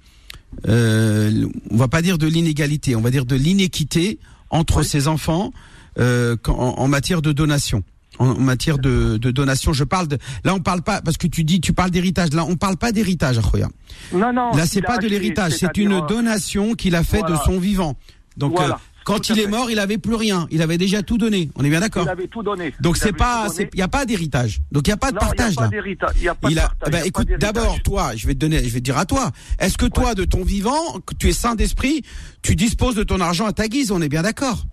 Euh, 0.67 1.47
on 1.69 1.77
va 1.77 1.87
pas 1.87 2.01
dire 2.01 2.17
de 2.17 2.27
l'inégalité, 2.27 2.95
on 2.95 3.01
va 3.01 3.11
dire 3.11 3.25
de 3.25 3.35
l'inéquité 3.35 4.19
entre 4.49 4.79
Oui. 4.79 4.85
ses 4.85 5.07
enfants 5.07 5.51
euh, 5.99 6.37
en 6.47 6.87
matière 6.87 7.21
de 7.21 7.31
donation. 7.31 7.83
En, 8.19 8.29
en 8.29 8.39
matière 8.39 8.77
de, 8.77 9.17
de 9.17 9.31
donation, 9.31 9.73
je 9.73 9.83
parle 9.83 10.07
de. 10.07 10.17
Là, 10.43 10.53
on 10.53 10.59
parle 10.59 10.81
pas 10.81 11.01
parce 11.01 11.17
que 11.17 11.27
tu 11.27 11.43
dis, 11.43 11.61
tu 11.61 11.73
parles 11.73 11.91
d'héritage. 11.91 12.33
Là, 12.33 12.45
on 12.47 12.55
parle 12.55 12.77
pas 12.77 12.91
d'héritage, 12.91 13.37
Akhoya. 13.37 13.69
Non, 14.13 14.31
non. 14.33 14.51
Là, 14.53 14.65
c'est 14.65 14.81
pas 14.81 14.97
de 14.97 15.07
l'héritage, 15.07 15.53
c'est 15.53 15.77
une 15.77 15.93
euh, 15.93 16.01
donation 16.01 16.73
qu'il 16.75 16.95
a 16.95 17.03
fait 17.03 17.23
de 17.23 17.35
son 17.45 17.59
vivant. 17.59 17.97
Donc, 18.37 18.53
Voilà, 18.55 18.75
euh, 18.75 18.77
quand 19.05 19.29
il 19.29 19.39
est 19.39 19.47
mort, 19.47 19.69
il 19.69 19.79
avait 19.79 19.99
plus 19.99 20.15
rien. 20.15 20.47
Il 20.49 20.61
avait 20.61 20.79
déjà 20.79 21.03
tout 21.03 21.17
donné. 21.17 21.51
On 21.55 21.63
est 21.63 21.69
bien 21.69 21.79
d'accord. 21.79 22.05
Il 22.05 22.09
avait 22.09 22.27
tout 22.27 22.41
donné. 22.41 22.73
Donc 22.81 22.97
c'est 22.97 23.13
pas, 23.13 23.47
il 23.73 23.79
y 23.79 23.81
a 23.83 23.87
pas 23.87 24.05
d'héritage. 24.05 24.61
Donc 24.71 24.87
il 24.87 24.89
y 24.89 24.93
a 24.93 24.97
pas 24.97 25.11
de 25.11 25.15
Non, 25.15 25.21
il 25.21 25.25
y 25.25 25.27
a 25.27 25.35
partage 25.35 25.55
pas 25.55 25.69
là. 25.69 25.69
Il 26.17 26.23
y 26.23 26.27
a 26.27 26.35
pas 26.35 26.49
Il 26.49 26.59
a, 26.59 26.61
partage, 26.63 26.91
pas 26.91 27.05
écoute, 27.05 27.27
d'abord, 27.39 27.81
toi, 27.83 28.15
je 28.15 28.25
vais 28.25 28.33
te 28.33 28.39
donner, 28.39 28.57
je 28.57 28.69
vais 28.73 28.79
te 28.79 28.85
dire 28.85 28.97
à 28.97 29.05
toi. 29.05 29.31
Est-ce 29.59 29.77
que 29.77 29.85
toi, 29.85 30.15
de 30.15 30.25
ton 30.25 30.43
vivant, 30.43 30.99
que 31.05 31.13
tu 31.13 31.29
es 31.29 31.33
saint 31.33 31.53
d'esprit, 31.55 32.01
tu 32.41 32.55
disposes 32.55 32.95
de 32.95 33.03
ton 33.03 33.19
argent 33.21 33.45
à 33.45 33.53
ta 33.53 33.67
guise? 33.67 33.91
On 33.91 34.01
est 34.01 34.09
bien 34.09 34.23
d'accord. 34.23 34.65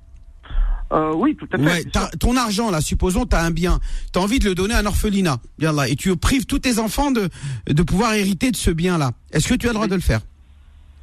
Euh, 0.93 1.13
oui, 1.15 1.37
tout 1.37 1.49
à 1.53 1.59
fait. 1.59 1.65
Ouais, 1.65 1.85
ton 2.21 2.37
argent 2.37 2.71
là, 2.71 2.81
supposons 2.81 3.25
tu 3.25 3.35
as 3.35 3.43
un 3.43 3.51
bien, 3.51 3.81
tu 4.13 4.19
as 4.19 4.23
envie 4.23 4.39
de 4.39 4.45
le 4.45 4.55
donner 4.55 4.75
à 4.75 4.79
un 4.79 4.87
orphelinat, 4.87 5.39
bien 5.59 5.73
là, 5.73 5.89
et 5.89 5.97
tu 5.97 6.15
prives 6.17 6.45
tous 6.45 6.59
tes 6.59 6.79
enfants 6.79 7.11
de 7.11 7.29
de 7.67 7.83
pouvoir 7.83 8.15
hériter 8.15 8.51
de 8.51 8.57
ce 8.57 8.71
bien 8.71 8.99
là. 8.99 9.13
Est-ce 9.33 9.49
que 9.49 9.55
tu 9.55 9.67
as 9.67 9.71
le 9.71 9.75
droit 9.75 9.89
de 9.89 9.95
le 9.95 10.01
faire? 10.01 10.21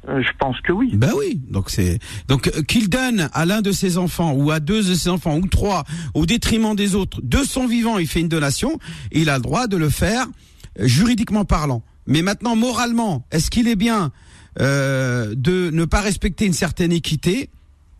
Euh, 0.08 0.22
je 0.22 0.30
pense 0.38 0.58
que 0.60 0.72
oui. 0.72 0.92
Ben 0.94 1.10
oui. 1.16 1.40
Donc 1.50 1.68
c'est 1.68 1.98
donc 2.28 2.48
euh, 2.48 2.62
qu'il 2.62 2.88
donne 2.88 3.28
à 3.32 3.44
l'un 3.44 3.60
de 3.60 3.72
ses 3.72 3.98
enfants 3.98 4.32
ou 4.32 4.50
à 4.50 4.60
deux 4.60 4.82
de 4.82 4.94
ses 4.94 5.08
enfants 5.08 5.36
ou 5.36 5.46
trois 5.46 5.84
au 6.14 6.24
détriment 6.24 6.74
des 6.74 6.94
autres 6.94 7.20
de 7.22 7.38
son 7.38 7.66
vivant, 7.66 7.98
il 7.98 8.06
fait 8.06 8.20
une 8.20 8.28
donation, 8.28 8.78
il 9.12 9.28
a 9.28 9.36
le 9.36 9.42
droit 9.42 9.66
de 9.66 9.76
le 9.76 9.90
faire 9.90 10.26
juridiquement 10.78 11.44
parlant. 11.44 11.82
Mais 12.06 12.22
maintenant 12.22 12.56
moralement, 12.56 13.26
est-ce 13.30 13.50
qu'il 13.50 13.68
est 13.68 13.76
bien 13.76 14.10
euh, 14.60 15.34
de 15.36 15.70
ne 15.70 15.84
pas 15.84 16.00
respecter 16.00 16.46
une 16.46 16.54
certaine 16.54 16.92
équité? 16.92 17.50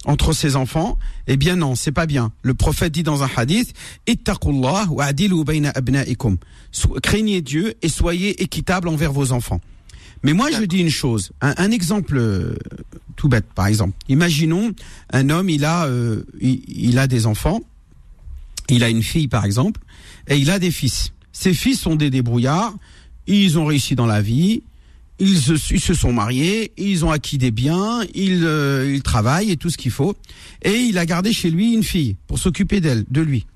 Entre 0.07 0.33
ses 0.33 0.57
enfants 0.57 0.99
Eh 1.27 1.37
bien 1.37 1.57
non, 1.57 1.75
c'est 1.75 1.93
pas 1.93 2.07
bien. 2.07 2.33
Le 2.43 2.55
prophète 2.55 2.93
dit 2.93 3.03
dans 3.03 3.23
un 3.23 3.31
hadith 3.37 3.75
wa 4.07 5.13
Craignez 7.03 7.43
Dieu 7.43 7.75
et 7.83 7.89
soyez 7.89 8.43
équitable 8.43 8.89
envers 8.89 9.13
vos 9.13 9.33
enfants. 9.33 9.61
Mais 10.23 10.35
moi, 10.35 10.51
je 10.51 10.63
dis 10.65 10.79
une 10.79 10.91
chose, 10.91 11.33
un, 11.41 11.71
exemple 11.71 12.19
euh, 12.19 12.55
tout 13.17 13.29
bête, 13.29 13.47
par 13.55 13.67
exemple. 13.67 13.97
Imaginons 14.09 14.73
un 15.13 15.31
homme, 15.31 15.49
il 15.49 15.65
a, 15.65 15.87
euh, 15.87 16.25
il 16.41 16.99
a 16.99 17.07
des 17.07 17.27
enfants, 17.27 17.61
il 18.69 18.85
a 18.85 18.91
une 18.91 19.03
fille, 19.03 19.29
par 19.29 19.47
exemple, 19.47 19.81
et 20.29 20.37
il 20.37 20.51
a 20.51 20.59
des 20.59 20.71
fils. 20.71 21.13
Ses 21.33 21.55
fils 21.55 21.81
sont 21.81 21.97
des 21.97 22.11
débrouillards, 22.11 22.75
ils 23.27 23.59
ont 23.59 23.65
réussi 23.65 23.95
dans 23.95 24.07
la 24.07 24.21
vie, 24.21 24.63
ils 25.21 25.39
se, 25.39 25.53
ils 25.75 25.81
se 25.81 25.95
sont 25.95 26.13
mariés, 26.13 26.73
ils 26.77 27.05
ont 27.05 27.11
acquis 27.11 27.39
des 27.39 27.51
biens, 27.53 28.01
ils, 28.15 28.43
euh, 28.45 28.91
ils 28.93 29.03
travaillent 29.03 29.51
et 29.51 29.57
tout 29.57 29.71
ce 29.71 29.77
qu'il 29.79 29.93
faut, 29.93 30.17
et 30.63 30.73
il 30.75 30.99
a 30.99 31.07
gardé 31.07 31.33
chez 31.33 31.51
lui 31.51 31.73
une 31.75 31.83
fille 31.85 32.17
pour 32.27 32.39
s'occuper 32.39 32.81
d'elle, 32.81 33.05
de 33.11 33.21
lui. 33.21 33.47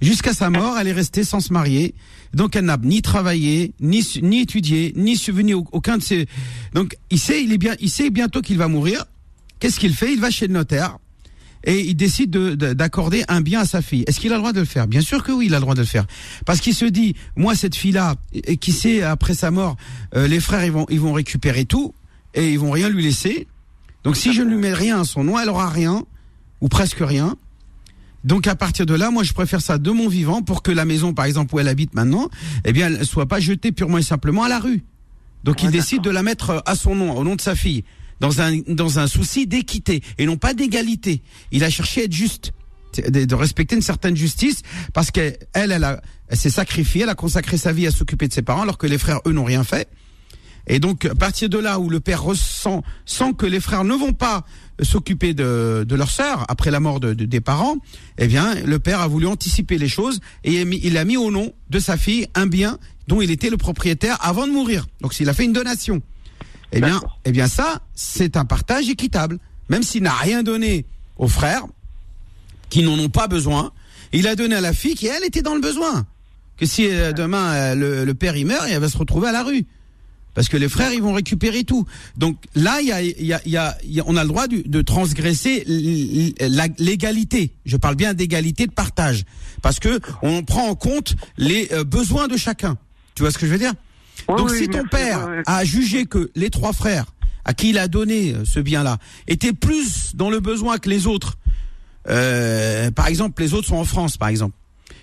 Jusqu'à 0.00 0.32
sa 0.32 0.48
mort, 0.48 0.78
elle 0.78 0.86
est 0.88 0.92
restée 0.92 1.24
sans 1.24 1.40
se 1.40 1.52
marier. 1.52 1.94
Donc 2.32 2.54
elle 2.56 2.64
n'a 2.66 2.76
ni 2.82 3.02
travaillé, 3.02 3.72
ni 3.80 4.06
ni 4.22 4.40
étudié, 4.42 4.92
ni 4.96 5.16
subvenu 5.16 5.54
au- 5.54 5.66
aucun 5.72 5.98
de 5.98 6.02
ses. 6.02 6.26
Donc 6.74 6.96
il 7.10 7.18
sait, 7.18 7.42
il 7.42 7.52
est 7.52 7.58
bien, 7.58 7.74
il 7.80 7.90
sait 7.90 8.10
bientôt 8.10 8.40
qu'il 8.40 8.58
va 8.58 8.68
mourir. 8.68 9.04
Qu'est-ce 9.58 9.80
qu'il 9.80 9.94
fait? 9.94 10.12
Il 10.12 10.20
va 10.20 10.30
chez 10.30 10.46
le 10.46 10.52
notaire 10.52 10.98
et 11.68 11.86
il 11.86 11.94
décide 11.94 12.30
de- 12.30 12.54
de- 12.56 12.72
d'accorder 12.72 13.22
un 13.28 13.40
bien 13.42 13.60
à 13.60 13.64
sa 13.64 13.82
fille. 13.82 14.02
Est-ce 14.08 14.18
qu'il 14.18 14.32
a 14.32 14.36
le 14.36 14.40
droit 14.40 14.52
de 14.52 14.58
le 14.60 14.66
faire? 14.66 14.88
Bien 14.88 15.02
sûr 15.02 15.22
que 15.22 15.30
oui, 15.30 15.46
il 15.46 15.54
a 15.54 15.58
le 15.58 15.60
droit 15.60 15.74
de 15.74 15.80
le 15.80 15.86
faire. 15.86 16.06
Parce 16.46 16.60
qu'il 16.60 16.74
se 16.74 16.86
dit, 16.86 17.14
moi 17.36 17.54
cette 17.54 17.76
fille-là, 17.76 18.16
qui 18.60 18.72
sait 18.72 19.02
après 19.02 19.34
sa 19.34 19.50
mort, 19.50 19.76
euh, 20.16 20.26
les 20.26 20.40
frères 20.40 20.64
ils 20.64 20.72
vont 20.72 20.86
ils 20.88 20.98
vont 21.00 21.12
récupérer 21.12 21.64
tout 21.66 21.94
et 22.34 22.50
ils 22.52 22.58
vont 22.58 22.70
rien 22.72 22.88
lui 22.88 23.02
laisser. 23.04 23.46
Donc 24.02 24.16
si 24.16 24.32
je 24.32 24.42
ne 24.42 24.48
lui 24.50 24.56
mets 24.56 24.72
rien 24.74 25.00
à 25.00 25.04
son 25.04 25.22
nom, 25.24 25.38
elle 25.38 25.48
aura 25.50 25.68
rien 25.68 26.02
ou 26.60 26.68
presque 26.68 26.98
rien. 27.00 27.36
Donc 28.24 28.46
à 28.46 28.56
partir 28.56 28.84
de 28.86 28.94
là, 28.94 29.10
moi 29.10 29.22
je 29.22 29.32
préfère 29.32 29.60
ça 29.60 29.78
de 29.78 29.90
mon 29.90 30.08
vivant 30.08 30.42
pour 30.42 30.62
que 30.62 30.72
la 30.72 30.84
maison, 30.84 31.14
par 31.14 31.26
exemple, 31.26 31.54
où 31.54 31.60
elle 31.60 31.68
habite 31.68 31.94
maintenant, 31.94 32.28
eh 32.64 32.72
bien, 32.72 32.86
elle 32.88 33.06
soit 33.06 33.26
pas 33.26 33.38
jetée 33.40 33.70
purement 33.72 33.98
et 33.98 34.02
simplement 34.02 34.42
à 34.42 34.48
la 34.48 34.58
rue. 34.58 34.82
Donc 35.44 35.62
il 35.62 35.70
décide 35.70 36.02
de 36.02 36.10
la 36.10 36.22
mettre 36.22 36.50
euh, 36.50 36.58
à 36.66 36.74
son 36.74 36.94
nom, 36.96 37.16
au 37.16 37.22
nom 37.24 37.36
de 37.36 37.40
sa 37.40 37.54
fille, 37.54 37.84
dans 38.20 38.40
un 38.40 38.58
dans 38.68 38.98
un 38.98 39.06
souci 39.06 39.46
d'équité 39.46 40.02
et 40.18 40.26
non 40.26 40.36
pas 40.36 40.54
d'égalité. 40.54 41.22
Il 41.52 41.64
a 41.64 41.70
cherché 41.70 42.02
à 42.02 42.04
être 42.04 42.12
juste, 42.12 42.52
de, 43.06 43.34
respecter 43.34 43.76
une 43.76 43.82
certaine 43.82 44.16
justice 44.16 44.62
parce 44.92 45.10
qu'elle 45.10 45.38
elle 45.52 45.72
elle 45.72 46.00
elle 46.28 46.36
s'est 46.36 46.50
sacrifiée, 46.50 47.02
elle 47.02 47.08
a 47.08 47.14
consacré 47.14 47.56
sa 47.56 47.72
vie 47.72 47.86
à 47.86 47.90
s'occuper 47.90 48.28
de 48.28 48.32
ses 48.32 48.42
parents 48.42 48.62
alors 48.62 48.76
que 48.78 48.86
les 48.86 48.98
frères 48.98 49.20
eux 49.26 49.32
n'ont 49.32 49.44
rien 49.44 49.64
fait. 49.64 49.88
Et 50.70 50.80
donc, 50.80 51.06
à 51.06 51.14
partir 51.14 51.48
de 51.48 51.56
là 51.56 51.78
où 51.80 51.88
le 51.88 51.98
père 51.98 52.22
ressent, 52.22 52.82
sent 53.06 53.32
que 53.38 53.46
les 53.46 53.58
frères 53.58 53.84
ne 53.84 53.94
vont 53.94 54.12
pas 54.12 54.44
s'occuper 54.82 55.32
de, 55.32 55.86
de 55.88 55.94
leur 55.94 56.10
sœur 56.10 56.44
après 56.48 56.70
la 56.70 56.78
mort 56.78 57.00
de, 57.00 57.14
de- 57.14 57.24
des 57.24 57.40
parents, 57.40 57.76
eh 58.18 58.26
bien, 58.26 58.54
le 58.66 58.78
père 58.78 59.00
a 59.00 59.08
voulu 59.08 59.26
anticiper 59.26 59.78
les 59.78 59.88
choses 59.88 60.20
et 60.44 60.52
il 60.52 60.60
a 60.60 60.64
mis- 60.66 60.80
il 60.84 61.16
au 61.16 61.30
nom 61.30 61.54
de 61.70 61.78
sa 61.78 61.96
fille 61.96 62.26
un 62.34 62.46
bien 62.46 62.78
dont 63.06 63.22
il 63.22 63.30
était 63.30 63.48
le 63.48 63.56
propriétaire 63.56 64.18
avant 64.20 64.46
de 64.46 64.52
mourir. 64.52 64.86
Donc, 65.00 65.14
s'il 65.14 65.30
a 65.30 65.32
fait 65.32 65.46
une 65.46 65.54
donation, 65.54 66.02
eh 66.72 66.80
bien, 66.80 67.00
eh 67.24 67.32
bien, 67.32 67.48
ça, 67.48 67.82
c'est 67.94 68.36
un 68.36 68.44
partage 68.44 68.88
équitable. 68.88 69.38
Même 69.68 69.82
s'il 69.82 70.02
n'a 70.02 70.14
rien 70.14 70.42
donné 70.42 70.84
aux 71.16 71.28
frères, 71.28 71.64
qui 72.68 72.82
n'en 72.82 72.98
ont 72.98 73.08
pas 73.08 73.28
besoin, 73.28 73.72
il 74.12 74.26
a 74.26 74.34
donné 74.34 74.54
à 74.54 74.60
la 74.60 74.72
fille 74.72 74.94
qui, 74.94 75.06
elle, 75.06 75.24
était 75.24 75.42
dans 75.42 75.54
le 75.54 75.60
besoin. 75.60 76.06
que 76.56 76.66
si 76.66 76.86
euh, 76.88 77.12
demain 77.12 77.52
euh, 77.52 77.74
le, 77.74 78.04
le, 78.04 78.14
père 78.14 78.36
il 78.36 78.46
meurt, 78.46 78.66
il 78.68 78.78
va 78.78 78.88
se 78.88 78.98
retrouver 78.98 79.28
à 79.28 79.32
la 79.32 79.42
rue. 79.42 79.66
Parce 80.34 80.48
que 80.48 80.56
les 80.56 80.68
frères, 80.68 80.92
ils 80.92 81.02
vont 81.02 81.14
récupérer 81.14 81.64
tout. 81.64 81.84
Donc 82.16 82.36
là, 82.54 82.80
il 82.80 82.86
y 82.86 82.92
a, 82.92 83.02
y 83.02 83.32
a, 83.32 83.40
y 83.44 83.56
a, 83.56 84.04
on 84.06 84.16
a 84.16 84.22
le 84.22 84.28
droit 84.28 84.46
de, 84.46 84.62
de 84.64 84.82
transgresser 84.82 85.64
l'égalité. 85.66 87.52
Je 87.64 87.76
parle 87.76 87.96
bien 87.96 88.14
d'égalité 88.14 88.66
de 88.66 88.72
partage, 88.72 89.24
parce 89.62 89.80
que 89.80 89.98
on 90.22 90.44
prend 90.44 90.68
en 90.68 90.74
compte 90.76 91.16
les 91.38 91.68
euh, 91.72 91.82
besoins 91.82 92.28
de 92.28 92.36
chacun. 92.36 92.78
Tu 93.14 93.22
vois 93.22 93.32
ce 93.32 93.38
que 93.38 93.46
je 93.46 93.52
veux 93.52 93.58
dire? 93.58 93.72
Donc 94.28 94.50
si 94.50 94.68
ton 94.68 94.84
père 94.84 95.28
a 95.46 95.64
jugé 95.64 96.06
que 96.06 96.30
les 96.34 96.50
trois 96.50 96.72
frères 96.72 97.06
à 97.44 97.54
qui 97.54 97.70
il 97.70 97.78
a 97.78 97.88
donné 97.88 98.34
ce 98.44 98.60
bien-là 98.60 98.98
étaient 99.26 99.54
plus 99.54 100.14
dans 100.14 100.28
le 100.28 100.40
besoin 100.40 100.76
que 100.78 100.90
les 100.90 101.06
autres, 101.06 101.38
euh, 102.08 102.90
par 102.90 103.06
exemple, 103.06 103.42
les 103.42 103.54
autres 103.54 103.68
sont 103.68 103.76
en 103.76 103.84
France, 103.84 104.16
par 104.16 104.28
exemple. 104.28 104.54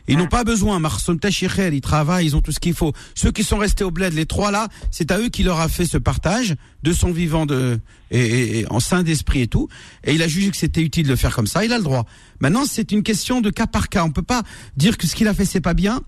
Ils 0.07 0.17
n'ont 0.17 0.27
pas 0.27 0.43
besoin. 0.43 0.79
Marsoum 0.79 1.19
Tachicher, 1.19 1.69
ils 1.73 1.81
travaillent, 1.81 2.27
ils 2.27 2.35
ont 2.35 2.41
tout 2.41 2.51
ce 2.51 2.59
qu'il 2.59 2.73
faut. 2.73 2.93
Ceux 3.15 3.31
qui 3.31 3.43
sont 3.43 3.57
restés 3.57 3.83
au 3.83 3.91
bled, 3.91 4.13
les 4.13 4.25
trois 4.25 4.51
là, 4.51 4.67
c'est 4.91 5.11
à 5.11 5.19
eux 5.19 5.29
qui 5.29 5.43
leur 5.43 5.59
a 5.59 5.67
fait 5.67 5.85
ce 5.85 5.97
partage 5.97 6.55
de 6.83 6.93
son 6.93 7.11
vivant 7.11 7.45
de 7.45 7.79
et, 8.11 8.65
en 8.69 8.79
sein 8.79 9.01
d'esprit 9.01 9.41
et 9.41 9.47
tout. 9.47 9.67
Et 10.03 10.13
il 10.13 10.21
a 10.21 10.27
jugé 10.27 10.51
que 10.51 10.57
c'était 10.57 10.81
utile 10.81 11.07
de 11.07 11.15
faire 11.15 11.35
comme 11.35 11.47
ça. 11.47 11.65
Il 11.65 11.73
a 11.73 11.77
le 11.77 11.83
droit. 11.83 12.05
Maintenant, 12.39 12.65
c'est 12.65 12.91
une 12.91 13.01
question 13.01 13.41
de 13.41 13.49
cas 13.49 13.67
par 13.67 13.89
cas. 13.89 14.03
On 14.03 14.11
peut 14.11 14.21
pas 14.21 14.43
dire 14.77 14.97
que 14.97 15.07
ce 15.07 15.15
qu'il 15.15 15.27
a 15.27 15.33
fait 15.33 15.45
c'est 15.45 15.61
pas 15.61 15.73
bien 15.73 16.01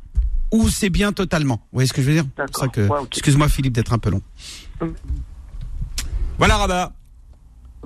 ou 0.51 0.69
c'est 0.69 0.89
bien 0.89 1.13
totalement. 1.13 1.55
Vous 1.55 1.77
voyez 1.77 1.87
ce 1.87 1.93
que 1.93 2.01
je 2.01 2.07
veux 2.07 2.13
dire? 2.13 2.25
Excuse-moi 3.11 3.47
Philippe 3.49 3.73
d'être 3.73 3.93
un 3.93 3.97
peu 3.99 4.09
long. 4.09 4.21
Voilà 6.37 6.57
Rabat 6.57 6.93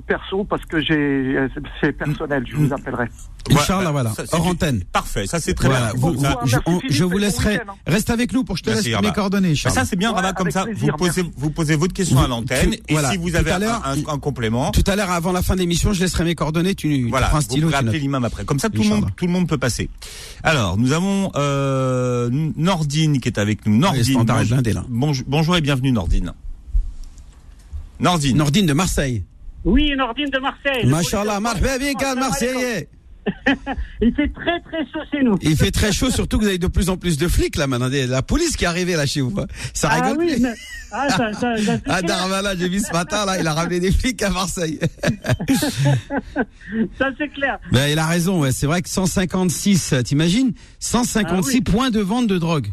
perso 0.02 0.44
parce 0.44 0.66
que 0.66 0.82
j'ai 0.82 1.48
c'est 1.82 1.92
personnel, 1.94 2.46
je 2.48 2.56
vous 2.56 2.74
appellerai. 2.74 3.06
Inch'Allah, 3.50 3.92
voilà. 3.92 4.14
Hors 4.32 4.48
antenne. 4.48 4.84
Parfait, 4.92 5.26
ça 5.26 5.40
c'est 5.40 5.54
très 5.54 5.70
bien. 5.70 5.92
je, 6.90 7.04
vous 7.04 7.18
laisserai. 7.18 7.56
Hein. 7.56 7.74
Reste 7.88 8.10
avec 8.10 8.34
nous 8.34 8.44
pour 8.44 8.56
que 8.56 8.60
je 8.60 8.64
te 8.64 8.70
laisse 8.70 9.02
mes 9.02 9.12
coordonnées. 9.12 9.56
ça 9.56 9.86
c'est 9.86 9.96
bien, 9.96 10.12
Rabat, 10.12 10.34
comme 10.34 10.52
ça. 10.52 10.66
Vous 10.74 10.92
posez, 10.92 11.24
vous 11.36 11.50
posez 11.50 11.76
votre 11.76 11.94
question 11.94 12.20
à 12.20 12.28
l'antenne 12.28 12.76
et 12.88 12.98
si 13.12 13.18
vous 13.18 13.36
avez 13.36 13.52
un, 13.52 14.20
complément. 14.20 14.72
Tout 14.72 14.84
à 14.88 14.96
l'heure, 14.96 15.12
avant 15.12 15.32
la 15.32 15.42
fin 15.42 15.56
de 15.56 15.60
l'émission, 15.60 15.94
je 15.94 16.02
laisserai 16.02 16.24
mes 16.24 16.36
coordonnées. 16.36 16.76
Tu, 16.76 17.08
voilà, 17.10 17.28
prends 17.28 17.38
un 17.38 17.42
stylo. 17.42 17.70
Vous 17.70 17.86
pouvez 17.86 18.00
l'imam 18.00 18.24
après. 18.26 18.46
Comme 18.46 18.60
ça, 18.60 18.70
tout 18.70 18.84
le 18.84 18.90
monde, 18.90 19.10
tout 19.16 19.26
le 19.26 19.32
monde 19.32 19.48
peut 19.48 19.58
passer. 19.58 19.90
Alors, 20.44 20.78
nous 20.78 20.92
avons 20.94 21.32
euh, 21.36 22.30
Nordine 22.32 23.20
qui 23.20 23.30
est 23.30 23.38
avec 23.38 23.66
nous. 23.66 23.78
Nordine. 23.78 24.26
Bonjour 25.28 25.56
et 25.56 25.62
bienvenue, 25.62 25.92
Nordine. 25.92 26.34
Nordine. 28.00 28.38
Nordine 28.38 28.66
de 28.66 28.74
Marseille. 28.74 29.24
Oui, 29.64 29.94
Nordine 29.96 30.30
de 30.30 30.40
Marseille. 30.40 30.86
Machallah, 30.86 31.40
marhaba 31.40 31.78
bien, 31.78 31.94
Marseillais. 32.16 32.90
Il 34.02 34.14
fait 34.16 34.28
très 34.30 34.60
très 34.62 34.84
chaud 34.92 35.00
chez 35.12 35.24
nous. 35.24 35.38
Il 35.42 35.56
fait 35.56 35.72
très 35.72 35.92
chaud, 35.92 36.10
surtout 36.10 36.38
que 36.38 36.44
vous 36.44 36.50
avez 36.50 36.58
de 36.58 36.68
plus 36.68 36.90
en 36.90 36.98
plus 36.98 37.18
de 37.18 37.28
flics 37.28 37.56
là 37.56 37.68
maintenant. 37.68 37.90
La 37.92 38.24
police 38.24 38.58
qui 38.58 38.64
est 38.64 38.68
arrivée 38.68 38.96
là 38.96 39.06
chez 39.06 39.22
vous. 39.22 39.40
Hein. 39.40 39.46
Ça 39.74 39.90
ah 39.92 40.02
rigole 40.02 40.18
oui, 40.18 40.38
mais... 40.42 40.54
Ah, 40.92 41.10
ça, 41.10 41.32
ça, 41.34 41.56
ça 41.58 41.78
ah 41.88 42.02
Darmanin, 42.02 42.56
j'ai 42.58 42.68
vu 42.68 42.80
ce 42.80 42.92
matin 42.92 43.26
là, 43.26 43.40
il 43.40 43.48
a 43.48 43.54
ramené 43.54 43.80
des 43.80 43.92
flics 43.92 44.22
à 44.24 44.32
Marseille. 44.32 44.80
ça 46.98 47.10
c'est 47.18 47.30
clair. 47.30 47.60
Ben, 47.72 47.88
il 47.88 48.00
a 48.00 48.08
raison, 48.08 48.42
ouais. 48.42 48.52
c'est 48.52 48.66
vrai 48.66 48.82
que 48.82 48.90
156, 48.90 49.96
t'imagines? 50.04 50.54
156 50.80 51.60
ah 51.60 51.72
points 51.72 51.92
de 51.92 52.00
vente 52.00 52.28
de 52.28 52.38
drogue. 52.38 52.68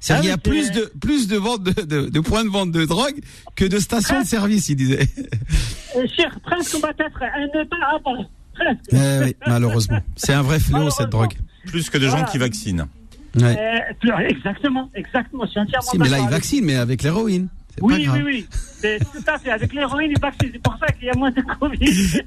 C'est 0.00 0.14
ah 0.14 0.20
il 0.22 0.28
y 0.28 0.30
a 0.30 0.38
plus 0.38 0.70
de 0.70 0.92
plus 1.00 1.26
de 1.26 1.36
vente 1.36 1.64
de, 1.64 2.08
de, 2.08 2.20
points 2.20 2.44
de 2.44 2.50
vente 2.50 2.70
de 2.70 2.84
drogue 2.84 3.20
que 3.56 3.64
de 3.64 3.78
stations 3.78 4.20
de 4.20 4.26
service, 4.26 4.68
il 4.68 4.76
disait. 4.76 5.08
Euh, 5.96 6.06
cher, 6.14 6.38
presque 6.42 6.76
on 6.76 6.80
va 6.80 6.90
être 6.90 7.22
un 7.22 7.60
État 7.60 7.76
à 7.94 7.98
part. 7.98 8.18
Eh 8.92 9.24
oui, 9.24 9.36
malheureusement. 9.46 10.00
C'est 10.16 10.34
un 10.34 10.42
vrai 10.42 10.60
fléau 10.60 10.90
cette 10.90 11.08
drogue. 11.08 11.32
Plus 11.66 11.88
que 11.90 11.98
de 11.98 12.08
gens 12.08 12.24
qui 12.24 12.38
vaccinent. 12.38 12.86
Ouais. 13.36 13.56
Euh, 14.04 14.18
exactement, 14.28 14.90
exactement. 14.94 15.44
Je 15.46 15.50
suis 15.50 15.60
entièrement 15.60 15.90
si, 15.90 15.98
mais 15.98 16.08
là, 16.08 16.18
ils 16.18 16.28
vaccinent, 16.28 16.64
mais 16.64 16.76
avec 16.76 17.02
l'héroïne. 17.02 17.48
Oui, 17.82 18.08
oui, 18.12 18.22
oui, 18.24 18.48
C'est 18.80 18.98
tout 18.98 19.22
à 19.26 19.38
fait. 19.38 19.50
Avec 19.50 19.72
l'héroïne, 19.72 20.12
il 20.14 20.20
vaccine. 20.20 20.50
C'est 20.52 20.62
pour 20.62 20.76
ça 20.78 20.86
qu'il 20.88 21.06
y 21.06 21.10
a 21.10 21.14
moins 21.14 21.30
de 21.30 21.40
Covid. 21.40 22.22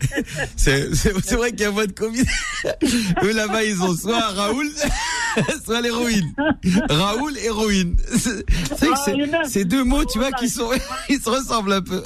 c'est 0.55 1.35
vrai 1.35 1.51
qu'il 1.51 1.61
y 1.61 1.65
a 1.65 1.71
moins 1.71 1.85
de 1.85 1.91
Covid. 1.91 2.23
Eux, 3.23 3.33
là-bas, 3.33 3.63
ils 3.63 3.81
ont 3.81 3.93
soit 3.95 4.19
Raoul, 4.19 4.67
soit 5.65 5.81
l'héroïne. 5.81 6.33
Raoul, 6.89 7.37
héroïne. 7.37 7.97
C'est 7.97 8.87
ah, 8.91 9.41
c'est 9.45 9.65
deux 9.65 9.83
mots, 9.83 10.05
tu 10.05 10.19
vois, 10.19 10.31
qui 10.31 10.49
sont, 10.49 10.69
ils 11.09 11.19
se 11.19 11.29
ressemblent 11.29 11.73
un 11.73 11.81
peu. 11.81 12.03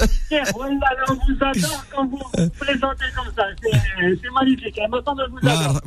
on 0.56 1.14
vous 1.14 1.38
adore 1.42 1.86
quand 1.92 2.08
vous 2.08 2.20
présentez 2.60 3.06
comme 3.16 3.34
ça. 3.36 3.46
C'est 3.62 4.32
magnifique. 4.32 4.76
de 4.76 5.32
vous 5.32 5.48
adore. 5.48 5.82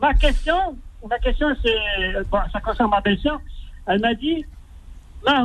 ma 0.00 0.14
question, 0.14 0.76
ma 1.08 1.18
question, 1.18 1.48
c'est, 1.62 2.22
bon, 2.30 2.38
ça 2.52 2.60
concerne 2.60 2.90
ma 2.90 3.00
belle-sœur. 3.00 3.40
Elle 3.86 4.00
m'a 4.00 4.14
dit, 4.14 4.44
Là, 5.26 5.44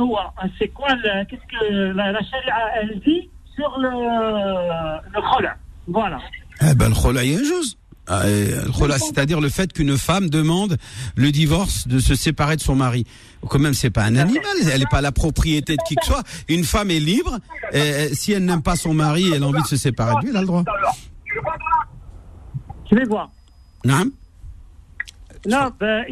c'est 0.58 0.68
quoi, 0.68 0.88
qu'est-ce 1.28 1.58
que 1.58 1.92
la, 1.92 2.12
la 2.12 2.20
charia, 2.20 2.54
elle 2.80 3.00
dit 3.00 3.28
sur 3.54 3.78
le, 3.78 3.90
le 3.90 5.20
khola 5.30 5.56
Voilà. 5.86 6.18
Eh 6.62 6.74
ben, 6.74 6.88
le 6.88 6.94
khola, 6.94 7.24
il 7.24 7.32
y 7.32 7.36
a 7.36 7.38
une 7.38 7.44
chose. 7.44 7.76
Ah, 8.08 8.22
c'est-à-dire 8.98 9.40
le 9.40 9.48
fait 9.48 9.72
qu'une 9.72 9.98
femme 9.98 10.30
demande 10.30 10.76
le 11.16 11.32
divorce, 11.32 11.88
de 11.88 11.98
se 11.98 12.14
séparer 12.14 12.54
de 12.54 12.60
son 12.60 12.76
mari. 12.76 13.04
Quand 13.48 13.58
même, 13.58 13.74
c'est 13.74 13.90
pas 13.90 14.04
un 14.04 14.14
animal, 14.16 14.44
elle 14.72 14.78
n'est 14.78 14.86
pas 14.86 15.00
la 15.00 15.10
propriété 15.12 15.76
de 15.76 15.82
qui 15.88 15.96
que 15.96 16.04
ce 16.04 16.12
soit. 16.12 16.22
Une 16.48 16.62
femme 16.64 16.90
est 16.90 17.00
libre, 17.00 17.38
et 17.72 18.14
si 18.14 18.32
elle 18.32 18.44
n'aime 18.44 18.62
pas 18.62 18.76
son 18.76 18.94
mari, 18.94 19.32
elle 19.34 19.42
a 19.42 19.46
envie 19.46 19.62
de 19.62 19.66
se 19.66 19.76
séparer 19.76 20.14
de 20.16 20.20
lui, 20.20 20.28
elle 20.30 20.36
a 20.36 20.40
le 20.40 20.46
droit. 20.46 20.64
Je 22.88 22.94
vais 22.94 23.04
voir? 23.04 23.30
Non 23.84 24.04
non, 25.46 25.70
bah, 25.78 26.02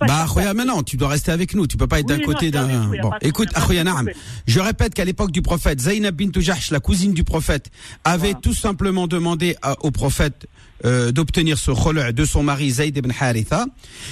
bah, 0.00 0.54
maintenant, 0.54 0.82
tu 0.82 0.96
dois 0.96 1.08
rester 1.08 1.32
avec 1.32 1.54
nous. 1.54 1.66
Tu 1.66 1.76
peux 1.76 1.86
pas 1.86 2.00
être 2.00 2.08
d'un 2.08 2.20
côté 2.20 2.50
d'un. 2.50 2.90
Bon, 3.02 3.12
écoute, 3.20 3.48
je 4.46 4.60
répète 4.60 4.94
qu'à 4.94 5.04
l'époque 5.04 5.30
du 5.30 5.42
prophète, 5.42 5.80
Zainab 5.80 6.14
bint 6.14 6.40
Jahsh, 6.40 6.70
la 6.70 6.80
cousine 6.80 7.14
du 7.14 7.24
prophète, 7.24 7.70
avait 8.04 8.34
tout 8.34 8.54
simplement 8.54 9.06
demandé 9.06 9.56
au 9.80 9.90
prophète 9.90 10.46
euh, 10.84 11.10
d'obtenir 11.10 11.58
ce 11.58 11.70
khol' 11.70 12.12
de 12.12 12.24
son 12.24 12.42
mari 12.42 12.70
Zayd 12.70 12.96
ibn 12.96 13.10
Haritha 13.18 13.64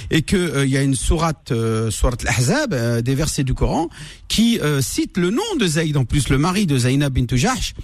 et 0.09 0.23
que 0.23 0.35
euh, 0.35 0.65
il 0.65 0.71
y 0.71 0.77
a 0.77 0.81
une 0.81 0.95
sourate 0.95 1.51
euh, 1.51 1.91
sourate 1.91 2.25
al-Ahzab 2.25 2.73
euh, 2.73 3.01
des 3.01 3.13
versets 3.13 3.43
du 3.43 3.53
Coran 3.53 3.87
qui 4.27 4.59
cite 4.81 5.17
le 5.17 5.29
nom 5.29 5.43
de 5.59 5.67
Zayd 5.67 5.95
en 5.95 6.05
plus 6.05 6.29
le 6.29 6.39
mari 6.39 6.65
de 6.65 6.77
Zainab 6.77 7.13
bint 7.13 7.35
Jahsh 7.35 7.75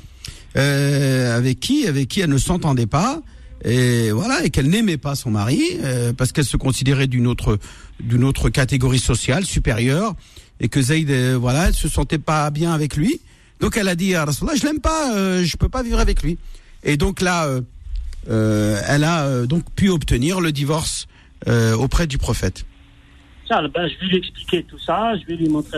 avec 0.56 1.60
qui 1.60 1.88
avec 1.88 2.08
qui 2.08 2.22
elle 2.22 2.32
ne 2.32 2.38
s'entendait 2.38 2.88
pas 2.88 3.22
et 3.64 4.12
voilà 4.12 4.44
et 4.44 4.50
qu'elle 4.50 4.70
n'aimait 4.70 4.98
pas 4.98 5.16
son 5.16 5.32
mari 5.32 5.62
euh, 5.84 6.14
parce 6.14 6.32
qu'elle 6.32 6.46
se 6.46 6.58
considérait 6.58 7.08
d'une 7.08 7.28
autre 7.28 7.60
d'une 8.00 8.24
autre 8.24 8.50
catégorie 8.50 9.00
sociale 9.00 9.46
supérieure 9.46 10.16
et 10.60 10.70
que 10.70 10.82
Zayd 10.82 11.10
euh, 11.12 11.38
voilà 11.40 11.68
elle 11.68 11.74
se 11.74 11.88
sentait 11.88 12.18
pas 12.18 12.50
bien 12.50 12.72
avec 12.72 12.96
lui 12.96 13.22
donc 13.60 13.78
elle 13.78 13.88
a 13.88 13.96
dit 13.96 14.16
à 14.16 14.26
Rasulallah 14.26 14.58
je 14.58 14.66
l'aime 14.66 14.80
pas 14.80 15.16
euh, 15.16 15.44
je 15.44 15.58
peux 15.58 15.70
pas 15.70 15.84
vivre 15.84 16.00
avec 16.00 16.24
lui 16.24 16.38
et 16.84 16.98
donc 16.98 17.22
là 17.22 17.48
euh, 18.30 18.82
elle 18.88 19.04
a 19.04 19.46
donc 19.46 19.64
pu 19.76 19.90
obtenir 19.90 20.42
le 20.42 20.52
divorce 20.52 21.08
auprès 21.78 22.08
du 22.08 22.18
prophète 22.18 22.66
ben, 23.50 23.86
je 23.86 24.00
vais 24.00 24.06
lui 24.06 24.18
expliquer 24.18 24.64
tout 24.64 24.80
ça, 24.80 25.14
je 25.18 25.26
vais 25.26 25.36
lui 25.36 25.50
montrer, 25.50 25.78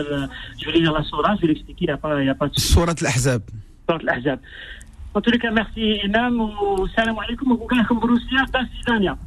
je 0.60 0.64
vais 0.64 0.72
lui 0.74 0.82
lire 0.82 0.92
la 0.92 1.02
surah, 1.02 1.34
je 1.34 1.40
vais 1.40 1.48
lui 1.48 1.54
expliquer, 1.56 1.86
il 1.86 1.88
n'y 1.88 1.92
a 1.92 1.96
pas, 1.96 2.22
il 2.22 2.26
y 2.26 2.30
a 2.30 2.34
pas 2.36 2.46
de 2.46 2.56
Surat 2.56 2.94
al-Ahzab. 3.00 3.42
Surat 3.88 3.98
al-Ahzab. 4.00 4.38
En 5.15 5.21
tous 5.21 5.31
les 5.31 5.39
cas, 5.39 5.51
merci 5.51 5.99
Imam 6.03 6.39
و 6.39 6.85
السلام 6.85 7.19
عليكم 7.19 7.51
وكون 7.51 7.79
لكم 7.79 7.99
بروسيا 7.99 8.45
باس 8.53 8.67
ثانية. 8.85 9.17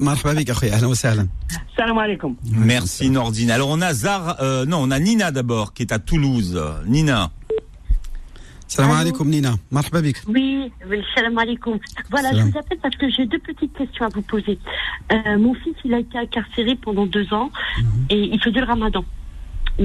مرحبا 0.00 0.32
بك 0.32 0.50
اخويا 0.50 0.72
اهلا 0.74 0.86
وسهلا. 0.86 1.28
السلام 1.72 1.98
عليكم. 1.98 2.36
Merci 2.44 3.10
Nordine. 3.10 3.50
Alors 3.50 3.68
on 3.68 3.80
a 3.82 3.92
Zar 3.92 4.36
euh, 4.40 4.66
non, 4.66 4.78
on 4.78 4.90
a 4.90 4.98
Nina 4.98 5.30
d'abord 5.30 5.72
qui 5.74 5.82
est 5.82 5.92
à 5.92 5.98
Toulouse. 5.98 6.60
Nina. 6.86 7.30
Salam 8.66 8.90
alaikum 8.90 9.28
Nina, 9.28 9.52
marhaba 9.70 10.00
bik. 10.00 10.16
Oui, 10.28 10.72
oui, 10.88 10.98
salam 11.14 11.38
alaikum. 11.38 11.78
Voilà, 12.10 12.28
je 12.36 12.42
vous 12.42 12.58
appelle 12.58 12.78
parce 12.82 12.96
que 13.00 13.06
j'ai 13.14 13.26
deux 13.26 13.42
petites 13.50 13.74
questions 13.80 14.04
à 14.06 14.10
vous 14.16 14.22
poser. 14.22 14.58
Euh, 15.12 15.38
mon 15.38 15.54
fils, 15.54 15.76
il 15.84 15.92
a 15.94 16.00
été 16.06 16.16
incarcéré 16.18 16.72
pendant 16.86 17.06
deux 17.16 17.28
ans 17.40 17.48
mm 17.50 17.82
-hmm. 17.82 18.14
et 18.14 18.20
il 18.34 18.40
faisait 18.44 18.62
le 18.64 18.68
ramadan. 18.74 19.04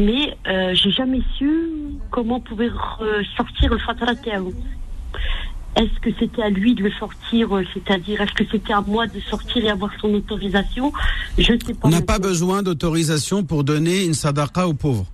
Mais 0.07 0.23
euh, 0.33 0.73
j'ai 0.79 0.93
jamais 0.99 1.23
su 1.35 1.49
comment 2.15 2.39
pouvait 2.47 2.71
sortir 3.37 3.67
le 3.75 3.79
fatrat 3.87 4.17
est-ce 5.76 6.00
que 6.00 6.10
c'était 6.18 6.42
à 6.42 6.50
lui 6.50 6.74
de 6.74 6.82
le 6.82 6.90
sortir, 6.90 7.56
euh, 7.56 7.64
c'est-à-dire 7.72 8.20
est-ce 8.20 8.32
que 8.32 8.44
c'était 8.50 8.72
à 8.72 8.80
moi 8.80 9.06
de 9.06 9.20
sortir 9.20 9.64
et 9.64 9.70
avoir 9.70 9.90
son 10.00 10.12
autorisation? 10.14 10.92
Je 11.38 11.52
ne 11.52 11.58
sais 11.58 11.74
pas. 11.74 11.88
On 11.88 11.90
n'a 11.90 12.02
pas 12.02 12.18
besoin 12.18 12.62
d'autorisation 12.62 13.44
pour 13.44 13.62
donner 13.62 14.04
une 14.04 14.14
sadaqa 14.14 14.66
aux 14.66 14.74
pauvres. 14.74 15.06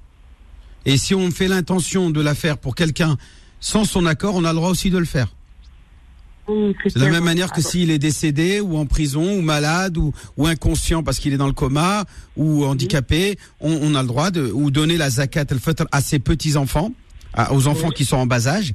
Et 0.86 0.96
si 0.96 1.14
on 1.14 1.30
fait 1.30 1.48
l'intention 1.48 2.10
de 2.10 2.20
la 2.20 2.34
faire 2.34 2.58
pour 2.58 2.74
quelqu'un 2.74 3.16
sans 3.60 3.84
son 3.84 4.06
accord, 4.06 4.34
on 4.34 4.44
a 4.44 4.52
le 4.52 4.56
droit 4.56 4.70
aussi 4.70 4.90
de 4.90 4.98
le 4.98 5.04
faire. 5.04 5.28
De 6.48 6.74
la 7.00 7.10
même 7.10 7.24
manière 7.24 7.50
que 7.50 7.60
s'il 7.60 7.90
est 7.90 7.98
décédé 7.98 8.60
ou 8.60 8.76
en 8.76 8.86
prison 8.86 9.36
ou 9.36 9.42
malade 9.42 9.98
ou, 9.98 10.12
ou 10.36 10.46
inconscient 10.46 11.02
parce 11.02 11.18
qu'il 11.18 11.32
est 11.32 11.38
dans 11.38 11.48
le 11.48 11.52
coma 11.52 12.04
ou 12.36 12.64
handicapé, 12.64 13.36
on, 13.60 13.96
a 13.96 14.02
le 14.02 14.06
droit 14.06 14.30
de 14.30 14.52
ou 14.52 14.70
donner 14.70 14.96
la 14.96 15.10
zakat 15.10 15.46
al-fitr 15.50 15.86
à 15.90 16.00
ses 16.00 16.20
petits 16.20 16.56
enfants, 16.56 16.92
aux 17.50 17.66
enfants 17.66 17.90
qui 17.90 18.04
sont 18.04 18.16
en 18.16 18.26
bas 18.26 18.46
âge 18.46 18.74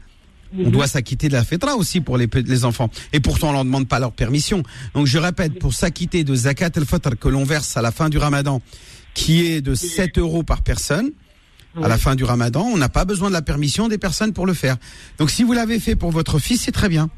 On 0.57 0.69
doit 0.69 0.87
s'acquitter 0.87 1.27
de 1.27 1.33
la 1.33 1.43
fitra 1.43 1.75
aussi 1.75 2.01
pour 2.01 2.17
les, 2.17 2.27
les 2.33 2.65
enfants. 2.65 2.89
Et 3.13 3.19
pourtant, 3.19 3.49
on 3.49 3.53
leur 3.53 3.63
demande 3.63 3.87
pas 3.87 3.99
leur 3.99 4.11
permission. 4.11 4.63
Donc, 4.93 5.07
je 5.07 5.17
répète, 5.17 5.59
pour 5.59 5.73
s'acquitter 5.73 6.23
de 6.23 6.35
zakat 6.35 6.71
al-fitr 6.75 7.17
que 7.17 7.29
l'on 7.29 7.43
verse 7.43 7.77
à 7.77 7.81
la 7.81 7.91
fin 7.91 8.09
du 8.09 8.17
ramadan, 8.17 8.61
qui 9.13 9.45
est 9.45 9.61
de 9.61 9.73
7 9.75 10.17
euros 10.17 10.43
par 10.43 10.61
personne, 10.61 11.11
à 11.81 11.87
la 11.87 11.97
fin 11.97 12.15
du 12.15 12.23
ramadan, 12.23 12.63
on 12.63 12.77
n'a 12.77 12.89
pas 12.89 13.05
besoin 13.05 13.29
de 13.29 13.33
la 13.33 13.41
permission 13.41 13.87
des 13.87 13.97
personnes 13.97 14.33
pour 14.33 14.45
le 14.45 14.53
faire. 14.53 14.75
Donc, 15.17 15.31
si 15.31 15.43
vous 15.43 15.53
l'avez 15.53 15.79
fait 15.79 15.95
pour 15.95 16.11
votre 16.11 16.39
fils, 16.39 16.61
c'est 16.61 16.71
très 16.71 16.89
bien. 16.89 17.09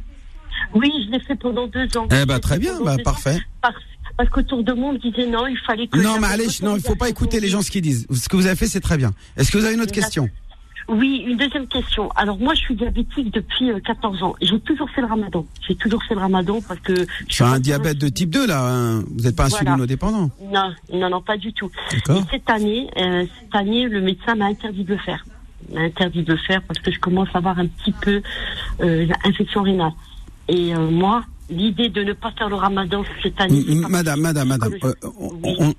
Oui, 0.75 0.91
je 1.05 1.11
l'ai 1.11 1.19
fait 1.19 1.35
pendant 1.35 1.67
deux 1.67 1.97
ans. 1.97 2.07
Eh 2.11 2.25
ben, 2.25 2.39
très 2.39 2.59
bien, 2.59 2.79
bah, 2.83 2.97
parfait. 3.03 3.39
Parce, 3.61 4.29
qu'autour 4.29 4.63
de 4.63 4.73
moi, 4.73 4.89
on 4.89 4.93
me 4.93 4.99
disait 4.99 5.25
non, 5.25 5.47
il 5.47 5.57
fallait 5.65 5.87
que... 5.87 5.97
Non, 5.97 6.19
mais 6.19 6.27
allez, 6.27 6.45
non, 6.61 6.75
il 6.75 6.83
faut 6.83 6.95
pas 6.95 7.09
écouter 7.09 7.39
les 7.39 7.49
gens 7.49 7.61
ce 7.61 7.71
qu'ils 7.71 7.81
disent. 7.81 8.05
Ce 8.13 8.29
que 8.29 8.35
vous 8.35 8.45
avez 8.45 8.55
fait, 8.55 8.67
c'est 8.67 8.79
très 8.79 8.97
bien. 8.97 9.13
Est-ce 9.37 9.51
que 9.51 9.57
vous 9.57 9.65
avez 9.65 9.73
une 9.73 9.81
autre 9.81 9.91
question? 9.91 10.29
Oui, 10.87 11.23
une 11.27 11.37
deuxième 11.37 11.67
question. 11.67 12.09
Alors 12.15 12.37
moi, 12.37 12.53
je 12.53 12.61
suis 12.61 12.75
diabétique 12.75 13.33
depuis 13.33 13.71
14 13.85 14.21
euh, 14.21 14.25
ans. 14.25 14.35
J'ai 14.41 14.59
toujours 14.59 14.89
fait 14.89 15.01
le 15.01 15.07
ramadan. 15.07 15.45
J'ai 15.67 15.75
toujours 15.75 16.03
fait 16.03 16.13
le 16.13 16.19
ramadan 16.19 16.59
parce 16.67 16.79
que... 16.81 17.05
Tu 17.27 17.43
as 17.43 17.47
un 17.47 17.59
diabète 17.59 17.97
de 17.97 18.09
type 18.09 18.29
2 18.29 18.47
là. 18.47 18.67
Hein. 18.67 19.03
Vous 19.07 19.23
n'êtes 19.23 19.35
pas 19.35 19.47
un 19.65 19.85
dépendant 19.85 20.29
Non, 20.51 20.73
non, 20.91 21.09
non, 21.09 21.21
pas 21.21 21.37
du 21.37 21.53
tout. 21.53 21.71
cette 22.31 22.49
année, 22.49 22.89
euh, 22.97 23.25
cette 23.39 23.55
année, 23.55 23.87
le 23.87 24.01
médecin 24.01 24.35
m'a 24.35 24.45
interdit 24.45 24.83
de 24.83 24.93
le 24.93 24.99
faire. 24.99 25.25
M'a 25.73 25.81
interdit 25.81 26.23
de 26.23 26.33
le 26.33 26.39
faire 26.39 26.61
parce 26.63 26.79
que 26.79 26.91
je 26.91 26.99
commence 26.99 27.29
à 27.33 27.37
avoir 27.37 27.59
un 27.59 27.67
petit 27.67 27.93
peu 27.93 28.21
euh, 28.81 29.07
l'infection 29.25 29.63
rénale. 29.63 29.93
Et 30.47 30.75
euh, 30.75 30.89
moi, 30.89 31.23
l'idée 31.49 31.89
de 31.89 32.03
ne 32.03 32.13
pas 32.13 32.31
faire 32.37 32.49
le 32.49 32.55
ramadan 32.55 33.03
cette 33.21 33.39
année. 33.39 33.63
Madame, 33.89 34.21
madame, 34.21 34.47
madame, 34.47 34.73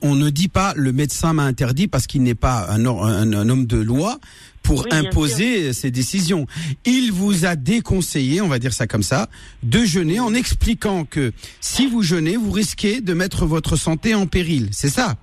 on, 0.03 0.15
ne 0.15 0.31
dit 0.31 0.49
pas 0.49 0.73
le 0.77 0.93
médecin 0.93 1.33
m'a 1.33 1.45
interdit 1.45 1.89
parce 1.89 2.07
qu'il 2.07 2.23
n'est 2.23 2.35
pas 2.35 2.69
un, 2.71 2.85
un, 2.85 3.49
homme 3.49 3.67
de 3.67 3.79
loi 3.79 4.19
pour 4.63 4.87
imposer 4.91 5.73
ses 5.73 5.91
décisions. 5.91 6.47
Il 6.85 7.13
vous 7.13 7.45
a 7.45 7.57
déconseillé, 7.57 8.41
on 8.41 8.49
va 8.49 8.59
dire 8.59 8.73
ça 8.73 8.87
comme 8.87 9.03
ça, 9.03 9.29
de 9.63 9.85
jeûner 9.85 10.21
en 10.21 10.35
expliquant 10.35 11.05
que 11.05 11.33
si 11.61 11.87
vous 11.87 12.03
jeûnez, 12.03 12.37
vous 12.37 12.51
risquez 12.51 13.01
de 13.01 13.15
mettre 13.15 13.47
votre 13.47 13.77
santé 13.77 14.15
en 14.15 14.27
péril. 14.27 14.69
C'est 14.73 14.89
ça? 14.89 15.17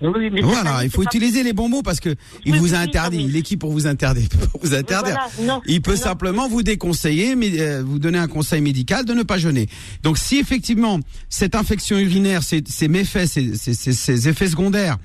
Voilà, 0.00 0.84
il 0.84 0.90
faut 0.90 1.02
utiliser 1.02 1.42
les 1.42 1.52
bons 1.52 1.68
mots 1.68 1.82
parce 1.82 2.00
que 2.00 2.14
il 2.44 2.56
vous 2.56 2.74
a 2.74 2.78
interdit, 2.78 3.24
il 3.24 3.36
est 3.36 3.42
qui 3.42 3.56
pour 3.56 3.72
vous 3.72 3.86
interdire, 3.86 4.28
pour 4.52 4.60
vous 4.62 4.74
interdire. 4.74 5.18
il 5.66 5.82
peut 5.82 5.96
simplement 5.96 6.48
vous 6.48 6.62
déconseiller, 6.62 7.36
mais 7.36 7.60
euh, 7.60 7.82
vous 7.84 7.98
donner 7.98 8.18
un 8.18 8.28
conseil 8.28 8.60
médical 8.60 9.04
de 9.04 9.12
ne 9.12 9.22
pas 9.22 9.38
jeûner. 9.38 9.68
Donc 10.02 10.18
si 10.18 10.38
effectivement 10.38 11.00
cette 11.28 11.54
infection 11.54 11.98
urinaire, 11.98 12.42
ces, 12.42 12.62
ces 12.66 12.88
méfaits, 12.88 13.26
ces, 13.26 13.54
ces, 13.56 13.74
ces, 13.74 14.28
effets 14.28 14.48
secondaires 14.48 14.98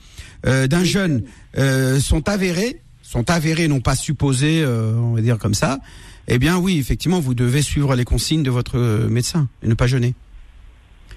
euh, 0.46 0.68
d'un 0.68 0.84
jeûne 0.84 1.24
euh, 1.58 2.00
sont 2.00 2.28
avérés, 2.30 2.82
sont 3.02 3.30
avérés, 3.30 3.68
non 3.68 3.82
pas 3.82 3.96
supposés, 3.96 4.62
euh, 4.64 4.94
on 4.96 5.14
va 5.14 5.22
dire 5.22 5.38
comme 5.38 5.54
ça, 5.54 5.80
eh 6.28 6.40
bien 6.40 6.58
oui, 6.58 6.78
effectivement, 6.80 7.20
vous 7.20 7.36
devez 7.36 7.62
suivre 7.62 7.96
les 7.96 8.06
consignes 8.06 8.44
de 8.44 8.50
votre 8.50 8.78
médecin 9.10 9.48
et 9.64 9.68
ne 9.68 9.74
pas 9.74 9.88
jeûner. 9.88 10.16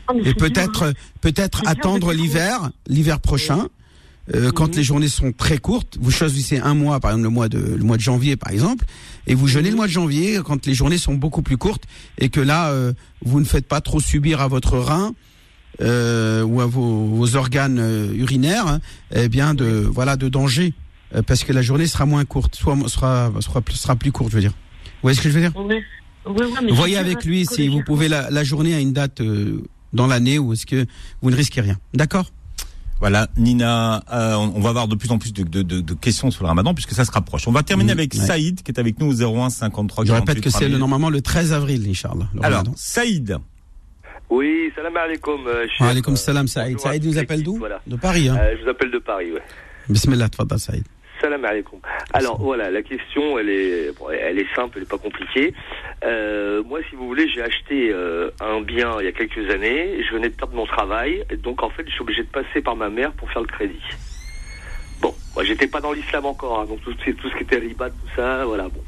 Ah, 0.08 0.12
et 0.24 0.34
peut-être 0.34 0.84
hein. 0.84 0.92
peut-être 1.20 1.62
attendre 1.66 2.12
l'hiver, 2.12 2.70
l'hiver 2.86 3.20
prochain. 3.20 3.68
Euh, 4.34 4.50
quand 4.50 4.76
les 4.76 4.82
journées 4.82 5.08
sont 5.08 5.32
très 5.32 5.56
courtes, 5.56 5.96
vous 6.00 6.10
choisissez 6.10 6.58
un 6.58 6.74
mois, 6.74 7.00
par 7.00 7.12
exemple 7.12 7.24
le 7.24 7.30
mois 7.30 7.48
de 7.48 7.58
le 7.58 7.82
mois 7.82 7.96
de 7.96 8.02
janvier 8.02 8.36
par 8.36 8.52
exemple, 8.52 8.84
et 9.26 9.34
vous 9.34 9.46
jeûnez 9.46 9.70
le 9.70 9.76
mois 9.76 9.86
de 9.86 9.92
janvier 9.92 10.40
quand 10.44 10.66
les 10.66 10.74
journées 10.74 10.98
sont 10.98 11.14
beaucoup 11.14 11.40
plus 11.40 11.56
courtes 11.56 11.84
et 12.18 12.28
que 12.28 12.40
là 12.40 12.74
vous 13.24 13.40
ne 13.40 13.46
faites 13.46 13.66
pas 13.66 13.80
trop 13.80 14.00
subir 14.00 14.42
à 14.42 14.48
votre 14.48 14.76
rein 14.76 15.14
ou 15.80 16.60
à 16.60 16.66
vos, 16.66 17.06
vos 17.06 17.36
organes 17.36 18.10
urinaires, 18.14 18.66
hein, 18.66 18.80
eh 19.14 19.30
bien 19.30 19.54
de 19.54 19.88
voilà 19.90 20.16
de 20.16 20.28
danger. 20.28 20.74
Euh, 21.14 21.22
parce 21.22 21.44
que 21.44 21.52
la 21.52 21.62
journée 21.62 21.86
sera 21.86 22.06
moins 22.06 22.24
courte, 22.24 22.54
soit 22.54 22.76
sera, 22.88 23.32
sera, 23.40 23.62
sera 23.72 23.96
plus 23.96 24.12
courte, 24.12 24.30
je 24.30 24.36
veux 24.36 24.42
dire. 24.42 24.52
Vous 24.52 25.02
voyez 25.02 25.16
ce 25.16 25.22
que 25.22 25.30
je 25.30 25.34
veux 25.34 25.40
dire? 25.40 25.52
Oui. 25.56 25.76
Voyez 26.72 26.98
avec 26.98 27.24
lui 27.24 27.46
si 27.46 27.68
vous 27.68 27.82
pouvez 27.82 28.08
la, 28.08 28.28
la, 28.28 28.44
journée 28.44 28.74
à 28.74 28.80
une 28.80 28.92
date 28.92 29.22
euh, 29.22 29.62
dans 29.92 30.06
l'année 30.06 30.38
ou 30.38 30.52
est-ce 30.52 30.66
que 30.66 30.86
vous 31.22 31.30
ne 31.30 31.36
risquez 31.36 31.60
rien. 31.60 31.76
D'accord? 31.94 32.26
Voilà, 33.00 33.28
Nina, 33.36 34.02
euh, 34.12 34.34
on 34.34 34.60
va 34.60 34.70
avoir 34.70 34.88
de 34.88 34.96
plus 34.96 35.12
en 35.12 35.18
plus 35.18 35.32
de, 35.32 35.44
de, 35.44 35.62
de, 35.62 35.94
questions 35.94 36.32
sur 36.32 36.42
le 36.42 36.48
ramadan 36.48 36.74
puisque 36.74 36.92
ça 36.92 37.04
se 37.04 37.12
rapproche. 37.12 37.46
On 37.46 37.52
va 37.52 37.62
terminer 37.62 37.92
avec 37.92 38.12
Saïd 38.12 38.62
qui 38.62 38.72
est 38.72 38.80
avec 38.80 38.98
nous 38.98 39.06
au 39.06 39.40
01 39.40 39.50
53 39.50 40.04
Je 40.04 40.12
répète 40.12 40.40
que 40.40 40.50
c'est 40.50 40.68
normalement 40.68 41.08
le 41.08 41.20
13 41.20 41.52
avril, 41.52 41.88
Inch'Allah. 41.88 42.28
Alors, 42.42 42.64
Saïd. 42.74 43.38
Oui, 44.30 44.70
salam 44.74 44.96
alaikum. 44.96 45.40
alaikum 45.78 46.16
salam, 46.16 46.48
Saïd. 46.48 46.80
Saïd 46.80 47.04
nous 47.04 47.18
appelle 47.18 47.42
d'où? 47.42 47.62
De 47.86 47.96
Paris. 47.96 48.28
Hein? 48.28 48.38
je 48.58 48.64
vous 48.64 48.70
appelle 48.70 48.90
de 48.90 48.98
Paris, 48.98 49.32
ouais. 49.32 49.42
Bismillah, 49.88 50.28
Saïd. 50.56 50.84
Salam 51.20 51.44
alaikum. 51.44 51.80
Alors 52.12 52.40
voilà, 52.40 52.70
la 52.70 52.82
question, 52.82 53.38
elle 53.38 53.48
est, 53.48 53.92
elle 54.20 54.38
est 54.38 54.54
simple, 54.54 54.74
elle 54.76 54.82
n'est 54.82 54.88
pas 54.88 54.98
compliquée. 54.98 55.52
Euh, 56.04 56.62
moi, 56.64 56.80
si 56.88 56.96
vous 56.96 57.06
voulez, 57.06 57.28
j'ai 57.28 57.42
acheté 57.42 57.90
euh, 57.90 58.30
un 58.40 58.60
bien 58.60 58.96
il 59.00 59.04
y 59.04 59.08
a 59.08 59.12
quelques 59.12 59.50
années. 59.50 60.02
Je 60.04 60.14
venais 60.14 60.28
de 60.28 60.34
perdre 60.34 60.54
mon 60.54 60.66
travail, 60.66 61.24
donc 61.42 61.62
en 61.62 61.70
fait, 61.70 61.84
je 61.86 61.92
suis 61.92 62.02
obligé 62.02 62.22
de 62.22 62.28
passer 62.28 62.60
par 62.62 62.76
ma 62.76 62.88
mère 62.88 63.12
pour 63.12 63.30
faire 63.30 63.42
le 63.42 63.48
crédit. 63.48 63.82
Bon, 65.00 65.14
moi, 65.34 65.44
j'étais 65.44 65.66
pas 65.68 65.80
dans 65.80 65.92
l'islam 65.92 66.26
encore, 66.26 66.60
hein, 66.60 66.66
donc 66.66 66.80
tout, 66.82 66.92
tout, 66.94 67.30
ce 67.30 67.36
qui 67.36 67.42
était 67.42 67.58
riba, 67.58 67.90
tout 67.90 68.08
ça, 68.16 68.44
voilà. 68.44 68.64
Bon, 68.64 68.82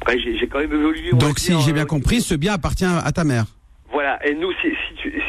après, 0.00 0.18
j'ai 0.18 0.46
quand 0.46 0.58
même 0.58 0.72
évolué. 0.72 1.12
Donc, 1.12 1.38
si 1.38 1.58
j'ai 1.60 1.72
bien 1.72 1.84
euh, 1.84 1.86
compris, 1.86 2.20
ce 2.20 2.34
bien 2.34 2.54
appartient 2.54 2.84
à 2.84 3.12
ta 3.12 3.24
mère. 3.24 3.44
Voilà, 3.94 4.18
et 4.26 4.34
nous, 4.34 4.52
si, 4.54 4.68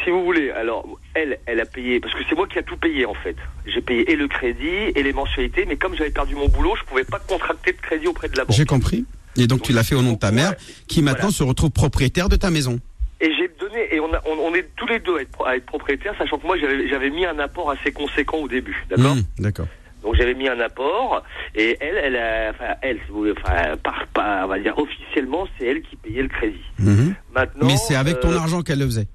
si, 0.02 0.10
vous 0.10 0.24
voulez, 0.24 0.50
alors, 0.50 0.84
elle, 1.16 1.38
elle 1.46 1.60
a 1.60 1.66
payé, 1.66 2.00
parce 2.00 2.14
que 2.14 2.20
c'est 2.28 2.36
moi 2.36 2.46
qui 2.46 2.58
a 2.58 2.62
tout 2.62 2.76
payé 2.76 3.06
en 3.06 3.14
fait. 3.14 3.36
J'ai 3.66 3.80
payé 3.80 4.10
et 4.10 4.16
le 4.16 4.28
crédit 4.28 4.92
et 4.94 5.02
les 5.02 5.12
mensualités, 5.12 5.64
mais 5.66 5.76
comme 5.76 5.96
j'avais 5.96 6.10
perdu 6.10 6.34
mon 6.34 6.48
boulot, 6.48 6.74
je 6.78 6.84
pouvais 6.84 7.04
pas 7.04 7.18
contracter 7.18 7.72
de 7.72 7.80
crédit 7.80 8.06
auprès 8.06 8.28
de 8.28 8.36
la 8.36 8.44
banque. 8.44 8.54
J'ai 8.54 8.64
compris. 8.64 9.04
Et 9.38 9.46
donc, 9.46 9.62
tu 9.62 9.72
l'as 9.72 9.84
fait 9.84 9.94
au 9.94 10.02
nom 10.02 10.12
de 10.12 10.18
ta 10.18 10.30
mère, 10.30 10.54
qui 10.88 11.02
maintenant 11.02 11.30
se 11.30 11.42
retrouve 11.42 11.70
propriétaire 11.70 12.28
de 12.28 12.36
ta 12.36 12.50
maison. 12.50 12.80
Et 13.20 13.32
j'ai 13.34 13.48
donné, 13.58 13.94
et 13.94 14.00
on, 14.00 14.10
on, 14.26 14.54
est 14.54 14.68
tous 14.76 14.86
les 14.86 14.98
deux 14.98 15.16
à 15.16 15.22
être, 15.22 15.46
à 15.46 15.56
être 15.56 15.66
propriétaires, 15.66 16.14
sachant 16.18 16.38
que 16.38 16.46
moi 16.46 16.56
j'avais 16.58 17.10
mis 17.10 17.24
un 17.24 17.38
apport 17.38 17.70
assez 17.70 17.90
conséquent 17.90 18.38
au 18.38 18.48
début, 18.48 18.84
d'accord? 18.90 19.14
Mmh, 19.16 19.22
D'accord. 19.38 19.66
Donc 20.02 20.14
j'avais 20.16 20.34
mis 20.34 20.46
un 20.48 20.60
apport 20.60 21.22
et 21.54 21.76
elle, 21.80 21.96
elle, 21.96 22.16
a, 22.16 22.50
enfin 22.50 22.74
elle, 22.82 23.00
enfin 23.32 23.76
par, 23.82 24.06
par, 24.14 24.44
on 24.44 24.48
va 24.48 24.58
dire 24.58 24.78
officiellement, 24.78 25.48
c'est 25.58 25.66
elle 25.66 25.82
qui 25.82 25.96
payait 25.96 26.22
le 26.22 26.28
crédit. 26.28 26.62
Mhm. 26.78 27.14
Maintenant. 27.34 27.66
Mais 27.66 27.76
c'est 27.76 27.96
avec 27.96 28.20
ton 28.20 28.30
euh, 28.30 28.36
argent 28.36 28.62
qu'elle 28.62 28.78
le 28.78 28.86
faisait. 28.86 29.08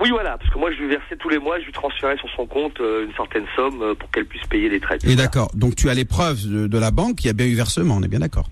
Oui, 0.00 0.10
voilà, 0.10 0.38
parce 0.38 0.50
que 0.50 0.58
moi 0.58 0.70
je 0.72 0.78
lui 0.78 0.88
versais 0.88 1.16
tous 1.16 1.28
les 1.28 1.38
mois, 1.38 1.58
je 1.58 1.64
lui 1.64 1.72
transférais 1.72 2.16
sur 2.18 2.28
son 2.36 2.46
compte 2.46 2.80
euh, 2.80 3.06
une 3.06 3.12
certaine 3.14 3.44
somme 3.56 3.82
euh, 3.82 3.94
pour 3.94 4.10
qu'elle 4.10 4.26
puisse 4.26 4.46
payer 4.46 4.68
les 4.68 4.80
traites. 4.80 5.04
Et 5.04 5.16
d'accord. 5.16 5.50
Donc 5.54 5.74
tu 5.74 5.90
as 5.90 5.94
les 5.94 6.04
preuves 6.04 6.46
de, 6.46 6.78
la 6.78 6.90
banque, 6.90 7.24
il 7.24 7.26
y 7.26 7.30
a 7.30 7.32
bien 7.32 7.46
eu 7.46 7.54
versement, 7.54 7.96
on 7.96 8.02
est 8.02 8.08
bien 8.08 8.20
d'accord. 8.20 8.46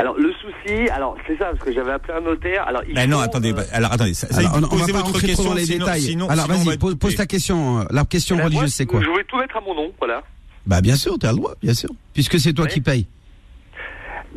Alors 0.00 0.16
le 0.16 0.32
souci, 0.34 0.88
alors 0.90 1.16
c'est 1.26 1.36
ça 1.38 1.46
parce 1.46 1.58
que 1.58 1.72
j'avais 1.72 1.90
appelé 1.90 2.14
un 2.14 2.20
notaire. 2.20 2.66
Alors 2.68 2.82
il 2.88 2.94
non, 3.08 3.18
attendez, 3.18 3.52
alors 3.72 3.92
attendez, 3.92 4.14
ça, 4.14 4.28
on, 4.54 4.62
on, 4.62 4.76
va 4.76 4.86
pas 4.92 5.00
rentrer 5.00 5.32
trop 5.32 5.44
dans 5.44 5.54
les 5.54 5.66
détails. 5.66 6.16
alors 6.28 6.46
vas-y, 6.46 6.78
pose, 6.78 7.16
ta 7.16 7.26
question. 7.26 7.84
La 7.90 8.04
question 8.04 8.36
religieuse, 8.36 8.72
c'est 8.72 8.86
quoi 8.86 9.00
Je 9.02 9.08
voulais 9.08 9.24
tout 9.24 9.36
mettre 9.36 9.56
à 9.56 9.60
mon 9.60 9.74
nom, 9.74 9.92
voilà. 9.98 10.22
Bah 10.66 10.80
bien 10.80 10.96
sûr, 10.96 11.18
tu 11.18 11.26
as 11.26 11.32
le 11.32 11.38
droit, 11.38 11.54
bien 11.62 11.74
sûr, 11.74 11.88
puisque 12.12 12.38
c'est 12.38 12.52
toi 12.52 12.66
qui 12.66 12.80
payes. 12.80 13.06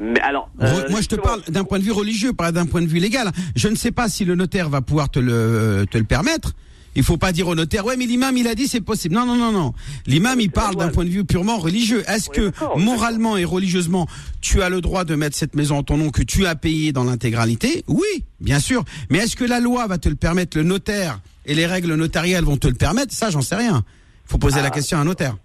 Mais 0.02 0.20
alors, 0.22 0.50
euh, 0.62 0.90
moi 0.90 1.00
je 1.02 1.08
te 1.08 1.16
parle 1.16 1.44
d'un 1.48 1.64
point 1.64 1.78
de 1.78 1.84
vue 1.84 1.92
religieux, 1.92 2.34
pas 2.34 2.52
d'un 2.52 2.66
point 2.66 2.82
de 2.82 2.88
vue 2.88 2.98
légal. 2.98 3.32
Je 3.56 3.68
ne 3.68 3.76
sais 3.76 3.92
pas 3.92 4.10
si 4.10 4.26
le 4.26 4.34
notaire 4.34 4.68
va 4.68 4.82
pouvoir 4.82 5.10
te 5.10 5.20
le 5.20 5.86
te 5.90 5.98
le 5.98 6.06
permettre. 6.06 6.54
Il 6.96 7.04
faut 7.04 7.18
pas 7.18 7.32
dire 7.32 7.48
au 7.48 7.56
notaire, 7.56 7.86
ouais, 7.86 7.96
mais 7.96 8.06
l'imam 8.06 8.36
il 8.36 8.48
a 8.48 8.56
dit 8.56 8.68
c'est 8.68 8.82
possible. 8.82 9.14
Non, 9.14 9.26
non, 9.28 9.36
non, 9.36 9.52
non. 9.52 9.74
L'imam 10.08 10.40
il 10.42 10.50
parle 10.50 10.76
d'un 10.76 10.90
point 10.90 11.06
de 11.06 11.10
vue 11.10 11.24
purement 11.24 11.58
religieux. 11.58 12.04
Est-ce 12.08 12.32
que 12.32 12.52
moralement 12.78 13.38
et 13.38 13.46
religieusement 13.46 14.08
tu 14.42 14.64
as 14.64 14.70
le 14.70 14.82
droit 14.82 15.06
de 15.06 15.14
mettre 15.14 15.38
cette 15.38 15.56
maison 15.56 15.78
en 15.78 15.84
ton 15.84 15.98
nom 15.98 16.10
que 16.10 16.24
tu 16.24 16.48
as 16.48 16.56
payé 16.56 16.92
dans 16.92 17.04
l'intégralité? 17.04 17.84
Oui, 17.88 18.26
bien 18.40 18.60
sûr. 18.60 18.84
Mais 19.12 19.20
est-ce 19.20 19.36
que 19.36 19.46
la 19.46 19.60
loi 19.60 19.86
va 19.86 20.00
te 20.00 20.10
le 20.10 20.16
permettre? 20.16 20.58
Le 20.58 20.64
notaire 20.64 21.20
et 21.46 21.54
les 21.54 21.68
règles 21.68 21.94
notariales 21.94 22.44
vont 22.44 22.58
te 22.58 22.68
le 22.68 22.74
permettre? 22.74 23.14
Ça, 23.14 23.30
j'en 23.30 23.42
sais 23.42 23.56
rien. 23.56 23.84
Faut 24.26 24.40
poser 24.40 24.62
la 24.62 24.68
ah. 24.68 24.72
question 24.72 24.98
à 24.98 25.02
un 25.02 25.06
notaire. 25.06 25.38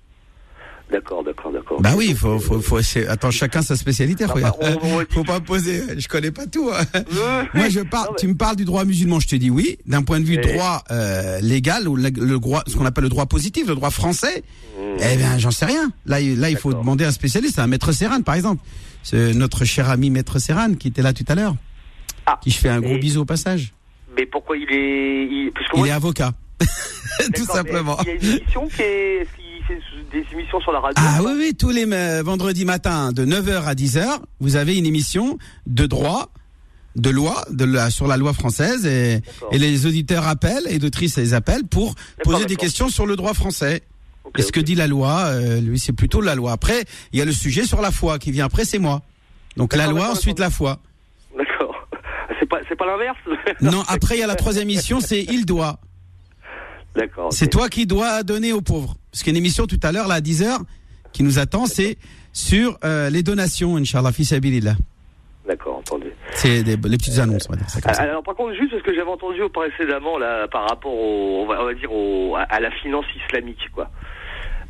D'accord, 0.91 1.24
d'accord, 1.24 1.51
d'accord. 1.51 1.80
Bah 1.80 1.91
oui, 1.97 2.14
faut, 2.14 2.39
faut, 2.39 2.61
faut, 2.61 2.78
attends, 3.09 3.32
chacun 3.32 3.61
sa 3.61 3.74
spécialité, 3.74 4.24
ah 4.28 4.34
bah, 4.41 4.55
faut 5.11 5.24
pas 5.24 5.41
poser, 5.41 5.82
je 5.99 6.07
connais 6.07 6.30
pas 6.30 6.47
tout. 6.47 6.70
Hein. 6.72 7.03
Moi, 7.55 7.68
je 7.68 7.80
parle, 7.80 8.14
tu 8.16 8.28
me 8.28 8.34
parles 8.34 8.55
du 8.55 8.64
droit 8.64 8.84
musulman, 8.84 9.18
je 9.18 9.26
te 9.26 9.34
dis 9.34 9.51
oui, 9.51 9.78
d'un 9.87 10.03
point 10.03 10.20
de 10.20 10.24
vue 10.24 10.37
droit 10.37 10.84
euh, 10.93 11.41
légal 11.41 11.89
ou 11.89 11.97
le, 11.97 12.39
droit, 12.39 12.62
ce 12.68 12.76
qu'on 12.76 12.87
appelle 12.87 13.03
le 13.03 13.11
droit 13.11 13.26
positif, 13.26 13.66
le 13.66 13.74
droit 13.74 13.91
français. 13.91 14.45
Mmh. 14.78 14.82
Eh 15.12 15.16
bien, 15.16 15.39
j'en 15.39 15.51
sais 15.51 15.66
rien. 15.66 15.91
Là, 16.07 16.20
là, 16.20 16.51
il 16.51 16.57
faut 16.57 16.72
demander 16.72 17.05
à 17.05 17.09
un 17.09 17.12
spécialiste, 17.12 17.59
à 17.59 17.64
un 17.64 17.66
maître 17.66 17.91
Serran, 17.91 18.22
par 18.22 18.37
exemple. 18.37 18.62
C'est 19.03 19.34
notre 19.34 19.64
cher 19.64 19.91
ami 19.91 20.11
maître 20.11 20.39
Serran 20.39 20.74
qui 20.74 20.89
était 20.89 21.03
là 21.03 21.12
tout 21.12 21.24
à 21.28 21.34
l'heure. 21.34 21.57
Ah, 22.26 22.39
qui 22.43 22.51
je 22.51 22.59
fais 22.59 22.68
un 22.68 22.80
gros 22.80 22.99
bisou 22.99 23.22
au 23.22 23.24
passage. 23.24 23.72
Mais 24.16 24.26
pourquoi 24.26 24.57
il 24.57 24.70
est, 24.70 25.24
il, 25.24 25.53
il 25.76 25.87
est 25.87 25.91
avocat. 25.91 26.32
tout 27.34 27.45
simplement. 27.45 27.97
Il 28.03 28.09
y 28.09 28.11
a 28.11 28.14
une 28.14 28.24
émission 28.24 28.68
qui 28.68 28.82
est 28.82 29.26
des 30.12 30.24
émissions 30.32 30.60
sur 30.60 30.72
la 30.72 30.80
radio. 30.80 31.02
Ah 31.06 31.20
oui, 31.24 31.32
oui, 31.36 31.54
tous 31.54 31.70
les 31.70 31.90
euh, 31.90 32.22
vendredis 32.22 32.64
matins 32.64 33.12
de 33.12 33.24
9h 33.24 33.64
à 33.64 33.74
10h, 33.74 34.04
vous 34.40 34.56
avez 34.56 34.76
une 34.76 34.86
émission 34.86 35.38
de 35.66 35.86
droit 35.86 36.30
de 36.96 37.10
loi 37.10 37.44
de 37.50 37.64
la, 37.64 37.90
sur 37.90 38.06
la 38.06 38.16
loi 38.16 38.32
française 38.32 38.86
et, 38.86 39.20
et 39.52 39.58
les 39.58 39.86
auditeurs 39.86 40.26
appellent 40.26 40.66
et 40.66 40.78
d'autrices 40.78 41.16
les 41.16 41.34
appellent 41.34 41.66
pour 41.66 41.94
poser 42.24 42.46
des 42.46 42.56
questions 42.56 42.88
sur 42.88 43.06
le 43.06 43.16
droit 43.16 43.34
français. 43.34 43.82
et 44.36 44.42
ce 44.42 44.50
que 44.50 44.60
dit 44.60 44.74
la 44.74 44.86
loi, 44.86 45.26
euh, 45.26 45.60
lui 45.60 45.78
c'est 45.78 45.92
plutôt 45.92 46.20
la 46.20 46.34
loi. 46.34 46.52
Après, 46.52 46.84
il 47.12 47.18
y 47.18 47.22
a 47.22 47.24
le 47.24 47.32
sujet 47.32 47.64
sur 47.64 47.82
la 47.82 47.90
foi 47.90 48.18
qui 48.18 48.32
vient 48.32 48.46
après, 48.46 48.64
c'est 48.64 48.78
moi. 48.78 49.02
Donc 49.56 49.74
la 49.74 49.86
loi, 49.86 50.10
ensuite 50.10 50.38
la 50.38 50.50
foi. 50.50 50.78
D'accord. 51.36 51.74
C'est 52.38 52.46
pas, 52.46 52.58
c'est 52.68 52.76
pas 52.76 52.84
l'inverse? 52.84 53.16
Non, 53.62 53.82
après 53.88 54.16
il 54.16 54.20
y 54.20 54.22
a 54.22 54.26
la 54.26 54.34
troisième 54.34 54.68
émission, 54.68 55.00
c'est 55.00 55.22
il 55.30 55.46
doit. 55.46 55.78
D'accord. 56.97 57.32
C'est 57.32 57.49
toi 57.49 57.68
qui 57.68 57.86
dois 57.86 58.22
donner 58.22 58.53
aux 58.53 58.62
pauvres. 58.62 58.97
Parce 59.11 59.22
qu'il 59.22 59.32
y 59.32 59.36
a 59.36 59.38
une 59.38 59.44
émission 59.44 59.66
tout 59.66 59.80
à 59.82 59.92
l'heure, 59.92 60.09
là, 60.09 60.16
à 60.16 60.20
10h, 60.20 60.59
qui 61.12 61.22
nous 61.22 61.38
attend, 61.38 61.66
c'est 61.66 61.99
sur 62.32 62.78
euh, 62.84 63.11
les 63.11 63.22
donations, 63.22 63.76
Inch'Allah, 63.76 64.12
fils 64.12 64.34
D'accord, 65.47 65.76
entendu. 65.78 66.09
C'est 66.32 66.62
les 66.62 66.76
petites 66.76 67.18
annonces, 67.18 67.47
on 67.49 67.53
va 67.53 67.59
dire 67.59 67.70
ça, 67.70 67.78
Alors, 68.03 68.22
par 68.22 68.34
contre, 68.34 68.55
juste 68.55 68.72
parce 68.72 68.82
que 68.82 68.92
j'avais 68.92 69.11
entendu 69.11 69.40
précédemment, 69.53 70.18
là, 70.18 70.49
par 70.49 70.68
rapport 70.68 70.92
au, 70.92 71.44
on 71.44 71.47
va, 71.47 71.72
dire 71.74 71.88
à 72.51 72.59
la 72.59 72.70
finance 72.72 73.05
islamique, 73.24 73.70
quoi. 73.72 73.88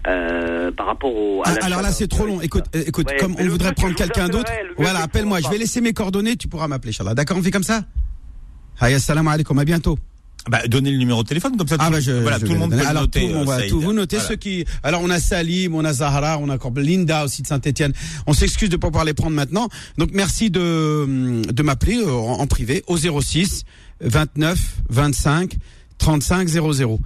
Euh, 0.06 0.70
par 0.70 0.86
rapport 0.86 1.12
au. 1.16 1.42
Ah, 1.44 1.54
alors 1.62 1.82
là, 1.82 1.90
c'est 1.90 2.06
trop 2.06 2.26
long. 2.26 2.40
Écoute, 2.40 2.64
euh, 2.76 2.84
écoute, 2.86 3.08
comme 3.18 3.34
on 3.40 3.48
voudrait 3.48 3.72
prendre 3.72 3.94
quelqu'un 3.94 4.28
d'autre, 4.28 4.52
voilà, 4.76 5.00
appelle-moi. 5.00 5.40
Je 5.40 5.48
vais 5.48 5.58
laisser 5.58 5.80
mes 5.80 5.92
coordonnées. 5.92 6.36
Tu 6.36 6.46
pourras 6.46 6.68
m'appeler, 6.68 6.90
Inch'Allah. 6.90 7.14
D'accord, 7.14 7.38
on 7.38 7.42
fait 7.42 7.50
comme 7.50 7.64
ça. 7.64 7.80
Hayya, 8.80 9.00
salam 9.00 9.26
alaikum. 9.26 9.58
À 9.58 9.64
bientôt. 9.64 9.98
Bah, 10.48 10.60
donnez 10.68 10.92
le 10.92 10.98
numéro 10.98 11.22
de 11.22 11.28
téléphone 11.28 11.56
comme 11.56 11.66
ça. 11.66 11.76
Ah 11.78 11.90
bah 11.90 12.00
je, 12.00 12.12
voilà, 12.12 12.38
tout 12.38 12.52
le 12.52 12.58
monde 12.58 12.70
peut 12.70 12.86
alors, 12.86 13.02
noter. 13.02 13.28
Tout, 13.28 13.34
on 13.34 13.44
va, 13.44 13.62
tout, 13.62 13.80
vous 13.80 13.92
notez 13.92 14.18
ceux 14.20 14.36
qui. 14.36 14.64
Alors 14.82 15.00
on 15.02 15.10
a 15.10 15.18
Salim, 15.18 15.74
on 15.74 15.84
a 15.84 15.92
Zahara, 15.92 16.38
on 16.38 16.48
a 16.48 16.54
encore 16.54 16.72
Linda 16.76 17.24
aussi 17.24 17.42
de 17.42 17.48
Saint-Étienne. 17.48 17.92
On 18.26 18.32
s'excuse 18.32 18.68
de 18.68 18.76
pas 18.76 18.88
pouvoir 18.88 19.04
les 19.04 19.14
prendre 19.14 19.34
maintenant. 19.34 19.68
Donc 19.98 20.10
merci 20.12 20.50
de 20.50 21.42
de 21.50 21.62
m'appeler 21.62 21.96
euh, 21.98 22.12
en, 22.12 22.46
privé 22.46 22.84
au 22.86 22.96
06 22.96 23.64
29 24.00 24.58
25 24.88 25.56
35 25.98 26.48
00. 26.48 27.00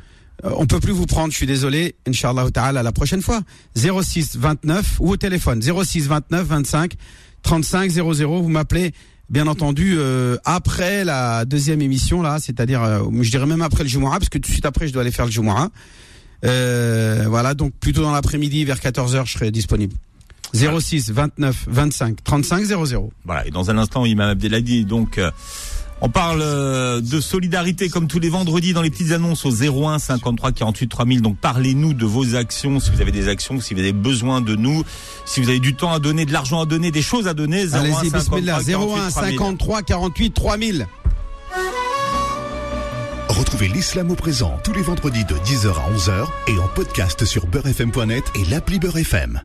on 0.45 0.67
peut 0.67 0.81
plus 0.81 0.93
vous 0.93 1.07
prendre, 1.07 1.33
je 1.33 1.37
suis 1.37 1.47
désolé. 1.47 1.95
Inch'Allah 2.07 2.51
ta'ala 2.53 2.83
la 2.83 2.93
prochaine 2.93 3.23
fois. 3.23 3.41
06 3.75 4.37
29 4.37 4.97
ou 5.01 5.13
au 5.13 5.17
téléphone 5.17 5.63
06 5.63 6.09
29 6.09 6.47
25 6.47 6.93
35 7.43 7.91
00. 7.91 8.43
Vous 8.43 8.49
m'appelez 8.51 8.93
bien 9.31 9.47
entendu 9.47 9.95
euh, 9.97 10.37
après 10.45 11.05
la 11.05 11.45
deuxième 11.45 11.81
émission 11.81 12.21
là, 12.21 12.39
c'est-à-dire 12.41 12.83
euh, 12.83 13.05
je 13.21 13.31
dirais 13.31 13.47
même 13.47 13.63
après 13.63 13.85
le 13.85 13.89
Jumu'ah 13.89 14.19
parce 14.19 14.29
que 14.29 14.39
tout 14.39 14.49
de 14.49 14.53
suite 14.53 14.67
après 14.67 14.89
je 14.89 14.93
dois 14.93 15.03
aller 15.03 15.13
faire 15.13 15.27
le 15.27 15.31
Jumu'ah. 15.31 15.71
Euh, 16.45 17.27
voilà, 17.29 17.55
donc 17.55 17.73
plutôt 17.75 18.03
dans 18.03 18.13
l'après-midi 18.13 18.65
vers 18.65 18.79
14h 18.79 19.27
je 19.27 19.33
serai 19.33 19.51
disponible. 19.51 19.95
06 20.53 21.13
29 21.13 21.67
25 21.69 22.25
35 22.25 22.65
00. 22.65 23.13
Voilà, 23.25 23.47
et 23.47 23.51
dans 23.51 23.71
un 23.71 23.79
instant 23.79 24.05
Imam 24.05 24.31
Abdelhadi 24.31 24.85
donc 24.85 25.19
euh, 25.19 25.31
on 26.01 26.09
parle 26.09 26.41
euh, 26.43 27.01
de 27.01 27.21
solidarité 27.21 27.89
comme 27.89 28.07
tous 28.07 28.19
les 28.19 28.31
vendredis 28.31 28.73
dans 28.73 28.83
les 28.83 28.91
petites 28.91 29.13
annonces 29.13 29.45
au 29.45 29.51
01 29.51 29.99
53 29.99 30.53
48 30.53 30.89
3000. 30.89 31.23
Donc 31.23 31.37
parlez-nous 31.39 31.95
de 31.95 32.07
vos 32.07 32.35
actions, 32.37 32.81
si 32.81 32.91
vous 32.91 33.01
avez 33.01 33.13
des 33.13 33.29
actions, 33.29 33.61
si 33.61 33.75
vous 33.75 33.81
avez 33.81 33.93
besoin 33.93 34.41
de 34.41 34.57
nous, 34.57 34.83
si 35.27 35.41
vous 35.41 35.49
avez 35.49 35.61
du 35.61 35.75
temps 35.75 35.93
à 35.93 35.99
donner, 35.99 36.25
de 36.25 36.33
l'argent 36.33 36.61
à 36.61 36.67
donner, 36.67 36.91
des 36.91 37.03
choses 37.03 37.29
à 37.29 37.35
donner. 37.35 37.65
01 37.65 38.11
53, 38.11 38.41
01 38.41 39.11
53 39.11 39.83
48 39.83 40.35
3000. 40.35 40.87
Retrouvez 43.29 43.69
l'islam 43.69 44.11
au 44.11 44.17
présent 44.17 44.59
tous 44.65 44.73
les 44.73 44.83
vendredis 44.83 45.25
de 45.25 45.35
10h 45.35 45.69
à 45.69 45.97
11h 45.97 46.27
et 46.49 46.59
en 46.59 46.69
podcast 46.69 47.25
sur 47.25 47.47
beurrefm.net 47.47 48.25
et 48.35 48.45
l'appli 48.51 48.79
Beurrefm. 48.79 49.41